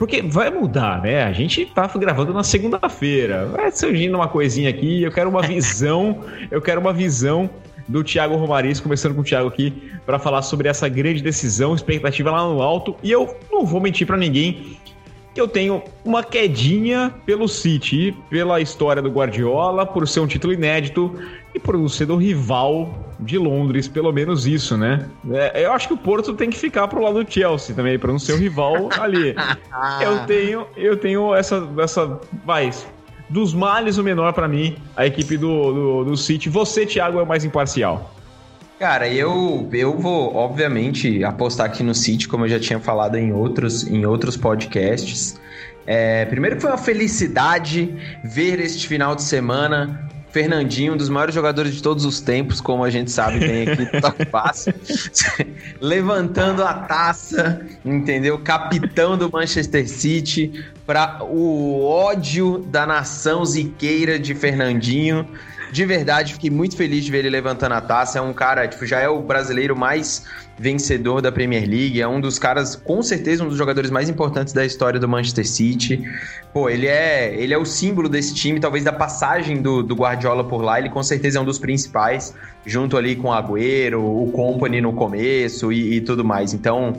porque 0.00 0.22
vai 0.22 0.48
mudar, 0.48 1.02
né? 1.02 1.24
A 1.24 1.30
gente 1.30 1.66
tá 1.66 1.86
gravando 1.86 2.32
na 2.32 2.42
segunda-feira. 2.42 3.44
Vai 3.44 3.70
surgindo 3.70 4.14
uma 4.14 4.28
coisinha 4.28 4.70
aqui. 4.70 5.02
Eu 5.02 5.12
quero 5.12 5.28
uma 5.28 5.42
visão. 5.42 6.24
eu 6.50 6.62
quero 6.62 6.80
uma 6.80 6.90
visão 6.90 7.50
do 7.86 8.02
Thiago 8.02 8.34
Romariz, 8.36 8.80
começando 8.80 9.14
com 9.14 9.20
o 9.20 9.24
Thiago 9.24 9.48
aqui, 9.48 9.90
para 10.06 10.18
falar 10.18 10.40
sobre 10.40 10.70
essa 10.70 10.88
grande 10.88 11.22
decisão, 11.22 11.74
expectativa 11.74 12.30
lá 12.30 12.44
no 12.44 12.62
alto. 12.62 12.96
E 13.02 13.10
eu 13.10 13.36
não 13.52 13.66
vou 13.66 13.78
mentir 13.78 14.06
para 14.06 14.16
ninguém 14.16 14.78
que 15.34 15.40
eu 15.40 15.46
tenho 15.46 15.82
uma 16.04 16.22
quedinha 16.22 17.14
pelo 17.24 17.48
City, 17.48 18.16
pela 18.28 18.60
história 18.60 19.00
do 19.00 19.10
Guardiola, 19.10 19.86
por 19.86 20.06
ser 20.08 20.20
um 20.20 20.26
título 20.26 20.52
inédito 20.52 21.14
e 21.54 21.58
por 21.58 21.88
ser 21.88 22.06
do 22.06 22.16
rival 22.16 22.94
de 23.18 23.38
Londres, 23.38 23.86
pelo 23.86 24.12
menos 24.12 24.46
isso, 24.46 24.76
né? 24.76 25.08
É, 25.30 25.64
eu 25.64 25.72
acho 25.72 25.88
que 25.88 25.94
o 25.94 25.96
Porto 25.96 26.32
tem 26.34 26.50
que 26.50 26.58
ficar 26.58 26.88
pro 26.88 27.02
lado 27.02 27.22
do 27.22 27.32
Chelsea 27.32 27.74
também, 27.74 27.98
para 27.98 28.10
não 28.10 28.18
ser 28.18 28.32
o 28.32 28.36
rival 28.36 28.88
ali. 28.98 29.34
Eu 30.00 30.26
tenho, 30.26 30.66
eu 30.76 30.96
tenho 30.96 31.34
essa, 31.34 31.66
essa, 31.78 32.20
vai, 32.44 32.70
dos 33.28 33.54
males 33.54 33.98
o 33.98 34.02
menor 34.02 34.32
para 34.32 34.48
mim, 34.48 34.76
a 34.96 35.06
equipe 35.06 35.36
do, 35.36 35.72
do, 35.72 36.04
do 36.04 36.16
City. 36.16 36.48
Você, 36.48 36.84
Thiago, 36.84 37.18
é 37.18 37.22
o 37.22 37.26
mais 37.26 37.44
imparcial. 37.44 38.14
Cara, 38.80 39.06
eu, 39.10 39.68
eu 39.74 39.98
vou, 39.98 40.34
obviamente, 40.34 41.22
apostar 41.22 41.66
aqui 41.66 41.82
no 41.82 41.94
City, 41.94 42.26
como 42.26 42.46
eu 42.46 42.48
já 42.48 42.58
tinha 42.58 42.80
falado 42.80 43.16
em 43.16 43.30
outros, 43.30 43.86
em 43.86 44.06
outros 44.06 44.38
podcasts. 44.38 45.38
É, 45.86 46.24
primeiro 46.24 46.56
que 46.56 46.62
foi 46.62 46.70
uma 46.70 46.78
felicidade 46.78 47.94
ver 48.24 48.58
este 48.58 48.88
final 48.88 49.14
de 49.14 49.22
semana 49.22 50.08
Fernandinho, 50.30 50.94
um 50.94 50.96
dos 50.96 51.10
maiores 51.10 51.34
jogadores 51.34 51.74
de 51.74 51.82
todos 51.82 52.06
os 52.06 52.22
tempos, 52.22 52.58
como 52.58 52.82
a 52.82 52.88
gente 52.88 53.10
sabe, 53.10 53.40
tem 53.40 53.68
aqui 53.68 53.82
no 53.92 54.26
Passe, 54.30 54.74
levantando 55.78 56.64
a 56.64 56.72
taça, 56.72 57.60
entendeu? 57.84 58.38
Capitão 58.38 59.18
do 59.18 59.30
Manchester 59.30 59.86
City, 59.86 60.64
para 60.86 61.22
o 61.22 61.84
ódio 61.84 62.58
da 62.58 62.86
nação 62.86 63.44
ziqueira 63.44 64.18
de 64.18 64.34
Fernandinho. 64.34 65.28
De 65.72 65.84
verdade, 65.84 66.34
fiquei 66.34 66.50
muito 66.50 66.76
feliz 66.76 67.04
de 67.04 67.10
ver 67.10 67.18
ele 67.18 67.30
levantando 67.30 67.72
a 67.72 67.80
taça. 67.80 68.18
É 68.18 68.22
um 68.22 68.32
cara, 68.32 68.66
tipo, 68.66 68.84
já 68.84 68.98
é 69.00 69.08
o 69.08 69.22
brasileiro 69.22 69.76
mais 69.76 70.26
vencedor 70.60 71.22
da 71.22 71.32
Premier 71.32 71.66
League, 71.66 72.02
é 72.02 72.06
um 72.06 72.20
dos 72.20 72.38
caras, 72.38 72.76
com 72.76 73.02
certeza, 73.02 73.42
um 73.42 73.48
dos 73.48 73.56
jogadores 73.56 73.90
mais 73.90 74.10
importantes 74.10 74.52
da 74.52 74.62
história 74.62 75.00
do 75.00 75.08
Manchester 75.08 75.48
City. 75.48 76.04
Pô, 76.52 76.68
ele 76.68 76.86
é, 76.86 77.34
ele 77.34 77.54
é 77.54 77.58
o 77.58 77.64
símbolo 77.64 78.10
desse 78.10 78.34
time, 78.34 78.60
talvez 78.60 78.84
da 78.84 78.92
passagem 78.92 79.62
do, 79.62 79.82
do 79.82 79.94
Guardiola 79.94 80.44
por 80.44 80.60
lá, 80.60 80.78
ele 80.78 80.90
com 80.90 81.02
certeza 81.02 81.38
é 81.38 81.40
um 81.40 81.46
dos 81.46 81.58
principais, 81.58 82.34
junto 82.66 82.98
ali 82.98 83.16
com 83.16 83.28
o 83.28 83.32
Agüero, 83.32 84.04
o 84.04 84.30
Company 84.32 84.82
no 84.82 84.92
começo 84.92 85.72
e, 85.72 85.94
e 85.94 86.00
tudo 86.02 86.22
mais. 86.22 86.52
Então, 86.52 86.92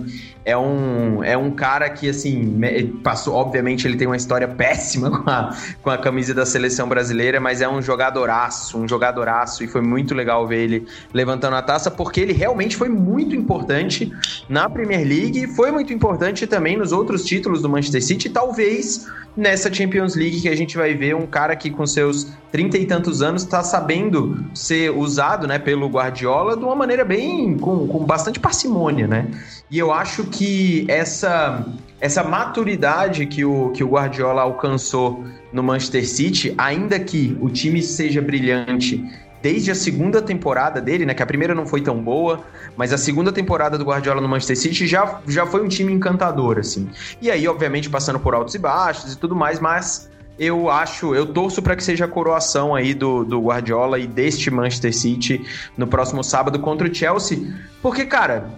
é 0.43 0.57
um, 0.57 1.23
é 1.23 1.37
um 1.37 1.51
cara 1.51 1.87
que, 1.87 2.09
assim, 2.09 2.59
passou, 3.03 3.35
obviamente 3.35 3.87
ele 3.87 3.95
tem 3.95 4.07
uma 4.07 4.17
história 4.17 4.47
péssima 4.49 5.21
com 5.21 5.29
a, 5.29 5.55
com 5.83 5.89
a 5.91 5.99
camisa 5.99 6.33
da 6.33 6.47
seleção 6.47 6.89
brasileira, 6.89 7.39
mas 7.39 7.61
é 7.61 7.69
um 7.69 7.79
jogadoraço, 7.79 8.75
um 8.79 8.87
jogadoraço, 8.87 9.63
e 9.63 9.67
foi 9.67 9.81
muito 9.81 10.15
legal 10.15 10.47
ver 10.47 10.63
ele 10.63 10.87
levantando 11.13 11.55
a 11.57 11.61
taça, 11.61 11.91
porque 11.91 12.21
ele 12.21 12.33
realmente 12.33 12.75
foi 12.75 12.89
muito 12.89 13.35
importante 13.35 13.50
importante 13.51 14.11
na 14.47 14.69
Premier 14.69 15.05
League, 15.05 15.47
foi 15.47 15.71
muito 15.71 15.91
importante 15.91 16.47
também 16.47 16.77
nos 16.77 16.93
outros 16.93 17.25
títulos 17.25 17.61
do 17.61 17.67
Manchester 17.67 18.01
City, 18.01 18.29
talvez 18.29 19.07
nessa 19.35 19.71
Champions 19.71 20.15
League 20.15 20.41
que 20.41 20.49
a 20.49 20.55
gente 20.55 20.77
vai 20.77 20.93
ver 20.93 21.15
um 21.15 21.25
cara 21.25 21.55
que 21.55 21.69
com 21.69 21.85
seus 21.85 22.31
trinta 22.51 22.77
e 22.77 22.85
tantos 22.85 23.21
anos 23.21 23.43
está 23.43 23.61
sabendo 23.63 24.45
ser 24.53 24.91
usado, 24.91 25.47
né, 25.47 25.59
pelo 25.59 25.87
Guardiola 25.87 26.55
de 26.55 26.63
uma 26.63 26.75
maneira 26.75 27.03
bem 27.03 27.57
com, 27.57 27.87
com 27.87 27.99
bastante 28.05 28.39
parcimônia, 28.39 29.07
né? 29.07 29.27
E 29.69 29.77
eu 29.77 29.91
acho 29.91 30.25
que 30.25 30.85
essa 30.89 31.65
essa 31.99 32.23
maturidade 32.23 33.27
que 33.27 33.45
o, 33.45 33.69
que 33.69 33.83
o 33.83 33.89
Guardiola 33.89 34.41
alcançou 34.41 35.23
no 35.53 35.61
Manchester 35.61 36.07
City, 36.07 36.53
ainda 36.57 36.99
que 36.99 37.37
o 37.39 37.47
time 37.47 37.81
seja 37.81 38.19
brilhante 38.21 39.05
desde 39.41 39.71
a 39.71 39.75
segunda 39.75 40.21
temporada 40.21 40.79
dele, 40.79 41.05
né? 41.05 41.13
Que 41.13 41.23
a 41.23 41.25
primeira 41.25 41.55
não 41.55 41.65
foi 41.65 41.81
tão 41.81 42.01
boa, 42.01 42.43
mas 42.77 42.93
a 42.93 42.97
segunda 42.97 43.31
temporada 43.31 43.77
do 43.77 43.83
Guardiola 43.83 44.21
no 44.21 44.29
Manchester 44.29 44.57
City 44.57 44.87
já, 44.87 45.19
já 45.27 45.45
foi 45.45 45.63
um 45.63 45.67
time 45.67 45.91
encantador, 45.91 46.59
assim. 46.59 46.89
E 47.21 47.31
aí, 47.31 47.47
obviamente, 47.47 47.89
passando 47.89 48.19
por 48.19 48.33
altos 48.33 48.55
e 48.55 48.59
baixos 48.59 49.13
e 49.13 49.17
tudo 49.17 49.35
mais, 49.35 49.59
mas 49.59 50.09
eu 50.39 50.69
acho, 50.69 51.13
eu 51.13 51.27
torço 51.27 51.61
para 51.61 51.75
que 51.75 51.83
seja 51.83 52.05
a 52.05 52.07
coroação 52.07 52.73
aí 52.73 52.93
do, 52.93 53.23
do 53.23 53.39
Guardiola 53.39 53.99
e 53.99 54.07
deste 54.07 54.49
Manchester 54.49 54.95
City 54.95 55.45
no 55.77 55.85
próximo 55.85 56.23
sábado 56.23 56.59
contra 56.59 56.87
o 56.87 56.93
Chelsea, 56.93 57.53
porque, 57.81 58.05
cara, 58.05 58.49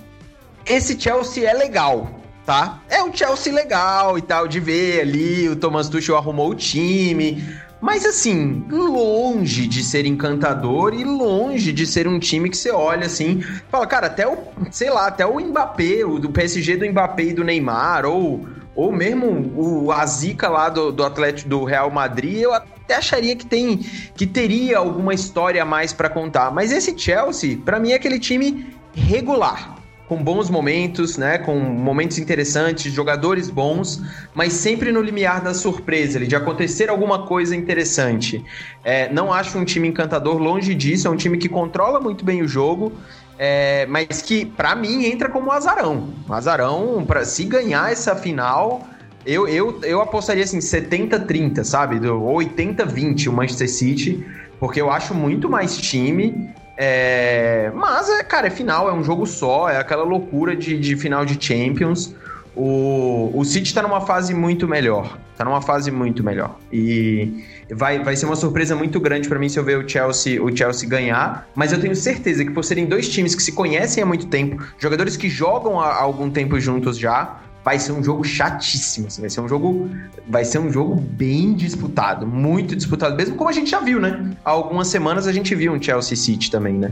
esse 0.65 0.99
Chelsea 0.99 1.49
é 1.49 1.53
legal, 1.53 2.09
tá? 2.45 2.81
É 2.89 3.03
um 3.03 3.13
Chelsea 3.13 3.51
legal 3.51 4.17
e 4.17 4.21
tal, 4.21 4.47
de 4.47 4.59
ver 4.59 5.01
ali, 5.01 5.49
o 5.49 5.55
Thomas 5.55 5.89
Tuchel 5.89 6.15
arrumou 6.15 6.51
o 6.51 6.55
time, 6.55 7.43
mas 7.83 8.05
assim, 8.05 8.65
longe 8.69 9.67
de 9.67 9.83
ser 9.83 10.05
encantador 10.05 10.93
e 10.93 11.03
longe 11.03 11.73
de 11.73 11.85
ser 11.85 12.07
um 12.07 12.17
time 12.17 12.49
que 12.49 12.55
você 12.55 12.71
olha 12.71 13.07
assim, 13.07 13.41
fala, 13.69 13.85
cara, 13.85 14.07
até 14.07 14.25
o, 14.25 14.37
sei 14.71 14.89
lá, 14.89 15.07
até 15.07 15.25
o 15.25 15.37
Mbappé, 15.37 16.05
o 16.05 16.17
do 16.17 16.29
PSG 16.29 16.77
do 16.77 16.89
Mbappé 16.89 17.23
e 17.23 17.33
do 17.33 17.43
Neymar, 17.43 18.05
ou, 18.05 18.47
ou 18.73 18.89
mesmo 18.89 19.51
o 19.57 19.91
Azica 19.91 20.47
lá 20.47 20.69
do, 20.69 20.93
do 20.93 21.03
Atlético 21.03 21.49
do 21.49 21.65
Real 21.65 21.91
Madrid, 21.91 22.43
eu 22.43 22.53
até 22.53 22.95
acharia 22.95 23.35
que 23.35 23.45
tem 23.45 23.75
que 24.15 24.25
teria 24.25 24.77
alguma 24.77 25.13
história 25.13 25.61
a 25.61 25.65
mais 25.65 25.91
para 25.91 26.07
contar. 26.09 26.51
Mas 26.51 26.71
esse 26.71 26.97
Chelsea, 26.97 27.57
para 27.65 27.81
mim 27.81 27.91
é 27.91 27.95
aquele 27.95 28.17
time 28.17 28.65
regular 28.93 29.82
com 30.13 30.23
bons 30.23 30.47
momentos, 30.47 31.17
né, 31.17 31.39
com 31.39 31.57
momentos 31.59 32.19
interessantes, 32.19 32.93
jogadores 32.93 33.49
bons, 33.49 33.99
mas 34.31 34.53
sempre 34.53 34.91
no 34.91 35.01
limiar 35.01 35.41
da 35.41 35.55
surpresa, 35.55 36.19
de 36.19 36.35
acontecer 36.35 36.87
alguma 36.87 37.25
coisa 37.25 37.55
interessante. 37.55 38.45
É, 38.83 39.11
não 39.11 39.33
acho 39.33 39.57
um 39.57 39.65
time 39.65 39.87
encantador, 39.87 40.37
longe 40.37 40.75
disso, 40.75 41.07
é 41.07 41.11
um 41.11 41.15
time 41.15 41.39
que 41.39 41.49
controla 41.49 41.99
muito 41.99 42.23
bem 42.23 42.43
o 42.43 42.47
jogo, 42.47 42.93
é, 43.39 43.87
mas 43.87 44.21
que, 44.21 44.45
para 44.45 44.75
mim, 44.75 45.05
entra 45.05 45.29
como 45.29 45.51
azarão. 45.51 46.13
Azarão, 46.29 47.03
para 47.07 47.25
se 47.25 47.43
ganhar 47.45 47.91
essa 47.91 48.15
final, 48.15 48.87
eu, 49.25 49.47
eu, 49.47 49.81
eu 49.81 49.99
apostaria 49.99 50.43
assim, 50.43 50.59
70-30, 50.59 51.63
sabe? 51.63 52.07
Ou 52.07 52.35
80-20 52.35 53.29
o 53.29 53.33
Manchester 53.33 53.69
City, 53.69 54.23
porque 54.59 54.79
eu 54.79 54.91
acho 54.91 55.15
muito 55.15 55.49
mais 55.49 55.75
time 55.75 56.53
é, 56.75 57.71
mas, 57.75 58.09
é, 58.09 58.23
cara, 58.23 58.47
é 58.47 58.49
final, 58.49 58.89
é 58.89 58.93
um 58.93 59.03
jogo 59.03 59.25
só, 59.25 59.69
é 59.69 59.77
aquela 59.77 60.03
loucura 60.03 60.55
de, 60.55 60.77
de 60.77 60.95
final 60.95 61.25
de 61.25 61.37
Champions. 61.43 62.15
O, 62.55 63.31
o 63.33 63.43
City 63.43 63.73
tá 63.73 63.81
numa 63.81 64.01
fase 64.01 64.33
muito 64.33 64.67
melhor. 64.67 65.17
Tá 65.35 65.43
numa 65.43 65.61
fase 65.61 65.89
muito 65.89 66.23
melhor. 66.23 66.59
E 66.71 67.43
vai, 67.71 68.03
vai 68.03 68.15
ser 68.15 68.27
uma 68.27 68.35
surpresa 68.35 68.75
muito 68.75 68.99
grande 68.99 69.27
para 69.27 69.39
mim 69.39 69.49
se 69.49 69.57
eu 69.57 69.63
ver 69.63 69.83
o 69.83 69.89
Chelsea, 69.89 70.41
o 70.41 70.55
Chelsea 70.55 70.87
ganhar. 70.87 71.47
Mas 71.55 71.71
eu 71.71 71.81
tenho 71.81 71.95
certeza 71.95 72.45
que 72.45 72.51
por 72.51 72.63
serem 72.63 72.85
dois 72.85 73.09
times 73.09 73.33
que 73.33 73.41
se 73.41 73.51
conhecem 73.51 74.03
há 74.03 74.05
muito 74.05 74.27
tempo, 74.27 74.63
jogadores 74.77 75.17
que 75.17 75.29
jogam 75.29 75.79
há 75.79 75.95
algum 75.95 76.29
tempo 76.29 76.59
juntos 76.59 76.99
já, 76.99 77.39
vai 77.63 77.79
ser 77.79 77.91
um 77.91 78.03
jogo 78.03 78.23
chatíssimo. 78.23 79.07
Assim, 79.07 79.21
vai 79.21 79.29
ser 79.29 79.41
um 79.41 79.47
jogo, 79.47 79.89
vai 80.27 80.45
ser 80.45 80.59
um 80.59 80.71
jogo 80.71 80.95
bem 80.95 81.53
disputado, 81.53 82.27
muito 82.27 82.75
disputado, 82.75 83.15
mesmo 83.15 83.35
como 83.35 83.49
a 83.49 83.53
gente 83.53 83.69
já 83.69 83.79
viu, 83.79 83.99
né? 83.99 84.31
Há 84.43 84.51
algumas 84.51 84.87
semanas 84.87 85.27
a 85.27 85.31
gente 85.31 85.55
viu 85.55 85.71
um 85.71 85.81
Chelsea 85.81 86.17
City 86.17 86.51
também, 86.51 86.73
né? 86.73 86.91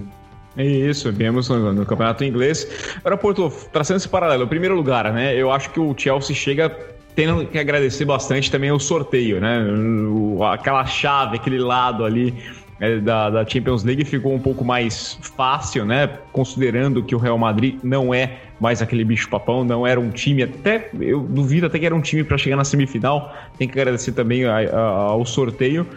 É 0.58 0.66
isso, 0.66 1.12
vemos 1.12 1.48
no, 1.48 1.72
no, 1.72 1.86
campeonato 1.86 2.24
inglês. 2.26 2.68
Agora, 2.98 3.16
Porto, 3.16 3.52
traçando 3.72 3.98
esse 3.98 4.10
paralelo, 4.10 4.44
em 4.44 4.48
primeiro 4.48 4.76
lugar, 4.76 5.12
né? 5.14 5.34
Eu 5.36 5.52
acho 5.52 5.70
que 5.70 5.80
o 5.80 5.96
Chelsea 5.98 6.36
chega 6.36 6.70
tendo 7.16 7.46
que 7.46 7.58
agradecer 7.58 8.06
bastante 8.06 8.52
também 8.52 8.72
o 8.72 8.80
sorteio, 8.80 9.40
né? 9.40 9.64
O, 10.10 10.44
aquela 10.44 10.86
chave, 10.86 11.38
aquele 11.38 11.60
lado 11.60 12.04
ali 12.04 12.36
é, 12.80 12.98
da, 12.98 13.30
da, 13.30 13.48
Champions 13.48 13.84
League 13.84 14.04
ficou 14.04 14.34
um 14.34 14.40
pouco 14.40 14.66
mais 14.66 15.18
fácil, 15.22 15.86
né? 15.86 16.10
Considerando 16.34 17.02
que 17.04 17.16
o 17.16 17.18
Real 17.18 17.38
Madrid 17.38 17.80
não 17.82 18.14
é 18.14 18.38
mais 18.62 18.80
aquele 18.80 19.04
bicho-papão, 19.04 19.64
não 19.64 19.88
era 19.88 20.00
um 20.00 20.12
time, 20.12 20.44
até 20.44 20.88
eu 21.00 21.22
duvido 21.22 21.66
até 21.66 21.80
que 21.80 21.86
era 21.86 21.96
um 21.96 22.00
time 22.00 22.24
para 22.24 22.38
chegar 22.38 22.56
na 22.56 22.64
semifinal. 22.64 23.34
Tem 23.58 23.68
que 23.68 23.78
agradecer 23.78 24.12
também 24.12 24.46
a, 24.46 24.58
a, 24.58 24.80
ao 24.80 25.26
sorteio. 25.26 25.88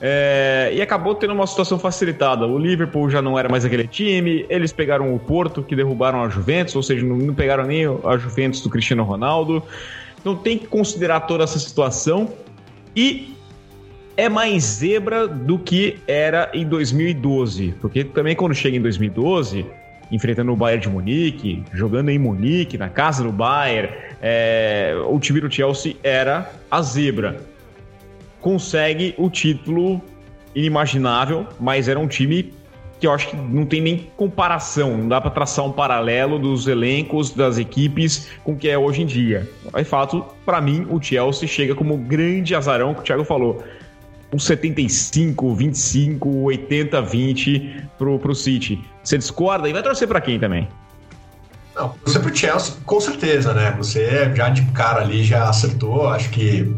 É, 0.00 0.70
e 0.74 0.80
acabou 0.80 1.14
tendo 1.14 1.34
uma 1.34 1.46
situação 1.46 1.78
facilitada. 1.78 2.46
O 2.46 2.58
Liverpool 2.58 3.10
já 3.10 3.20
não 3.20 3.38
era 3.38 3.50
mais 3.50 3.66
aquele 3.66 3.86
time, 3.86 4.46
eles 4.48 4.72
pegaram 4.72 5.14
o 5.14 5.18
Porto, 5.18 5.62
que 5.62 5.76
derrubaram 5.76 6.22
a 6.22 6.28
Juventus, 6.30 6.74
ou 6.74 6.82
seja, 6.82 7.04
não, 7.04 7.16
não 7.16 7.34
pegaram 7.34 7.64
nem 7.64 7.84
a 7.84 8.16
Juventus 8.16 8.62
do 8.62 8.70
Cristiano 8.70 9.04
Ronaldo. 9.04 9.62
Então 10.18 10.34
tem 10.34 10.56
que 10.56 10.66
considerar 10.66 11.20
toda 11.20 11.44
essa 11.44 11.58
situação. 11.58 12.30
E 12.96 13.34
é 14.16 14.30
mais 14.30 14.62
zebra 14.64 15.28
do 15.28 15.58
que 15.58 15.98
era 16.06 16.50
em 16.54 16.66
2012. 16.66 17.74
Porque 17.78 18.04
também 18.04 18.34
quando 18.34 18.54
chega 18.54 18.74
em 18.74 18.80
2012, 18.80 19.66
enfrentando 20.10 20.52
o 20.52 20.56
Bayern 20.56 20.82
de 20.82 20.88
Munique, 20.88 21.62
jogando 21.72 22.10
em 22.10 22.18
Munique, 22.18 22.78
na 22.78 22.88
casa 22.88 23.22
do 23.22 23.32
Bayern, 23.32 23.92
é, 24.22 24.94
o 25.08 25.18
time 25.18 25.40
do 25.40 25.50
Chelsea 25.50 25.96
era 26.02 26.50
a 26.70 26.82
zebra. 26.82 27.40
Consegue 28.40 29.14
o 29.18 29.28
título 29.28 30.00
inimaginável, 30.54 31.46
mas 31.58 31.88
era 31.88 31.98
um 31.98 32.06
time 32.06 32.52
que 32.98 33.06
eu 33.06 33.12
acho 33.12 33.28
que 33.28 33.36
não 33.36 33.66
tem 33.66 33.80
nem 33.80 34.10
comparação, 34.16 34.96
não 34.96 35.08
dá 35.08 35.20
para 35.20 35.30
traçar 35.30 35.64
um 35.66 35.72
paralelo 35.72 36.38
dos 36.38 36.66
elencos 36.66 37.30
das 37.30 37.58
equipes 37.58 38.30
com 38.42 38.52
o 38.52 38.56
que 38.56 38.68
é 38.68 38.78
hoje 38.78 39.02
em 39.02 39.06
dia. 39.06 39.46
De 39.74 39.84
fato, 39.84 40.24
para 40.46 40.60
mim, 40.60 40.86
o 40.88 41.02
Chelsea 41.02 41.46
chega 41.46 41.74
como 41.74 41.96
grande 41.98 42.54
azarão 42.54 42.94
que 42.94 43.00
o 43.00 43.02
Thiago 43.02 43.24
falou 43.24 43.62
um 44.32 44.38
75, 44.38 45.54
25, 45.54 46.28
80, 46.28 47.02
20 47.02 47.82
pro, 47.96 48.18
pro 48.18 48.34
City. 48.34 48.82
Você 49.02 49.18
discorda? 49.18 49.68
E 49.68 49.72
vai 49.72 49.82
torcer 49.82 50.08
para 50.08 50.20
quem 50.20 50.38
também? 50.38 50.68
Não, 51.74 51.94
você 52.04 52.18
pro 52.18 52.34
Chelsea, 52.34 52.74
com 52.84 53.00
certeza, 53.00 53.52
né? 53.52 53.74
Você 53.76 54.34
já 54.34 54.48
de 54.48 54.62
cara 54.72 55.02
ali 55.02 55.22
já 55.22 55.48
acertou. 55.48 56.08
Acho 56.08 56.30
que 56.30 56.74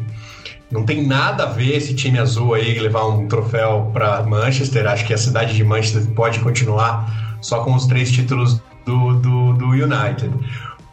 não 0.71 0.85
tem 0.85 1.07
nada 1.07 1.45
a 1.45 1.47
ver 1.47 1.77
esse 1.77 1.95
time 1.95 2.19
azul 2.19 2.55
aí 2.55 2.79
levar 2.79 3.07
um 3.07 3.29
troféu 3.29 3.91
para 3.93 4.23
Manchester. 4.25 4.87
Acho 4.87 5.07
que 5.07 5.15
a 5.15 5.19
cidade 5.19 5.55
de 5.55 5.65
Manchester 5.65 6.05
pode 6.15 6.41
continuar 6.41 7.39
só 7.41 7.63
com 7.63 7.75
os 7.75 7.87
três 7.87 8.11
títulos 8.11 8.61
do, 8.85 9.15
do, 9.15 9.53
do 9.55 9.67
United. 9.67 10.31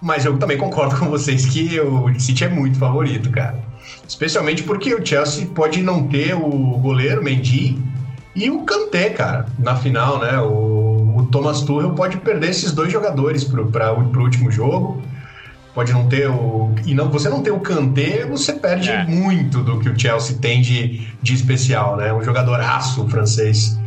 Mas 0.01 0.23
eu 0.23 0.37
também 0.37 0.57
concordo 0.57 0.95
com 0.97 1.09
vocês 1.09 1.45
que 1.45 1.79
o 1.79 2.19
City 2.19 2.43
é 2.43 2.49
muito 2.49 2.77
favorito, 2.77 3.29
cara. 3.31 3.59
Especialmente 4.07 4.63
porque 4.63 4.93
o 4.93 5.05
Chelsea 5.05 5.47
pode 5.47 5.81
não 5.81 6.07
ter 6.07 6.35
o 6.35 6.49
goleiro 6.77 7.23
Mendy 7.23 7.77
e 8.35 8.49
o 8.49 8.63
Kanté, 8.63 9.09
cara, 9.11 9.45
na 9.57 9.75
final, 9.75 10.19
né? 10.19 10.37
O, 10.39 11.15
o 11.17 11.27
Thomas 11.31 11.61
Tuchel 11.61 11.91
pode 11.93 12.17
perder 12.17 12.49
esses 12.49 12.71
dois 12.71 12.91
jogadores 12.91 13.43
para 13.43 13.93
o 13.93 14.19
último 14.19 14.51
jogo. 14.51 15.01
pode 15.73 15.93
não 15.93 16.07
ter 16.07 16.29
o. 16.29 16.73
E 16.85 16.93
não, 16.93 17.09
você 17.09 17.29
não 17.29 17.41
ter 17.41 17.51
o 17.51 17.59
Kanté, 17.59 18.25
você 18.25 18.53
perde 18.53 18.89
é. 18.89 19.05
muito 19.05 19.61
do 19.61 19.79
que 19.79 19.89
o 19.89 19.97
Chelsea 19.97 20.37
tem 20.37 20.61
de, 20.61 21.07
de 21.21 21.33
especial, 21.33 21.95
né? 21.95 22.13
Um 22.13 22.21
jogadoraço 22.21 23.07
francês. 23.07 23.79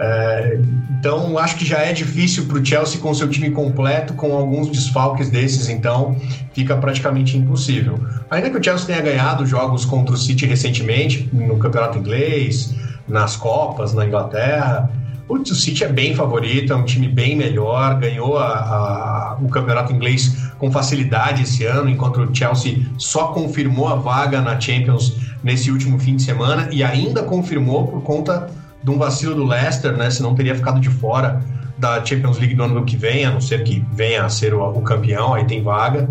É, 0.00 0.58
então, 0.98 1.36
acho 1.38 1.56
que 1.56 1.64
já 1.64 1.78
é 1.78 1.92
difícil 1.92 2.46
para 2.46 2.58
o 2.58 2.64
Chelsea 2.64 2.98
com 3.00 3.12
seu 3.12 3.28
time 3.28 3.50
completo, 3.50 4.14
com 4.14 4.34
alguns 4.34 4.68
desfalques 4.68 5.28
desses, 5.28 5.68
então 5.68 6.16
fica 6.54 6.74
praticamente 6.76 7.36
impossível. 7.36 8.00
Ainda 8.30 8.48
que 8.48 8.56
o 8.56 8.64
Chelsea 8.64 8.86
tenha 8.86 9.02
ganhado 9.02 9.44
jogos 9.44 9.84
contra 9.84 10.14
o 10.14 10.18
City 10.18 10.46
recentemente, 10.46 11.28
no 11.32 11.58
campeonato 11.58 11.98
inglês, 11.98 12.74
nas 13.06 13.36
Copas, 13.36 13.92
na 13.92 14.06
Inglaterra, 14.06 14.90
o 15.28 15.44
City 15.54 15.84
é 15.84 15.88
bem 15.88 16.14
favorito, 16.14 16.72
é 16.72 16.76
um 16.76 16.84
time 16.84 17.06
bem 17.06 17.36
melhor, 17.36 17.98
ganhou 17.98 18.36
a, 18.36 18.48
a, 18.48 19.38
o 19.40 19.48
campeonato 19.48 19.92
inglês 19.92 20.34
com 20.58 20.72
facilidade 20.72 21.42
esse 21.42 21.64
ano, 21.64 21.88
enquanto 21.88 22.20
o 22.20 22.34
Chelsea 22.34 22.78
só 22.98 23.28
confirmou 23.28 23.88
a 23.88 23.94
vaga 23.94 24.40
na 24.40 24.58
Champions 24.58 25.16
nesse 25.44 25.70
último 25.70 25.98
fim 25.98 26.16
de 26.16 26.22
semana 26.22 26.68
e 26.72 26.82
ainda 26.82 27.22
confirmou 27.22 27.86
por 27.86 28.02
conta 28.02 28.50
de 28.82 28.90
um 28.90 28.98
vacilo 28.98 29.34
do 29.34 29.44
Leicester, 29.44 29.96
né? 29.96 30.10
Senão 30.10 30.34
teria 30.34 30.54
ficado 30.54 30.80
de 30.80 30.88
fora 30.88 31.42
da 31.78 32.04
Champions 32.04 32.38
League 32.38 32.54
do 32.54 32.62
ano 32.62 32.84
que 32.84 32.96
vem, 32.96 33.24
a 33.24 33.30
não 33.30 33.40
ser 33.40 33.64
que 33.64 33.84
venha 33.92 34.24
a 34.24 34.28
ser 34.28 34.52
o, 34.54 34.62
o 34.62 34.82
campeão, 34.82 35.34
aí 35.34 35.44
tem 35.44 35.62
vaga. 35.62 36.08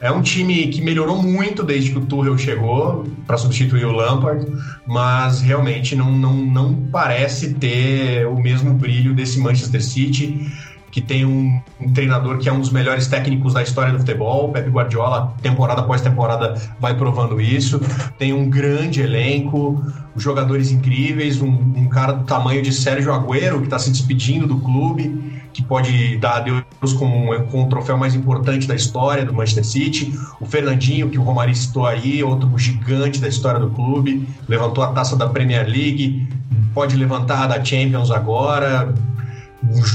É 0.00 0.10
um 0.10 0.20
time 0.20 0.66
que 0.66 0.82
melhorou 0.82 1.22
muito 1.22 1.62
desde 1.62 1.90
que 1.90 1.98
o 1.98 2.02
Tuchel 2.02 2.36
chegou 2.36 3.06
para 3.26 3.38
substituir 3.38 3.86
o 3.86 3.92
Lampard, 3.92 4.46
mas 4.86 5.40
realmente 5.40 5.96
não, 5.96 6.12
não, 6.12 6.34
não 6.34 6.74
parece 6.92 7.54
ter 7.54 8.26
o 8.26 8.38
mesmo 8.38 8.74
brilho 8.74 9.14
desse 9.14 9.40
Manchester 9.40 9.82
City, 9.82 10.52
que 10.94 11.00
tem 11.00 11.26
um, 11.26 11.60
um, 11.80 11.92
treinador 11.92 12.38
que 12.38 12.48
é 12.48 12.52
um 12.52 12.60
dos 12.60 12.70
melhores 12.70 13.08
técnicos 13.08 13.52
da 13.52 13.60
história 13.60 13.92
do 13.92 13.98
futebol. 13.98 14.52
Pep 14.52 14.70
Guardiola, 14.70 15.34
temporada 15.42 15.80
após 15.80 16.00
temporada, 16.00 16.54
vai 16.78 16.96
provando 16.96 17.40
isso. 17.40 17.80
Tem 18.16 18.32
um 18.32 18.48
grande 18.48 19.00
elenco, 19.00 19.84
jogadores 20.16 20.70
incríveis, 20.70 21.42
um, 21.42 21.48
um 21.48 21.88
cara 21.88 22.12
do 22.12 22.22
tamanho 22.22 22.62
de 22.62 22.72
Sérgio 22.72 23.12
Agüero, 23.12 23.58
que 23.58 23.64
está 23.64 23.76
se 23.76 23.90
despedindo 23.90 24.46
do 24.46 24.60
clube 24.60 25.34
que 25.52 25.62
pode 25.62 26.16
dar 26.16 26.38
adeus 26.38 26.92
com, 26.96 27.28
com 27.50 27.64
o 27.64 27.68
troféu 27.68 27.96
mais 27.96 28.14
importante 28.14 28.66
da 28.66 28.74
história 28.74 29.24
do 29.24 29.32
Manchester 29.32 29.64
City. 29.64 30.12
O 30.40 30.46
Fernandinho, 30.46 31.08
que 31.08 31.18
o 31.18 31.22
Romário 31.22 31.54
citou 31.54 31.86
aí, 31.86 32.22
outro 32.22 32.50
gigante 32.56 33.20
da 33.20 33.28
história 33.28 33.60
do 33.60 33.70
clube, 33.70 34.28
levantou 34.48 34.82
a 34.82 34.88
taça 34.88 35.16
da 35.16 35.28
Premier 35.28 35.64
League, 35.64 36.28
pode 36.72 36.96
levantar 36.96 37.44
a 37.44 37.46
da 37.46 37.64
Champions 37.64 38.10
agora. 38.10 38.92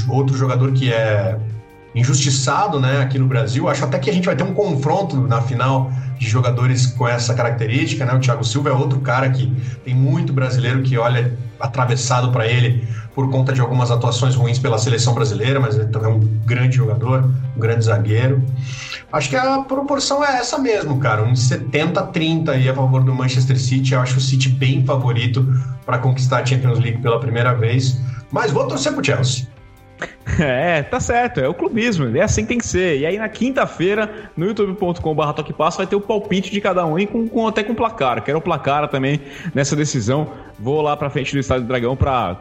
Outro 0.08 0.36
jogador 0.36 0.72
que 0.72 0.92
é 0.92 1.38
injustiçado 1.94 2.78
né, 2.78 3.00
aqui 3.00 3.18
no 3.18 3.26
Brasil. 3.26 3.68
Acho 3.68 3.84
até 3.84 3.98
que 3.98 4.08
a 4.08 4.12
gente 4.12 4.26
vai 4.26 4.36
ter 4.36 4.44
um 4.44 4.54
confronto 4.54 5.16
na 5.16 5.40
final 5.40 5.90
de 6.18 6.28
jogadores 6.28 6.86
com 6.86 7.06
essa 7.06 7.34
característica. 7.34 8.04
Né? 8.04 8.14
O 8.14 8.20
Thiago 8.20 8.44
Silva 8.44 8.70
é 8.70 8.72
outro 8.72 9.00
cara 9.00 9.28
que 9.30 9.52
tem 9.84 9.94
muito 9.94 10.32
brasileiro 10.32 10.82
que 10.82 10.96
olha 10.96 11.36
atravessado 11.58 12.30
para 12.30 12.46
ele 12.46 12.86
por 13.14 13.28
conta 13.28 13.52
de 13.52 13.60
algumas 13.60 13.90
atuações 13.90 14.34
ruins 14.34 14.58
pela 14.58 14.78
seleção 14.78 15.12
brasileira, 15.12 15.58
mas 15.58 15.74
ele 15.74 15.88
também 15.88 16.10
é 16.10 16.14
um 16.14 16.20
grande 16.46 16.76
jogador, 16.76 17.28
um 17.56 17.60
grande 17.60 17.84
zagueiro. 17.84 18.42
Acho 19.12 19.28
que 19.28 19.36
a 19.36 19.58
proporção 19.58 20.24
é 20.24 20.36
essa 20.36 20.56
mesmo, 20.56 20.98
cara, 21.00 21.22
uns 21.24 21.40
70 21.48 22.00
30 22.04 22.52
aí 22.52 22.68
a 22.68 22.74
favor 22.74 23.02
do 23.02 23.12
Manchester 23.12 23.60
City. 23.60 23.92
Eu 23.92 24.00
acho 24.00 24.18
o 24.18 24.20
City 24.20 24.48
bem 24.48 24.84
favorito 24.84 25.44
para 25.84 25.98
conquistar 25.98 26.38
a 26.38 26.46
Champions 26.46 26.78
League 26.78 27.02
pela 27.02 27.18
primeira 27.18 27.52
vez, 27.52 28.00
mas 28.30 28.52
vou 28.52 28.66
torcer 28.68 28.92
pro 28.92 29.04
Chelsea. 29.04 29.49
É, 30.40 30.82
tá 30.82 30.98
certo, 31.00 31.40
é 31.40 31.48
o 31.48 31.52
clubismo, 31.52 32.16
é 32.16 32.22
assim 32.22 32.42
que 32.42 32.48
tem 32.48 32.58
que 32.58 32.66
ser. 32.66 32.98
E 32.98 33.04
aí 33.04 33.18
na 33.18 33.28
quinta-feira, 33.28 34.30
no 34.34 34.46
youtube.com.br 34.46 35.32
toquepasso, 35.34 35.76
vai 35.76 35.86
ter 35.86 35.96
o 35.96 36.00
palpite 36.00 36.50
de 36.50 36.60
cada 36.60 36.86
um 36.86 36.98
e 36.98 37.06
com, 37.06 37.28
com, 37.28 37.46
até 37.46 37.62
com 37.62 37.74
placar. 37.74 38.22
Quero 38.22 38.40
placar 38.40 38.88
também 38.88 39.20
nessa 39.54 39.76
decisão. 39.76 40.28
Vou 40.58 40.80
lá 40.80 40.96
pra 40.96 41.10
frente 41.10 41.32
do 41.32 41.38
Estádio 41.38 41.64
do 41.64 41.68
Dragão 41.68 41.94
pra 41.94 42.38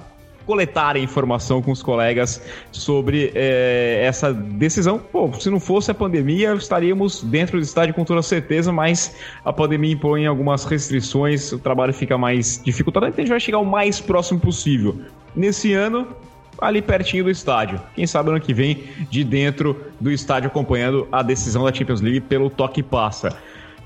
coletar 0.50 0.98
informação 0.98 1.62
com 1.62 1.72
os 1.72 1.84
colegas 1.84 2.42
sobre 2.72 3.32
é, 3.36 4.02
essa 4.04 4.34
decisão. 4.34 4.98
Pô, 4.98 5.32
se 5.34 5.48
não 5.48 5.60
fosse 5.60 5.92
a 5.92 5.94
pandemia, 5.94 6.54
estaríamos 6.54 7.22
dentro 7.22 7.60
do 7.60 7.64
estádio 7.64 7.94
com 7.94 8.04
toda 8.04 8.24
certeza, 8.24 8.72
mas 8.72 9.16
a 9.46 9.54
pandemia 9.54 9.94
impõe 9.94 10.26
algumas 10.26 10.66
restrições, 10.66 11.52
o 11.52 11.60
trabalho 11.60 11.94
fica 11.94 12.18
mais 12.18 12.60
dificultado, 12.64 13.06
então 13.06 13.20
a 13.20 13.22
gente 13.22 13.30
vai 13.30 13.40
chegar 13.40 13.60
o 13.60 13.66
mais 13.66 14.02
próximo 14.02 14.40
possível. 14.40 15.00
Nesse 15.36 15.74
ano, 15.74 16.08
ali 16.62 16.82
pertinho 16.82 17.26
do 17.26 17.30
estádio. 17.30 17.82
Quem 17.96 18.06
sabe 18.08 18.30
ano 18.30 18.40
que 18.40 18.54
vem, 18.54 18.84
de 19.10 19.24
dentro 19.24 19.86
do 20.00 20.12
estádio, 20.12 20.48
acompanhando 20.48 21.08
a 21.12 21.22
decisão 21.22 21.64
da 21.64 21.74
Champions 21.74 22.02
League 22.02 22.22
pelo 22.22 22.50
toque 22.50 22.84
passa. 22.84 23.36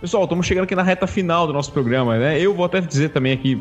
Pessoal, 0.03 0.23
estamos 0.25 0.45
chegando 0.45 0.65
aqui 0.65 0.75
na 0.75 0.83
reta 0.83 1.07
final 1.07 1.47
do 1.47 1.53
nosso 1.53 1.71
programa, 1.71 2.17
né? 2.17 2.37
Eu 2.37 2.53
vou 2.53 2.65
até 2.65 2.81
dizer 2.81 3.09
também 3.09 3.31
aqui 3.31 3.57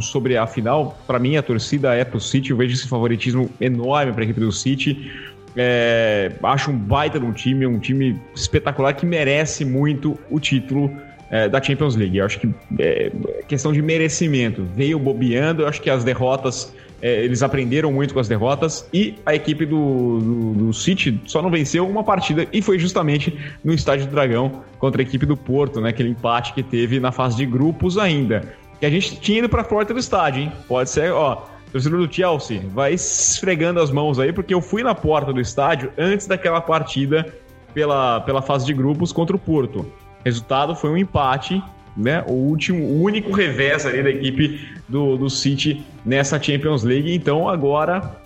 sobre 0.00 0.38
a 0.38 0.46
final. 0.46 0.98
Para 1.06 1.18
mim, 1.18 1.36
a 1.36 1.42
torcida 1.42 1.94
é 1.94 2.02
pro 2.02 2.18
City. 2.18 2.50
Eu 2.50 2.56
vejo 2.56 2.72
esse 2.72 2.88
favoritismo 2.88 3.50
enorme 3.60 4.10
para 4.10 4.22
a 4.22 4.24
equipe 4.24 4.40
do 4.40 4.50
City. 4.50 5.12
É, 5.54 6.32
acho 6.44 6.70
um 6.70 6.78
baita 6.78 7.20
de 7.20 7.26
um 7.26 7.32
time, 7.32 7.66
um 7.66 7.78
time 7.78 8.18
espetacular 8.34 8.94
que 8.94 9.04
merece 9.04 9.66
muito 9.66 10.18
o 10.30 10.40
título 10.40 10.90
é, 11.30 11.46
da 11.46 11.62
Champions 11.62 11.94
League. 11.94 12.16
Eu 12.16 12.24
acho 12.24 12.40
que 12.40 12.48
é 12.78 13.12
questão 13.46 13.70
de 13.70 13.82
merecimento. 13.82 14.64
Veio 14.74 14.98
bobeando, 14.98 15.60
eu 15.60 15.68
acho 15.68 15.82
que 15.82 15.90
as 15.90 16.02
derrotas 16.04 16.72
é, 17.02 17.24
eles 17.24 17.42
aprenderam 17.42 17.92
muito 17.92 18.14
com 18.14 18.20
as 18.20 18.28
derrotas 18.28 18.88
e 18.94 19.16
a 19.26 19.34
equipe 19.34 19.66
do, 19.66 20.20
do, 20.20 20.52
do, 20.66 20.72
City 20.72 21.20
só 21.26 21.42
não 21.42 21.50
venceu 21.50 21.86
uma 21.86 22.04
partida 22.04 22.46
e 22.52 22.62
foi 22.62 22.78
justamente 22.78 23.36
no 23.64 23.74
Estádio 23.74 24.06
do 24.06 24.12
Dragão 24.12 24.62
contra 24.78 25.02
a 25.02 25.04
equipe 25.04 25.26
do 25.26 25.36
Porto, 25.36 25.80
né? 25.80 25.88
Aquele 25.88 26.10
empate 26.10 26.54
que 26.54 26.62
teve 26.62 27.00
na 27.00 27.10
fase 27.10 27.36
de 27.36 27.44
grupos 27.44 27.98
ainda. 27.98 28.54
Que 28.78 28.86
a 28.86 28.90
gente 28.90 29.16
tinha 29.20 29.40
ido 29.40 29.48
para 29.48 29.62
a 29.62 29.64
porta 29.64 29.92
do 29.92 29.98
estádio, 29.98 30.44
hein? 30.44 30.52
Pode 30.68 30.90
ser, 30.90 31.12
ó. 31.12 31.44
Torcedor 31.72 32.06
do 32.06 32.14
Chelsea, 32.14 32.62
vai 32.68 32.92
esfregando 32.92 33.80
as 33.80 33.90
mãos 33.90 34.18
aí, 34.18 34.30
porque 34.30 34.52
eu 34.52 34.60
fui 34.60 34.82
na 34.82 34.94
porta 34.94 35.32
do 35.32 35.40
estádio 35.40 35.90
antes 35.96 36.26
daquela 36.26 36.60
partida 36.60 37.34
pela, 37.72 38.20
pela 38.20 38.42
fase 38.42 38.66
de 38.66 38.74
grupos 38.74 39.10
contra 39.10 39.34
o 39.34 39.38
Porto. 39.38 39.90
Resultado 40.24 40.76
foi 40.76 40.90
um 40.90 40.96
empate 40.96 41.62
né, 41.96 42.24
o 42.26 42.32
último, 42.32 42.84
o 42.84 43.02
único 43.02 43.32
revés 43.32 43.84
ali 43.84 44.02
da 44.02 44.10
equipe 44.10 44.68
do, 44.88 45.16
do 45.16 45.28
City 45.28 45.84
nessa 46.04 46.40
Champions 46.40 46.82
League. 46.82 47.14
Então 47.14 47.48
agora, 47.48 48.16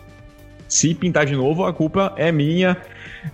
se 0.69 0.95
pintar 0.95 1.27
de 1.27 1.35
novo, 1.35 1.65
a 1.65 1.73
culpa 1.73 2.13
é 2.17 2.31
minha. 2.31 2.77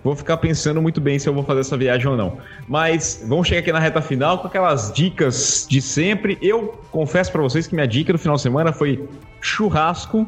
Vou 0.03 0.17
ficar 0.17 0.39
pensando 0.39 0.81
muito 0.81 1.01
bem 1.01 1.19
se 1.19 1.29
eu 1.29 1.35
vou 1.35 1.45
fazer 1.45 1.61
essa 1.61 1.77
viagem 1.77 2.07
ou 2.07 2.17
não. 2.17 2.39
Mas 2.67 3.23
vamos 3.27 3.47
chegar 3.47 3.61
aqui 3.61 3.73
na 3.73 3.79
reta 3.79 4.01
final 4.01 4.39
com 4.39 4.47
aquelas 4.47 4.91
dicas 4.93 5.67
de 5.69 5.83
sempre. 5.83 6.39
Eu 6.41 6.81
confesso 6.91 7.31
para 7.31 7.43
vocês 7.43 7.67
que 7.67 7.75
minha 7.75 7.87
dica 7.87 8.13
do 8.13 8.19
final 8.19 8.37
de 8.37 8.43
semana 8.43 8.73
foi 8.73 9.07
churrasco 9.41 10.27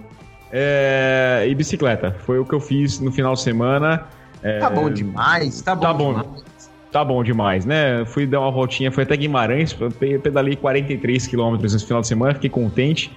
é, 0.53 1.47
e 1.49 1.55
bicicleta. 1.55 2.15
Foi 2.21 2.39
o 2.39 2.45
que 2.45 2.55
eu 2.55 2.61
fiz 2.61 3.01
no 3.01 3.11
final 3.11 3.35
de 3.35 3.41
semana. 3.41 4.07
É, 4.43 4.59
tá 4.59 4.69
bom 4.69 4.91
demais, 4.91 5.63
tá 5.63 5.75
bom. 5.75 5.83
Tá 5.83 5.95
bom. 5.95 6.13
Demais 6.13 6.54
tá 6.95 7.05
bom 7.05 7.25
demais, 7.25 7.67
né? 7.67 8.05
Fui 8.05 8.25
dar 8.25 8.39
uma 8.39 8.53
voltinha, 8.53 8.89
fui 8.93 9.03
até 9.03 9.17
Guimarães, 9.17 9.77
pedalei 10.23 10.55
43 10.55 11.27
quilômetros 11.27 11.73
nesse 11.73 11.85
final 11.85 12.01
de 12.01 12.07
semana, 12.07 12.35
fiquei 12.35 12.49
contente 12.49 13.11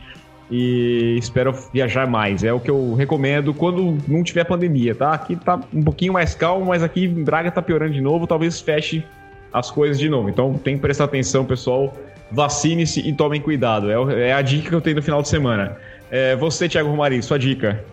e 0.49 1.15
espero 1.19 1.53
viajar 1.71 2.07
mais. 2.07 2.43
É 2.43 2.51
o 2.51 2.59
que 2.59 2.71
eu 2.71 2.95
recomendo 2.95 3.53
quando 3.53 3.95
não 4.07 4.23
tiver 4.23 4.45
pandemia, 4.45 4.95
tá? 4.95 5.11
Aqui 5.13 5.35
tá 5.35 5.59
um 5.71 5.83
pouquinho 5.83 6.11
mais 6.11 6.33
calmo, 6.33 6.65
mas 6.65 6.81
aqui 6.81 7.05
em 7.05 7.23
Braga 7.23 7.51
tá 7.51 7.61
piorando 7.61 7.93
de 7.93 8.01
novo, 8.01 8.25
talvez 8.25 8.59
feche 8.59 9.05
as 9.53 9.69
coisas 9.69 9.99
de 9.99 10.09
novo. 10.09 10.27
Então 10.27 10.55
tem 10.55 10.75
que 10.75 10.81
prestar 10.81 11.03
atenção, 11.03 11.45
pessoal. 11.45 11.95
Vacine-se 12.31 13.07
e 13.07 13.13
tomem 13.13 13.39
cuidado. 13.39 13.91
É, 13.91 14.29
é, 14.29 14.33
a 14.33 14.41
dica 14.41 14.69
que 14.69 14.75
eu 14.75 14.81
tenho 14.81 14.95
no 14.95 15.03
final 15.03 15.21
de 15.21 15.29
semana. 15.29 15.77
É, 16.09 16.35
você, 16.35 16.67
Thiago 16.67 16.89
Romari, 16.89 17.21
sua 17.21 17.37
dica. 17.37 17.85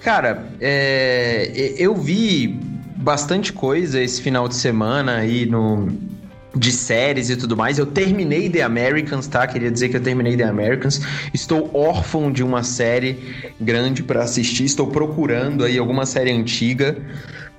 Cara, 0.00 0.46
é, 0.58 1.74
eu 1.76 1.94
vi 1.94 2.58
bastante 3.00 3.52
coisa 3.52 4.00
esse 4.00 4.20
final 4.20 4.48
de 4.48 4.54
semana 4.54 5.16
aí 5.16 5.46
no 5.46 5.88
de 6.54 6.72
séries 6.72 7.30
e 7.30 7.36
tudo 7.36 7.56
mais. 7.56 7.78
Eu 7.78 7.86
terminei 7.86 8.50
The 8.50 8.62
Americans, 8.62 9.26
tá? 9.26 9.46
Queria 9.46 9.70
dizer 9.70 9.88
que 9.88 9.96
eu 9.96 10.00
terminei 10.00 10.36
The 10.36 10.44
Americans. 10.44 11.00
Estou 11.32 11.70
órfão 11.72 12.32
de 12.32 12.42
uma 12.42 12.62
série 12.62 13.52
grande 13.60 14.02
para 14.02 14.22
assistir. 14.22 14.64
Estou 14.64 14.88
procurando 14.88 15.64
aí 15.64 15.78
alguma 15.78 16.04
série 16.04 16.32
antiga 16.32 16.96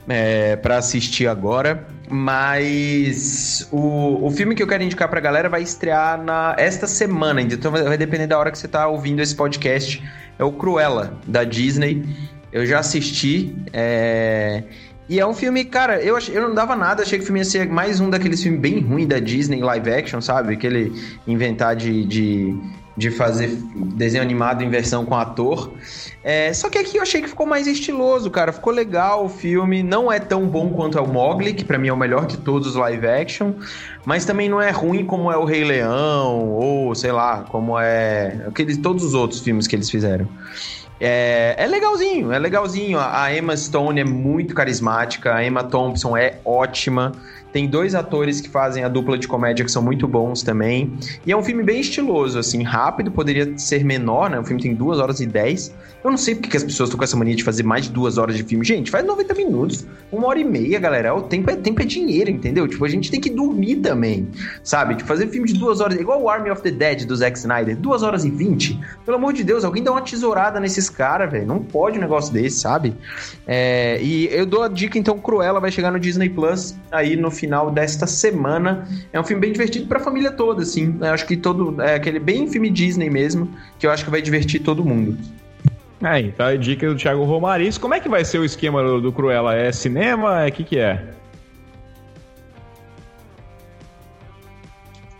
é, 0.08 0.56
para 0.58 0.78
assistir 0.78 1.28
agora. 1.28 1.88
Mas 2.10 3.68
o, 3.72 4.26
o 4.26 4.32
filme 4.32 4.54
que 4.56 4.62
eu 4.62 4.68
quero 4.68 4.84
indicar 4.84 5.08
pra 5.08 5.22
galera 5.22 5.48
vai 5.48 5.62
estrear 5.62 6.22
na, 6.22 6.54
esta 6.58 6.86
semana, 6.86 7.42
então 7.42 7.72
vai, 7.72 7.84
vai 7.84 7.98
depender 7.98 8.28
da 8.28 8.38
hora 8.38 8.52
que 8.52 8.58
você 8.58 8.68
tá 8.68 8.86
ouvindo 8.88 9.22
esse 9.22 9.34
podcast. 9.34 10.04
É 10.38 10.44
o 10.44 10.52
Cruella, 10.52 11.18
da 11.26 11.46
Disney. 11.46 12.04
Eu 12.52 12.66
já 12.66 12.80
assisti. 12.80 13.56
É... 13.72 14.64
E 15.12 15.20
é 15.20 15.28
um 15.28 15.34
filme, 15.34 15.66
cara, 15.66 16.02
eu, 16.02 16.16
ach... 16.16 16.30
eu 16.30 16.42
não 16.42 16.56
dava 16.56 16.74
nada, 16.74 17.04
achei 17.04 17.20
que 17.20 17.24
o 17.24 17.26
filme 17.26 17.42
ia 17.42 17.44
ser 17.44 17.68
mais 17.68 18.00
um 18.00 18.10
daqueles 18.10 18.42
filmes 18.42 18.62
bem 18.62 18.80
ruins 18.80 19.08
da 19.08 19.20
Disney, 19.20 19.60
live 19.60 19.92
action, 19.92 20.22
sabe? 20.22 20.54
Aquele 20.54 20.90
inventar 21.28 21.76
de, 21.76 22.06
de, 22.06 22.56
de 22.96 23.12
fazer 23.12 23.50
desenho 23.76 24.24
animado 24.24 24.64
em 24.64 24.70
versão 24.70 25.04
com 25.04 25.14
ator. 25.14 25.74
É, 26.24 26.54
só 26.54 26.70
que 26.70 26.78
aqui 26.78 26.96
eu 26.96 27.02
achei 27.02 27.22
que 27.22 27.28
ficou 27.28 27.46
mais 27.46 27.68
estiloso, 27.68 28.32
cara. 28.32 28.54
Ficou 28.54 28.72
legal 28.72 29.26
o 29.26 29.28
filme. 29.28 29.84
Não 29.84 30.10
é 30.10 30.18
tão 30.18 30.48
bom 30.48 30.70
quanto 30.70 30.98
é 30.98 31.02
o 31.02 31.08
Mogli, 31.08 31.54
que 31.54 31.66
para 31.66 31.78
mim 31.78 31.90
é 31.90 31.94
o 31.94 31.98
melhor 31.98 32.26
de 32.26 32.38
todos 32.38 32.70
os 32.70 32.76
live 32.76 33.06
action. 33.06 33.52
Mas 34.06 34.24
também 34.24 34.48
não 34.48 34.62
é 34.62 34.72
ruim 34.72 35.04
como 35.04 35.30
é 35.30 35.36
o 35.36 35.44
Rei 35.44 35.66
Leão, 35.66 36.52
ou 36.52 36.96
sei 36.96 37.12
lá, 37.12 37.44
como 37.50 37.78
é. 37.78 38.46
Aqueles, 38.48 38.78
todos 38.78 39.04
os 39.04 39.14
outros 39.14 39.42
filmes 39.42 39.68
que 39.68 39.76
eles 39.76 39.90
fizeram. 39.90 40.26
É, 41.04 41.56
é 41.58 41.66
legalzinho, 41.66 42.32
é 42.32 42.38
legalzinho. 42.38 43.00
A 43.00 43.36
Emma 43.36 43.58
Stone 43.58 44.00
é 44.00 44.04
muito 44.04 44.54
carismática, 44.54 45.34
a 45.34 45.44
Emma 45.44 45.64
Thompson 45.64 46.16
é 46.16 46.38
ótima. 46.46 47.12
Tem 47.52 47.68
dois 47.68 47.96
atores 47.96 48.40
que 48.40 48.48
fazem 48.48 48.84
a 48.84 48.88
dupla 48.88 49.18
de 49.18 49.28
comédia 49.28 49.66
que 49.66 49.72
são 49.72 49.82
muito 49.82 50.08
bons 50.08 50.44
também. 50.44 50.94
E 51.26 51.32
é 51.32 51.36
um 51.36 51.44
filme 51.44 51.64
bem 51.64 51.82
estiloso, 51.82 52.38
assim, 52.38 52.62
rápido, 52.62 53.12
poderia 53.12 53.58
ser 53.58 53.84
menor, 53.84 54.30
né? 54.30 54.40
O 54.40 54.44
filme 54.44 54.62
tem 54.62 54.76
duas 54.76 55.00
horas 55.00 55.20
e 55.20 55.26
dez. 55.26 55.74
Eu 56.04 56.10
não 56.10 56.18
sei 56.18 56.36
porque 56.36 56.50
que 56.50 56.58
as 56.58 56.64
pessoas 56.64 56.90
estão 56.90 56.98
com 56.98 57.04
essa 57.04 57.16
mania 57.16 57.36
de 57.36 57.44
fazer 57.44 57.64
mais 57.64 57.86
de 57.86 57.92
duas 57.92 58.18
horas 58.18 58.36
de 58.36 58.44
filme. 58.44 58.66
Gente, 58.66 58.90
faz 58.90 59.06
90 59.06 59.34
minutos, 59.36 59.86
uma 60.12 60.28
hora 60.28 60.40
e 60.40 60.44
meia, 60.44 60.80
galera. 60.80 61.14
O 61.14 61.22
tempo 61.22 61.52
é, 61.52 61.56
tempo 61.56 61.82
é 61.82 61.86
dinheiro, 61.86 62.30
entendeu? 62.30 62.68
Tipo, 62.68 62.86
a 62.86 62.88
gente 62.88 63.12
tem 63.12 63.22
que 63.22 63.30
dormir 63.30 63.78
também, 63.78 64.28
sabe? 64.64 64.96
De 64.96 65.04
fazer 65.04 65.28
filme 65.28 65.48
de 65.48 65.60
duas 65.60 65.80
horas, 65.80 66.00
igual 66.00 66.22
o 66.22 66.30
Army 66.30 66.50
of 66.50 66.62
the 66.62 66.72
Dead 66.72 67.06
do 67.06 67.16
Zack 67.16 67.38
Snyder, 67.38 67.78
duas 67.78 68.02
horas 68.02 68.26
e 68.26 68.32
vinte. 68.32 68.80
Pelo 69.06 69.18
amor 69.18 69.34
de 69.34 69.44
Deus, 69.44 69.64
alguém 69.64 69.84
dá 69.84 69.92
uma 69.92 70.02
tesourada 70.02 70.60
nesses 70.60 70.90
caras, 70.90 71.32
velho. 71.32 71.46
Não 71.46 71.60
pode 71.60 71.98
um 71.98 72.02
negócio 72.02 72.34
desse, 72.34 72.60
sabe? 72.60 72.96
É, 73.46 74.02
e 74.02 74.28
eu 74.32 74.46
dou 74.46 74.64
a 74.64 74.68
dica, 74.68 74.98
então, 74.98 75.20
Cruella 75.20 75.60
vai 75.60 75.72
chegar 75.72 75.92
no 75.92 76.00
Disney 76.00 76.30
Plus 76.30 76.76
aí 76.92 77.16
no 77.16 77.30
final 77.30 77.70
desta 77.70 78.08
semana. 78.08 78.88
É 79.14 79.20
um 79.20 79.24
filme 79.24 79.42
bem 79.42 79.52
divertido 79.52 79.88
para 79.88 80.00
a 80.00 80.02
família 80.02 80.32
toda, 80.32 80.64
assim. 80.64 80.98
Eu 81.00 81.08
acho 81.08 81.26
que 81.28 81.38
todo. 81.38 81.80
É 81.82 81.96
aquele 81.96 82.20
bem 82.20 82.48
filme 82.48 82.70
Disney 82.70 83.10
mesmo, 83.10 83.50
que 83.78 83.86
eu 83.86 83.92
acho 83.92 84.04
que 84.04 84.10
vai 84.10 84.22
divertir 84.22 84.62
todo 84.62 84.84
mundo. 84.84 85.18
É, 86.04 86.20
então 86.20 86.46
a 86.46 86.56
dica 86.56 86.88
do 86.88 86.96
Thiago 86.96 87.24
Romariz. 87.24 87.78
Como 87.78 87.94
é 87.94 88.00
que 88.00 88.10
vai 88.10 88.26
ser 88.26 88.40
o 88.40 88.46
esquema 88.46 88.82
do, 88.84 89.00
do 89.00 89.12
Cruella? 89.12 89.56
É 89.56 89.72
cinema? 89.72 90.44
É 90.44 90.50
o 90.50 90.52
que, 90.52 90.64
que 90.64 90.80
é? 90.80 91.04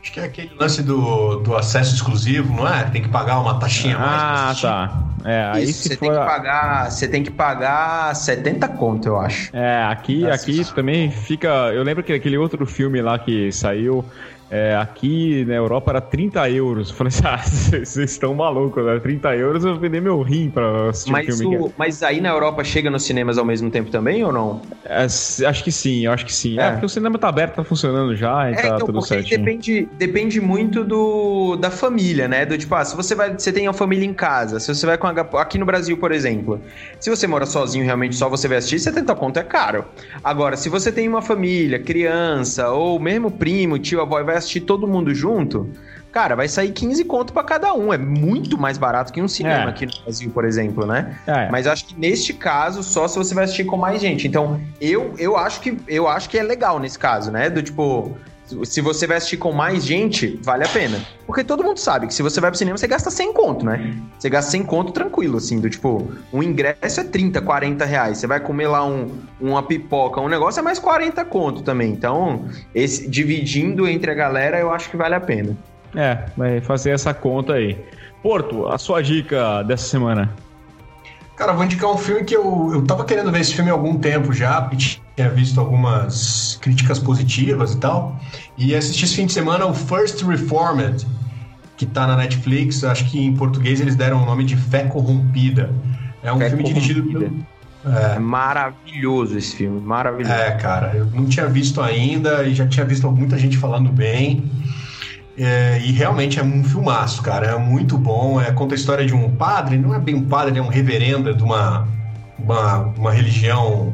Acho 0.02 0.12
que 0.12 0.20
é 0.20 0.24
aquele 0.24 0.52
lance 0.60 0.82
do, 0.82 1.38
do 1.38 1.56
acesso 1.56 1.96
exclusivo, 1.96 2.54
não 2.54 2.68
é? 2.68 2.84
Tem 2.86 3.02
que 3.02 3.10
pagar 3.10 3.40
uma 3.40 3.60
taxinha 3.60 3.96
ah, 3.96 4.00
mais. 4.00 4.66
Ah, 4.66 4.90
tá. 4.90 5.12
É, 5.24 5.52
aí 5.54 5.64
Isso, 5.64 5.84
se 5.84 5.90
você 5.90 5.98
for... 5.98 6.10
tem 6.10 6.20
que 6.20 6.26
pagar, 6.26 6.92
você 6.92 7.08
tem 7.08 7.24
que 7.24 7.32
pagar 7.32 8.16
70 8.16 8.68
conto, 8.70 9.08
eu 9.08 9.20
acho. 9.20 9.56
É, 9.56 9.84
aqui, 9.84 10.30
aqui 10.30 10.74
também 10.74 11.12
fica, 11.12 11.48
eu 11.74 11.84
lembro 11.84 12.04
que 12.04 12.12
aquele 12.12 12.38
outro 12.38 12.66
filme 12.66 13.02
lá 13.02 13.20
que 13.20 13.52
saiu 13.52 14.04
é, 14.52 14.76
aqui 14.76 15.46
na 15.46 15.56
Europa 15.56 15.92
era 15.92 16.02
30 16.02 16.50
euros. 16.50 16.90
Eu 16.90 16.96
falei 16.96 17.08
assim, 17.08 17.24
ah, 17.26 17.38
vocês 17.38 18.12
estão 18.12 18.36
malucos, 18.36 18.86
né? 18.86 19.00
30 19.00 19.36
euros 19.38 19.64
eu 19.64 19.72
vou 19.72 19.80
vender 19.80 20.02
meu 20.02 20.22
rim 20.22 20.50
pra 20.50 20.90
assistir 20.90 21.12
mas 21.12 21.36
o 21.36 21.38
filme. 21.38 21.58
O, 21.58 21.74
mas 21.78 22.04
aí 22.04 22.20
na 22.20 22.30
Europa 22.30 22.62
chega 22.62 22.90
nos 22.92 23.04
cinemas 23.04 23.38
ao 23.38 23.46
mesmo 23.46 23.72
tempo 23.72 23.90
também 23.90 24.26
ou 24.26 24.34
não? 24.34 24.62
É, 24.84 25.06
acho 25.06 25.64
que 25.64 25.72
sim, 25.72 26.06
acho 26.06 26.26
que 26.26 26.34
sim. 26.34 26.60
É. 26.60 26.64
é. 26.64 26.72
porque 26.72 26.86
o 26.86 26.90
cinema 26.90 27.18
tá 27.18 27.30
aberto, 27.30 27.56
tá 27.56 27.64
funcionando 27.64 28.14
já 28.14 28.52
e 28.52 28.54
é, 28.54 28.56
tá 28.58 28.68
então, 28.76 28.88
tudo 28.88 29.02
certinho. 29.02 29.40
Depende, 29.40 29.88
depende 29.98 30.42
muito 30.42 30.84
do, 30.84 31.56
da 31.56 31.72
família, 31.72 32.28
né? 32.28 32.46
Do 32.46 32.58
tipo, 32.58 32.76
ah, 32.76 32.84
se 32.84 32.94
você 32.94 33.16
vai, 33.16 33.34
você 33.34 33.54
tem 33.54 33.68
a 33.68 33.74
família 33.74 34.06
em 34.06 34.14
casa, 34.14 34.60
se 34.60 34.68
você 34.68 34.86
vai 34.86 34.98
com 34.98 35.08
a, 35.08 35.12
aqui 35.42 35.58
no 35.58 35.66
Brasil, 35.66 35.96
por 35.96 36.12
exemplo, 36.12 36.60
se 37.00 37.10
você 37.10 37.26
mora 37.26 37.46
sozinho, 37.46 37.86
realmente 37.86 38.18
só 38.18 38.28
você 38.28 38.50
vai 38.50 38.58
assistir, 38.58 38.80
70 38.80 39.16
conto 39.16 39.40
é 39.40 39.44
caro. 39.44 39.86
Agora, 40.22 40.58
se 40.58 40.68
você 40.68 40.92
tem 40.92 41.08
uma 41.08 41.22
família, 41.22 41.80
criança 41.80 42.70
ou 42.70 43.00
mesmo 43.00 43.32
primo, 43.32 43.80
tio, 43.80 44.02
avó, 44.02 44.22
vai 44.22 44.41
assistir 44.42 44.62
todo 44.62 44.88
mundo 44.88 45.14
junto, 45.14 45.70
cara, 46.12 46.36
vai 46.36 46.48
sair 46.48 46.72
15 46.72 47.06
conto 47.06 47.34
para 47.34 47.44
cada 47.44 47.74
um. 47.74 47.94
É 47.94 47.98
muito 47.98 48.58
mais 48.58 48.78
barato 48.78 49.14
que 49.14 49.22
um 49.22 49.28
cinema 49.28 49.66
é. 49.66 49.70
aqui 49.70 49.86
no 49.86 49.94
Brasil, 50.04 50.30
por 50.32 50.46
exemplo, 50.46 50.86
né? 50.86 51.18
É. 51.26 51.50
Mas 51.50 51.68
acho 51.68 51.86
que 51.86 52.00
neste 52.00 52.34
caso, 52.34 52.84
só 52.84 53.08
se 53.08 53.18
você 53.18 53.34
vai 53.34 53.46
assistir 53.46 53.64
com 53.64 53.78
mais 53.78 54.02
gente. 54.02 54.28
Então, 54.28 54.60
eu, 54.80 55.14
eu 55.18 55.38
acho 55.38 55.62
que 55.62 55.78
eu 55.88 56.08
acho 56.08 56.30
que 56.30 56.38
é 56.38 56.44
legal 56.44 56.80
nesse 56.80 57.00
caso, 57.00 57.32
né? 57.32 57.50
Do 57.50 57.64
tipo, 57.64 58.16
se 58.64 58.82
você 58.82 59.08
vai 59.08 59.18
assistir 59.18 59.38
com 59.38 59.52
mais 59.52 59.86
gente, 59.86 60.40
vale 60.44 60.64
a 60.64 60.68
pena. 60.68 61.00
Porque 61.26 61.44
todo 61.44 61.64
mundo 61.64 61.78
sabe 61.78 62.08
que 62.08 62.14
se 62.14 62.22
você 62.22 62.40
vai 62.40 62.52
pro 62.52 62.58
cinema, 62.58 62.78
você 62.78 62.88
gasta 62.88 63.10
100 63.10 63.34
conto, 63.34 63.66
né? 63.66 63.96
Você 64.18 64.30
gasta 64.30 64.52
100 64.52 64.64
conto 64.64 64.92
tranquilo, 64.92 65.38
assim, 65.38 65.60
do 65.60 65.70
tipo, 65.70 66.12
um 66.32 66.44
ingresso 66.44 67.02
é 67.02 67.04
30, 67.04 67.42
40 67.42 67.86
reais. 67.86 68.18
Você 68.18 68.28
vai 68.28 68.40
comer 68.40 68.68
lá 68.68 68.86
um, 68.86 69.10
uma 69.40 69.64
pipoca, 69.64 70.20
um 70.22 70.30
negócio 70.30 70.60
é 70.60 70.64
mais 70.64 70.80
40 70.80 71.24
conto 71.26 71.62
também. 71.62 71.92
Então, 71.92 72.46
esse, 72.74 73.10
dividindo 73.10 73.88
entre 73.88 74.12
a 74.12 74.16
galera, 74.16 74.60
eu 74.60 74.72
acho 74.72 74.90
que 74.90 74.98
vale 74.98 75.16
a 75.16 75.22
pena. 75.22 75.56
É, 75.96 76.26
vai 76.38 76.62
fazer 76.62 76.92
essa 76.92 77.14
conta 77.14 77.54
aí. 77.54 77.78
Porto, 78.22 78.68
a 78.68 78.78
sua 78.78 79.02
dica 79.02 79.64
dessa 79.64 79.88
semana. 79.88 80.32
Cara, 81.36 81.54
vou 81.54 81.64
indicar 81.66 81.92
um 81.92 81.98
filme 81.98 82.24
que 82.24 82.36
eu, 82.36 82.70
eu 82.72 82.86
tava 82.86 83.04
querendo 83.04 83.32
ver 83.32 83.40
esse 83.40 83.56
filme 83.56 83.72
há 83.72 83.74
algum 83.74 83.98
tempo 83.98 84.32
já, 84.32 84.62
tinha 85.22 85.30
visto 85.30 85.60
algumas 85.60 86.58
críticas 86.62 86.98
positivas 86.98 87.74
e 87.74 87.78
tal. 87.78 88.20
E 88.58 88.76
assisti 88.76 89.06
esse 89.06 89.16
fim 89.16 89.26
de 89.28 89.34
semana 89.34 89.66
o 89.66 89.74
First 89.74 90.24
Reformed, 90.24 91.06
que 91.78 91.86
tá 91.86 92.08
na 92.08 92.16
Netflix. 92.16 92.84
Acho 92.84 93.10
que 93.10 93.20
em 93.20 93.36
português 93.36 93.80
eles 93.80 93.96
deram 93.96 94.24
o 94.24 94.26
nome 94.26 94.44
de 94.44 94.56
Fé 94.56 94.84
Corrompida. 94.86 95.72
É 96.24 96.34
um 96.34 96.40
Fé 96.40 96.50
filme 96.50 96.64
dirigido 96.64 97.04
pelo. 97.04 97.46
É. 97.84 98.16
é. 98.16 98.20
maravilhoso 98.20 99.38
esse 99.38 99.56
filme, 99.56 99.80
maravilhoso. 99.80 100.34
É, 100.34 100.52
cara, 100.52 100.92
eu 100.96 101.06
não 101.06 101.26
tinha 101.26 101.48
visto 101.48 101.82
ainda 101.82 102.44
e 102.44 102.54
já 102.54 102.68
tinha 102.68 102.86
visto 102.86 103.10
muita 103.12 103.38
gente 103.38 103.58
falando 103.58 103.92
bem. 103.92 104.44
É, 105.38 105.80
e 105.80 105.92
realmente 105.92 106.40
é 106.40 106.44
um 106.44 106.64
filmaço, 106.64 107.22
cara. 107.22 107.48
É 107.48 107.58
muito 107.58 107.98
bom. 107.98 108.40
É, 108.42 108.52
conta 108.52 108.76
a 108.76 108.78
história 108.78 109.06
de 109.06 109.14
um 109.14 109.32
padre, 109.36 109.78
não 109.78 109.94
é 109.96 110.00
bem 110.00 110.16
um 110.16 110.26
padre, 110.26 110.58
é 110.60 110.62
um 110.62 110.68
reverendo 110.68 111.34
de 111.34 111.42
uma, 111.42 111.88
uma, 112.38 112.78
uma 112.98 113.12
religião 113.12 113.94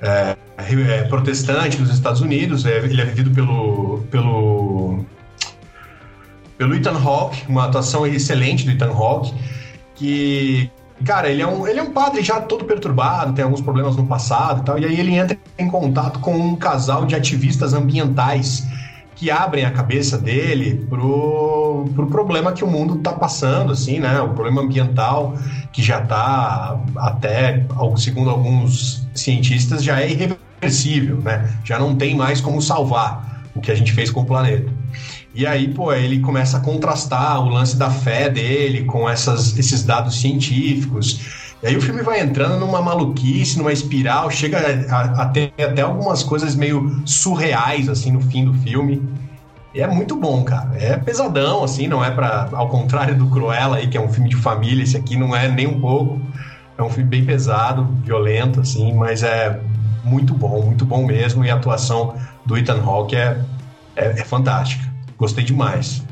é, 0.00 0.36
é, 0.60 1.02
protestante 1.04 1.78
nos 1.80 1.90
Estados 1.90 2.20
Unidos. 2.20 2.64
É, 2.64 2.78
ele 2.78 3.00
é 3.00 3.04
vivido 3.04 3.30
pelo, 3.30 4.04
pelo, 4.10 5.04
pelo 6.56 6.74
Ethan 6.74 6.98
Hawke, 6.98 7.44
uma 7.48 7.66
atuação 7.66 8.06
excelente 8.06 8.64
do 8.64 8.70
Ethan 8.70 8.92
Hawke, 8.92 9.34
que 9.94 10.70
Cara, 11.04 11.30
ele 11.30 11.40
é, 11.40 11.46
um, 11.46 11.66
ele 11.66 11.78
é 11.78 11.82
um 11.82 11.92
padre 11.92 12.22
já 12.22 12.40
todo 12.40 12.64
perturbado, 12.64 13.32
tem 13.32 13.42
alguns 13.42 13.62
problemas 13.62 13.96
no 13.96 14.06
passado 14.06 14.60
e 14.60 14.64
tal, 14.64 14.78
e 14.78 14.84
aí 14.84 15.00
ele 15.00 15.14
entra 15.14 15.36
em 15.58 15.68
contato 15.68 16.18
com 16.18 16.36
um 16.36 16.54
casal 16.54 17.06
de 17.06 17.14
ativistas 17.14 17.72
ambientais 17.72 18.66
que 19.16 19.30
abrem 19.30 19.64
a 19.64 19.70
cabeça 19.70 20.18
dele 20.18 20.86
pro, 20.88 21.86
pro 21.94 22.06
problema 22.06 22.52
que 22.52 22.64
o 22.64 22.66
mundo 22.66 22.96
está 22.96 23.12
passando, 23.12 23.72
assim, 23.72 23.98
né? 23.98 24.20
O 24.20 24.30
problema 24.30 24.62
ambiental 24.62 25.34
que 25.72 25.82
já 25.82 26.02
está 26.02 26.80
até, 26.96 27.66
segundo 27.96 28.30
alguns 28.30 29.06
cientistas, 29.14 29.82
já 29.82 30.00
é 30.00 30.06
irreversível, 30.06 30.49
né? 31.22 31.48
Já 31.64 31.78
não 31.78 31.96
tem 31.96 32.14
mais 32.14 32.40
como 32.40 32.60
salvar 32.60 33.42
o 33.54 33.60
que 33.60 33.70
a 33.70 33.74
gente 33.74 33.92
fez 33.92 34.10
com 34.10 34.20
o 34.20 34.24
planeta. 34.24 34.70
E 35.34 35.46
aí, 35.46 35.68
pô, 35.68 35.92
ele 35.92 36.20
começa 36.20 36.56
a 36.56 36.60
contrastar 36.60 37.40
o 37.40 37.48
lance 37.48 37.76
da 37.76 37.90
fé 37.90 38.28
dele 38.28 38.84
com 38.84 39.08
essas, 39.08 39.56
esses 39.58 39.84
dados 39.84 40.20
científicos 40.20 41.20
e 41.62 41.66
aí 41.66 41.76
o 41.76 41.82
filme 41.82 42.00
vai 42.00 42.20
entrando 42.20 42.58
numa 42.58 42.80
maluquice, 42.80 43.58
numa 43.58 43.70
espiral, 43.70 44.30
chega 44.30 44.58
a, 44.88 45.22
a 45.22 45.26
ter 45.26 45.52
até 45.58 45.82
algumas 45.82 46.22
coisas 46.22 46.54
meio 46.54 47.02
surreais, 47.04 47.86
assim, 47.86 48.10
no 48.12 48.20
fim 48.22 48.46
do 48.46 48.54
filme. 48.54 49.02
E 49.74 49.80
é 49.82 49.86
muito 49.86 50.16
bom, 50.16 50.42
cara. 50.42 50.70
É 50.74 50.96
pesadão, 50.96 51.62
assim, 51.62 51.86
não 51.86 52.02
é 52.02 52.10
para 52.10 52.48
Ao 52.52 52.68
contrário 52.68 53.14
do 53.14 53.26
Cruella 53.26 53.76
aí, 53.76 53.88
que 53.88 53.98
é 53.98 54.00
um 54.00 54.10
filme 54.10 54.30
de 54.30 54.36
família, 54.36 54.82
esse 54.82 54.96
aqui 54.96 55.16
não 55.16 55.36
é 55.36 55.48
nem 55.48 55.66
um 55.66 55.78
pouco. 55.78 56.18
É 56.78 56.82
um 56.82 56.88
filme 56.88 57.10
bem 57.10 57.26
pesado, 57.26 57.86
violento, 58.04 58.60
assim, 58.60 58.94
mas 58.94 59.22
é 59.22 59.60
muito 60.04 60.34
bom, 60.34 60.62
muito 60.62 60.84
bom 60.84 61.06
mesmo. 61.06 61.44
E 61.44 61.50
a 61.50 61.54
atuação 61.54 62.14
do 62.44 62.56
Ethan 62.56 62.82
Hawke 62.82 63.16
é, 63.16 63.40
é, 63.96 64.06
é 64.06 64.24
fantástica. 64.24 64.84
Gostei 65.16 65.44
demais. 65.44 66.02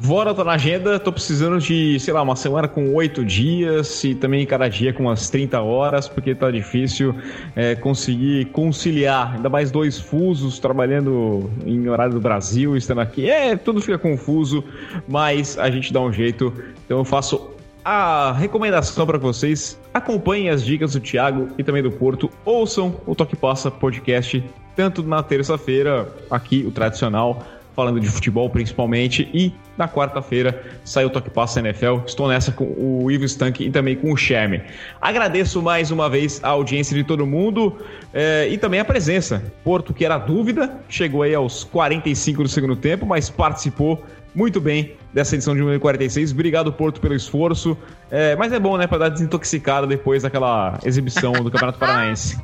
Vora 0.00 0.32
tá 0.32 0.44
na 0.44 0.52
agenda, 0.52 1.00
tô 1.00 1.10
precisando 1.12 1.58
de, 1.58 1.98
sei 1.98 2.14
lá, 2.14 2.22
uma 2.22 2.36
semana 2.36 2.68
com 2.68 2.94
oito 2.94 3.24
dias 3.24 4.04
e 4.04 4.14
também 4.14 4.46
cada 4.46 4.68
dia 4.68 4.92
com 4.92 5.02
umas 5.04 5.28
30 5.28 5.60
horas, 5.60 6.06
porque 6.06 6.36
tá 6.36 6.52
difícil 6.52 7.12
é, 7.56 7.74
conseguir 7.74 8.44
conciliar, 8.52 9.34
ainda 9.34 9.48
mais 9.48 9.72
dois 9.72 9.98
fusos, 9.98 10.60
trabalhando 10.60 11.50
em 11.66 11.88
horário 11.88 12.14
do 12.14 12.20
Brasil, 12.20 12.76
estando 12.76 13.00
aqui. 13.00 13.28
É, 13.28 13.56
tudo 13.56 13.80
fica 13.80 13.98
confuso, 13.98 14.62
mas 15.08 15.58
a 15.58 15.68
gente 15.68 15.92
dá 15.92 16.00
um 16.00 16.12
jeito. 16.12 16.54
Então 16.86 16.98
eu 16.98 17.04
faço 17.04 17.57
a 17.84 18.32
recomendação 18.32 19.06
para 19.06 19.18
vocês: 19.18 19.78
acompanhem 19.92 20.50
as 20.50 20.64
dicas 20.64 20.92
do 20.92 21.00
Thiago 21.00 21.48
e 21.58 21.64
também 21.64 21.82
do 21.82 21.90
Porto, 21.90 22.30
ouçam 22.44 23.00
o 23.06 23.14
Toque 23.14 23.36
Passa 23.36 23.70
podcast, 23.70 24.44
tanto 24.76 25.02
na 25.02 25.22
terça-feira, 25.22 26.12
aqui 26.30 26.64
o 26.66 26.70
tradicional 26.70 27.44
falando 27.78 28.00
de 28.00 28.08
futebol 28.08 28.50
principalmente. 28.50 29.30
E 29.32 29.54
na 29.76 29.88
quarta-feira 29.88 30.64
saiu 30.84 31.06
o 31.06 31.10
Toque 31.10 31.30
Passa 31.30 31.60
NFL. 31.60 31.98
Estou 32.04 32.26
nessa 32.26 32.50
com 32.50 32.64
o 32.64 33.08
Ivo 33.08 33.24
Stank 33.24 33.64
e 33.64 33.70
também 33.70 33.94
com 33.94 34.12
o 34.12 34.16
Sherme. 34.16 34.60
Agradeço 35.00 35.62
mais 35.62 35.92
uma 35.92 36.10
vez 36.10 36.40
a 36.42 36.48
audiência 36.48 36.96
de 36.96 37.04
todo 37.04 37.24
mundo 37.24 37.78
é, 38.12 38.48
e 38.50 38.58
também 38.58 38.80
a 38.80 38.84
presença. 38.84 39.40
Porto, 39.62 39.94
que 39.94 40.04
era 40.04 40.18
dúvida, 40.18 40.76
chegou 40.88 41.22
aí 41.22 41.32
aos 41.36 41.62
45 41.62 42.42
do 42.42 42.48
segundo 42.48 42.74
tempo, 42.74 43.06
mas 43.06 43.30
participou 43.30 44.04
muito 44.34 44.60
bem 44.60 44.94
dessa 45.12 45.34
edição 45.34 45.54
de 45.54 45.60
número 45.60 45.80
46. 45.80 46.32
Obrigado, 46.32 46.72
Porto, 46.72 47.00
pelo 47.00 47.14
esforço. 47.14 47.76
É, 48.10 48.36
mas 48.36 48.52
é 48.52 48.58
bom, 48.58 48.76
né, 48.76 48.86
para 48.86 48.98
dar 48.98 49.08
desintoxicada 49.08 49.86
depois 49.86 50.22
daquela 50.22 50.78
exibição 50.84 51.32
do 51.32 51.50
Campeonato 51.50 51.78
Paranaense. 51.78 52.38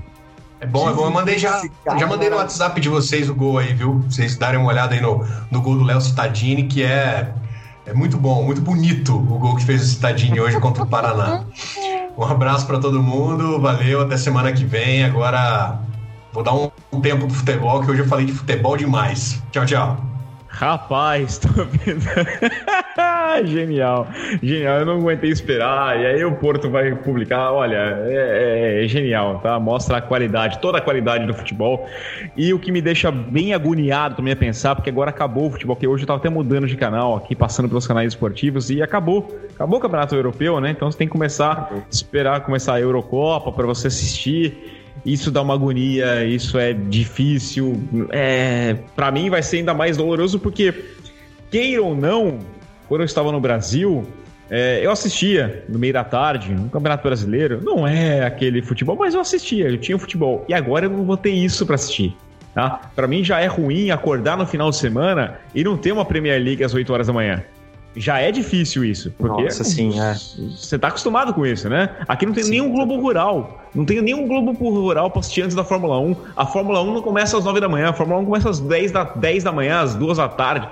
É 0.60 0.66
bom, 0.66 0.88
é 0.88 0.92
bom. 0.92 1.04
Eu 1.04 1.10
mandei 1.10 1.38
já, 1.38 1.62
já 1.98 2.06
mandei 2.06 2.30
no 2.30 2.36
WhatsApp 2.36 2.80
de 2.80 2.88
vocês 2.88 3.28
o 3.28 3.34
gol 3.34 3.58
aí, 3.58 3.74
viu? 3.74 4.02
Vocês 4.08 4.36
darem 4.36 4.58
uma 4.58 4.70
olhada 4.70 4.94
aí 4.94 5.00
no, 5.00 5.24
no 5.50 5.60
gol 5.60 5.76
do 5.76 5.84
Léo 5.84 6.00
Cittadini, 6.00 6.64
que 6.64 6.82
é, 6.82 7.32
é 7.86 7.92
muito 7.92 8.16
bom, 8.16 8.42
muito 8.42 8.60
bonito 8.60 9.14
o 9.14 9.38
gol 9.38 9.56
que 9.56 9.64
fez 9.64 9.82
o 9.82 9.86
Cittadini 9.86 10.40
hoje 10.40 10.58
contra 10.60 10.82
o 10.82 10.86
Paraná. 10.86 11.44
Um 12.16 12.24
abraço 12.24 12.66
para 12.66 12.78
todo 12.78 13.02
mundo, 13.02 13.60
valeu, 13.60 14.00
até 14.00 14.16
semana 14.16 14.52
que 14.52 14.64
vem. 14.64 15.04
Agora 15.04 15.80
vou 16.32 16.42
dar 16.42 16.54
um, 16.54 16.70
um 16.92 17.00
tempo 17.00 17.26
pro 17.26 17.36
futebol, 17.36 17.82
que 17.82 17.90
hoje 17.90 18.00
eu 18.00 18.06
falei 18.08 18.24
de 18.24 18.32
futebol 18.32 18.76
demais. 18.76 19.42
Tchau, 19.52 19.66
tchau. 19.66 20.13
Rapaz, 20.54 21.36
tô 21.42 21.48
vendo. 21.64 22.04
genial, 23.44 24.06
genial. 24.40 24.78
Eu 24.78 24.86
não 24.86 24.98
aguentei 24.98 25.30
esperar. 25.30 26.00
E 26.00 26.06
aí 26.06 26.24
o 26.24 26.36
Porto 26.36 26.70
vai 26.70 26.94
publicar. 26.94 27.50
Olha, 27.50 27.98
é, 28.06 28.78
é, 28.78 28.84
é, 28.84 28.88
genial, 28.88 29.40
tá? 29.40 29.58
Mostra 29.58 29.96
a 29.96 30.00
qualidade, 30.00 30.60
toda 30.60 30.78
a 30.78 30.80
qualidade 30.80 31.26
do 31.26 31.34
futebol. 31.34 31.88
E 32.36 32.54
o 32.54 32.58
que 32.60 32.70
me 32.70 32.80
deixa 32.80 33.10
bem 33.10 33.52
agoniado 33.52 34.14
também 34.14 34.32
a 34.32 34.36
pensar, 34.36 34.76
porque 34.76 34.90
agora 34.90 35.10
acabou 35.10 35.48
o 35.48 35.50
futebol, 35.50 35.74
que 35.74 35.88
hoje 35.88 36.04
eu 36.04 36.06
tava 36.06 36.20
até 36.20 36.30
mudando 36.30 36.68
de 36.68 36.76
canal 36.76 37.16
aqui, 37.16 37.34
passando 37.34 37.68
pelos 37.68 37.86
canais 37.86 38.12
esportivos, 38.12 38.70
e 38.70 38.80
acabou. 38.80 39.36
Acabou 39.54 39.78
o 39.78 39.82
Campeonato 39.82 40.14
Europeu, 40.14 40.60
né? 40.60 40.70
Então 40.70 40.90
você 40.90 40.98
tem 40.98 41.08
que 41.08 41.12
começar 41.12 41.72
esperar 41.90 42.40
começar 42.42 42.74
a 42.74 42.80
Eurocopa 42.80 43.50
para 43.50 43.66
você 43.66 43.88
assistir. 43.88 44.83
Isso 45.04 45.30
dá 45.30 45.42
uma 45.42 45.54
agonia, 45.54 46.24
isso 46.24 46.58
é 46.58 46.72
difícil. 46.72 47.80
É, 48.10 48.76
para 48.96 49.10
mim 49.10 49.28
vai 49.28 49.42
ser 49.42 49.58
ainda 49.58 49.74
mais 49.74 49.96
doloroso 49.96 50.38
porque, 50.38 50.74
queira 51.50 51.82
ou 51.82 51.94
não, 51.94 52.38
quando 52.88 53.02
eu 53.02 53.04
estava 53.04 53.30
no 53.30 53.40
Brasil, 53.40 54.06
é, 54.50 54.80
eu 54.82 54.90
assistia 54.90 55.64
no 55.68 55.78
meio 55.78 55.92
da 55.92 56.04
tarde, 56.04 56.52
no 56.52 56.70
Campeonato 56.70 57.02
Brasileiro. 57.02 57.60
Não 57.62 57.86
é 57.86 58.24
aquele 58.24 58.62
futebol, 58.62 58.96
mas 58.96 59.14
eu 59.14 59.20
assistia, 59.20 59.68
eu 59.68 59.78
tinha 59.78 59.98
futebol. 59.98 60.44
E 60.48 60.54
agora 60.54 60.86
eu 60.86 60.90
não 60.90 61.04
vou 61.04 61.16
ter 61.16 61.30
isso 61.30 61.66
para 61.66 61.74
assistir. 61.74 62.16
Tá? 62.54 62.80
Para 62.94 63.06
mim 63.06 63.24
já 63.24 63.40
é 63.40 63.46
ruim 63.46 63.90
acordar 63.90 64.38
no 64.38 64.46
final 64.46 64.70
de 64.70 64.76
semana 64.76 65.40
e 65.54 65.64
não 65.64 65.76
ter 65.76 65.92
uma 65.92 66.04
Premier 66.04 66.40
League 66.40 66.62
às 66.62 66.72
8 66.72 66.92
horas 66.92 67.08
da 67.08 67.12
manhã 67.12 67.44
já 67.96 68.18
é 68.20 68.30
difícil 68.32 68.84
isso. 68.84 69.12
Porque 69.16 69.42
Nossa, 69.42 69.64
sim, 69.64 69.98
é. 70.00 70.14
Você 70.14 70.78
tá 70.78 70.88
acostumado 70.88 71.32
com 71.32 71.46
isso, 71.46 71.68
né? 71.68 71.90
Aqui 72.08 72.26
não 72.26 72.32
tem 72.32 72.44
sim, 72.44 72.50
nenhum 72.50 72.72
Globo 72.72 72.96
Rural. 72.98 73.62
Não 73.74 73.84
tem 73.84 74.00
nenhum 74.00 74.26
Globo 74.26 74.52
Rural 74.52 75.10
pra 75.10 75.20
assistir 75.20 75.42
antes 75.42 75.54
da 75.54 75.64
Fórmula 75.64 75.98
1. 75.98 76.16
A 76.36 76.46
Fórmula 76.46 76.82
1 76.82 76.94
não 76.94 77.02
começa 77.02 77.38
às 77.38 77.44
9 77.44 77.60
da 77.60 77.68
manhã, 77.68 77.90
a 77.90 77.92
Fórmula 77.92 78.20
1 78.20 78.24
começa 78.24 78.50
às 78.50 78.60
10 78.60 78.92
da, 78.92 79.04
10 79.04 79.44
da 79.44 79.52
manhã, 79.52 79.80
às 79.80 79.94
2 79.94 80.18
da 80.18 80.28
tarde. 80.28 80.68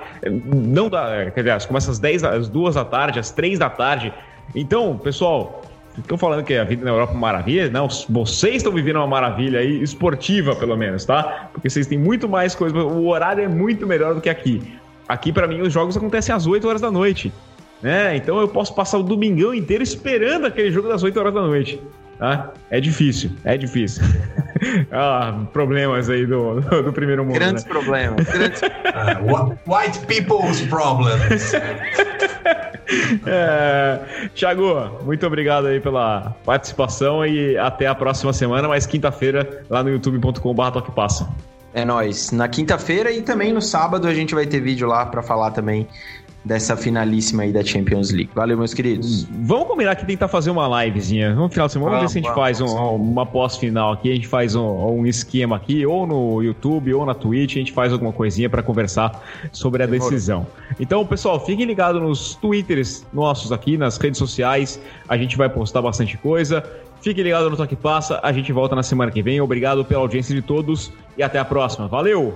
Não 0.55 0.89
dá. 0.89 1.31
Quer 1.31 1.43
dizer, 1.43 1.67
começa 1.67 1.91
às 1.91 1.99
10 1.99 2.25
às 2.25 2.49
2 2.49 2.75
da 2.75 2.85
tarde, 2.85 3.19
às 3.19 3.31
3 3.31 3.59
da 3.59 3.71
tarde. 3.71 4.13
Então, 4.55 4.99
pessoal, 4.99 5.63
Estão 5.99 6.17
falando 6.17 6.43
que 6.43 6.55
a 6.55 6.65
vida 6.65 6.83
na 6.85 6.91
Europa 6.91 7.13
é 7.13 7.15
uma 7.15 7.21
maravilha? 7.21 7.71
Não, 7.71 7.87
vocês 8.09 8.57
estão 8.57 8.73
vivendo 8.73 8.97
uma 8.97 9.07
maravilha 9.07 9.61
aí, 9.61 9.83
esportiva 9.83 10.57
pelo 10.57 10.75
menos, 10.75 11.05
tá? 11.05 11.51
Porque 11.53 11.69
vocês 11.69 11.87
têm 11.87 11.99
muito 11.99 12.27
mais 12.27 12.55
coisa, 12.55 12.75
o 12.79 13.09
horário 13.09 13.45
é 13.45 13.49
muito 13.49 13.87
melhor 13.87 14.15
do 14.15 14.21
que 14.21 14.31
aqui. 14.31 14.63
Aqui, 15.09 15.33
para 15.33 15.47
mim, 15.47 15.61
os 15.61 15.73
jogos 15.73 15.97
acontecem 15.97 16.35
às 16.35 16.47
8 16.47 16.67
horas 16.67 16.81
da 16.81 16.91
noite. 16.91 17.33
Né? 17.83 18.17
Então 18.17 18.41
eu 18.41 18.47
posso 18.47 18.75
passar 18.75 18.99
o 18.99 19.03
domingão 19.03 19.53
inteiro 19.53 19.83
esperando 19.83 20.47
aquele 20.47 20.71
jogo 20.71 20.89
das 20.89 21.03
8 21.03 21.19
horas 21.19 21.35
da 21.35 21.43
noite. 21.43 21.81
Tá? 22.19 22.53
É 22.71 22.81
difícil, 22.81 23.33
é 23.45 23.57
difícil. 23.57 24.05
ah, 24.93 25.41
problemas 25.53 26.09
aí 26.09 26.25
do, 26.25 26.61
do, 26.61 26.83
do 26.85 26.93
primeiro 26.93 27.25
mundo. 27.25 27.35
Grandes 27.35 27.65
né? 27.65 27.71
problemas. 27.71 28.29
Grandes... 28.29 28.63
uh, 28.63 29.59
white 29.67 29.99
people's 30.07 30.61
problems. 30.63 31.53
é, 33.27 33.99
Thiago, 34.37 35.03
muito 35.05 35.27
obrigado 35.27 35.67
aí 35.67 35.81
pela 35.81 36.37
participação 36.45 37.27
e 37.27 37.59
até 37.59 37.89
a 37.89 37.95
próxima 37.95 38.33
semana, 38.33 38.69
mas 38.69 38.87
quinta-feira 38.87 39.65
lá 39.69 39.83
no 39.83 39.91
youtube.com.br 39.91 40.93
Passa. 40.95 41.29
É 41.75 41.85
nóis. 41.85 42.31
Na 42.33 42.49
quinta-feira 42.49 43.11
e 43.11 43.23
também 43.23 43.53
no 43.53 43.63
sábado 43.63 44.07
a 44.07 44.15
gente 44.15 44.35
vai 44.35 44.47
ter 44.47 44.61
vídeo 44.61 44.87
lá 44.87 45.07
para 45.07 45.23
falar 45.23 45.53
também 45.53 45.89
dessa 46.45 46.77
finalíssima 46.77 47.45
aí 47.45 47.53
da 47.53 47.65
Champions 47.65 48.11
League. 48.11 48.31
Valeu, 48.35 48.59
meus 48.59 48.75
queridos. 48.75 49.25
Vamos 49.31 49.69
combinar 49.69 49.95
que 49.95 50.05
tentar 50.05 50.29
fazer 50.29 50.51
uma 50.51 50.85
livezinha 50.85 51.35
no 51.35 51.49
final 51.49 51.67
de 51.67 51.73
semana. 51.73 51.97
Vamos, 51.97 52.13
ver 52.13 52.13
se 52.13 52.19
a 52.19 52.23
gente 52.23 52.35
faz 52.35 52.61
um, 52.61 52.67
uma 52.97 53.25
pós-final 53.25 53.93
aqui. 53.93 54.11
A 54.11 54.15
gente 54.15 54.27
faz 54.27 54.55
um, 54.55 54.65
um, 54.65 55.07
esquema 55.07 55.57
aqui, 55.57 55.87
ou 55.87 56.07
no 56.07 56.43
YouTube, 56.43 56.93
ou 56.95 57.07
na 57.07 57.15
Twitch. 57.15 57.57
A 57.57 57.59
gente 57.59 57.73
faz 57.73 57.93
alguma 57.93 58.13
coisinha 58.13 58.51
para 58.51 58.63
conversar 58.63 59.23
sobre 59.53 59.83
a 59.83 59.87
decisão. 59.87 60.47
Então, 60.81 61.07
pessoal, 61.07 61.45
fiquem 61.45 61.65
ligados 61.65 62.03
nos 62.03 62.35
Twitters 62.35 63.07
nossos 63.13 63.53
aqui, 63.53 63.77
nas 63.77 63.97
redes 63.97 64.19
sociais. 64.19 64.81
A 65.09 65.17
gente 65.17 65.37
vai 65.37 65.49
postar 65.49 65.81
bastante 65.81 66.19
coisa. 66.19 66.65
Fique 67.03 67.21
ligado 67.21 67.51
no 67.51 67.57
Toque 67.57 67.75
Passa. 67.75 68.21
A 68.23 68.33
gente 68.33 68.53
volta 68.53 68.77
na 68.77 68.83
semana 68.83 69.11
que 69.11 69.21
vem. 69.21 69.41
Obrigado 69.41 69.85
pela 69.85 70.01
audiência 70.01 70.33
de 70.33 70.41
todos 70.41 70.93
e 71.19 71.23
até 71.23 71.39
a 71.39 71.45
próxima. 71.45 71.89
Valeu! 71.89 72.33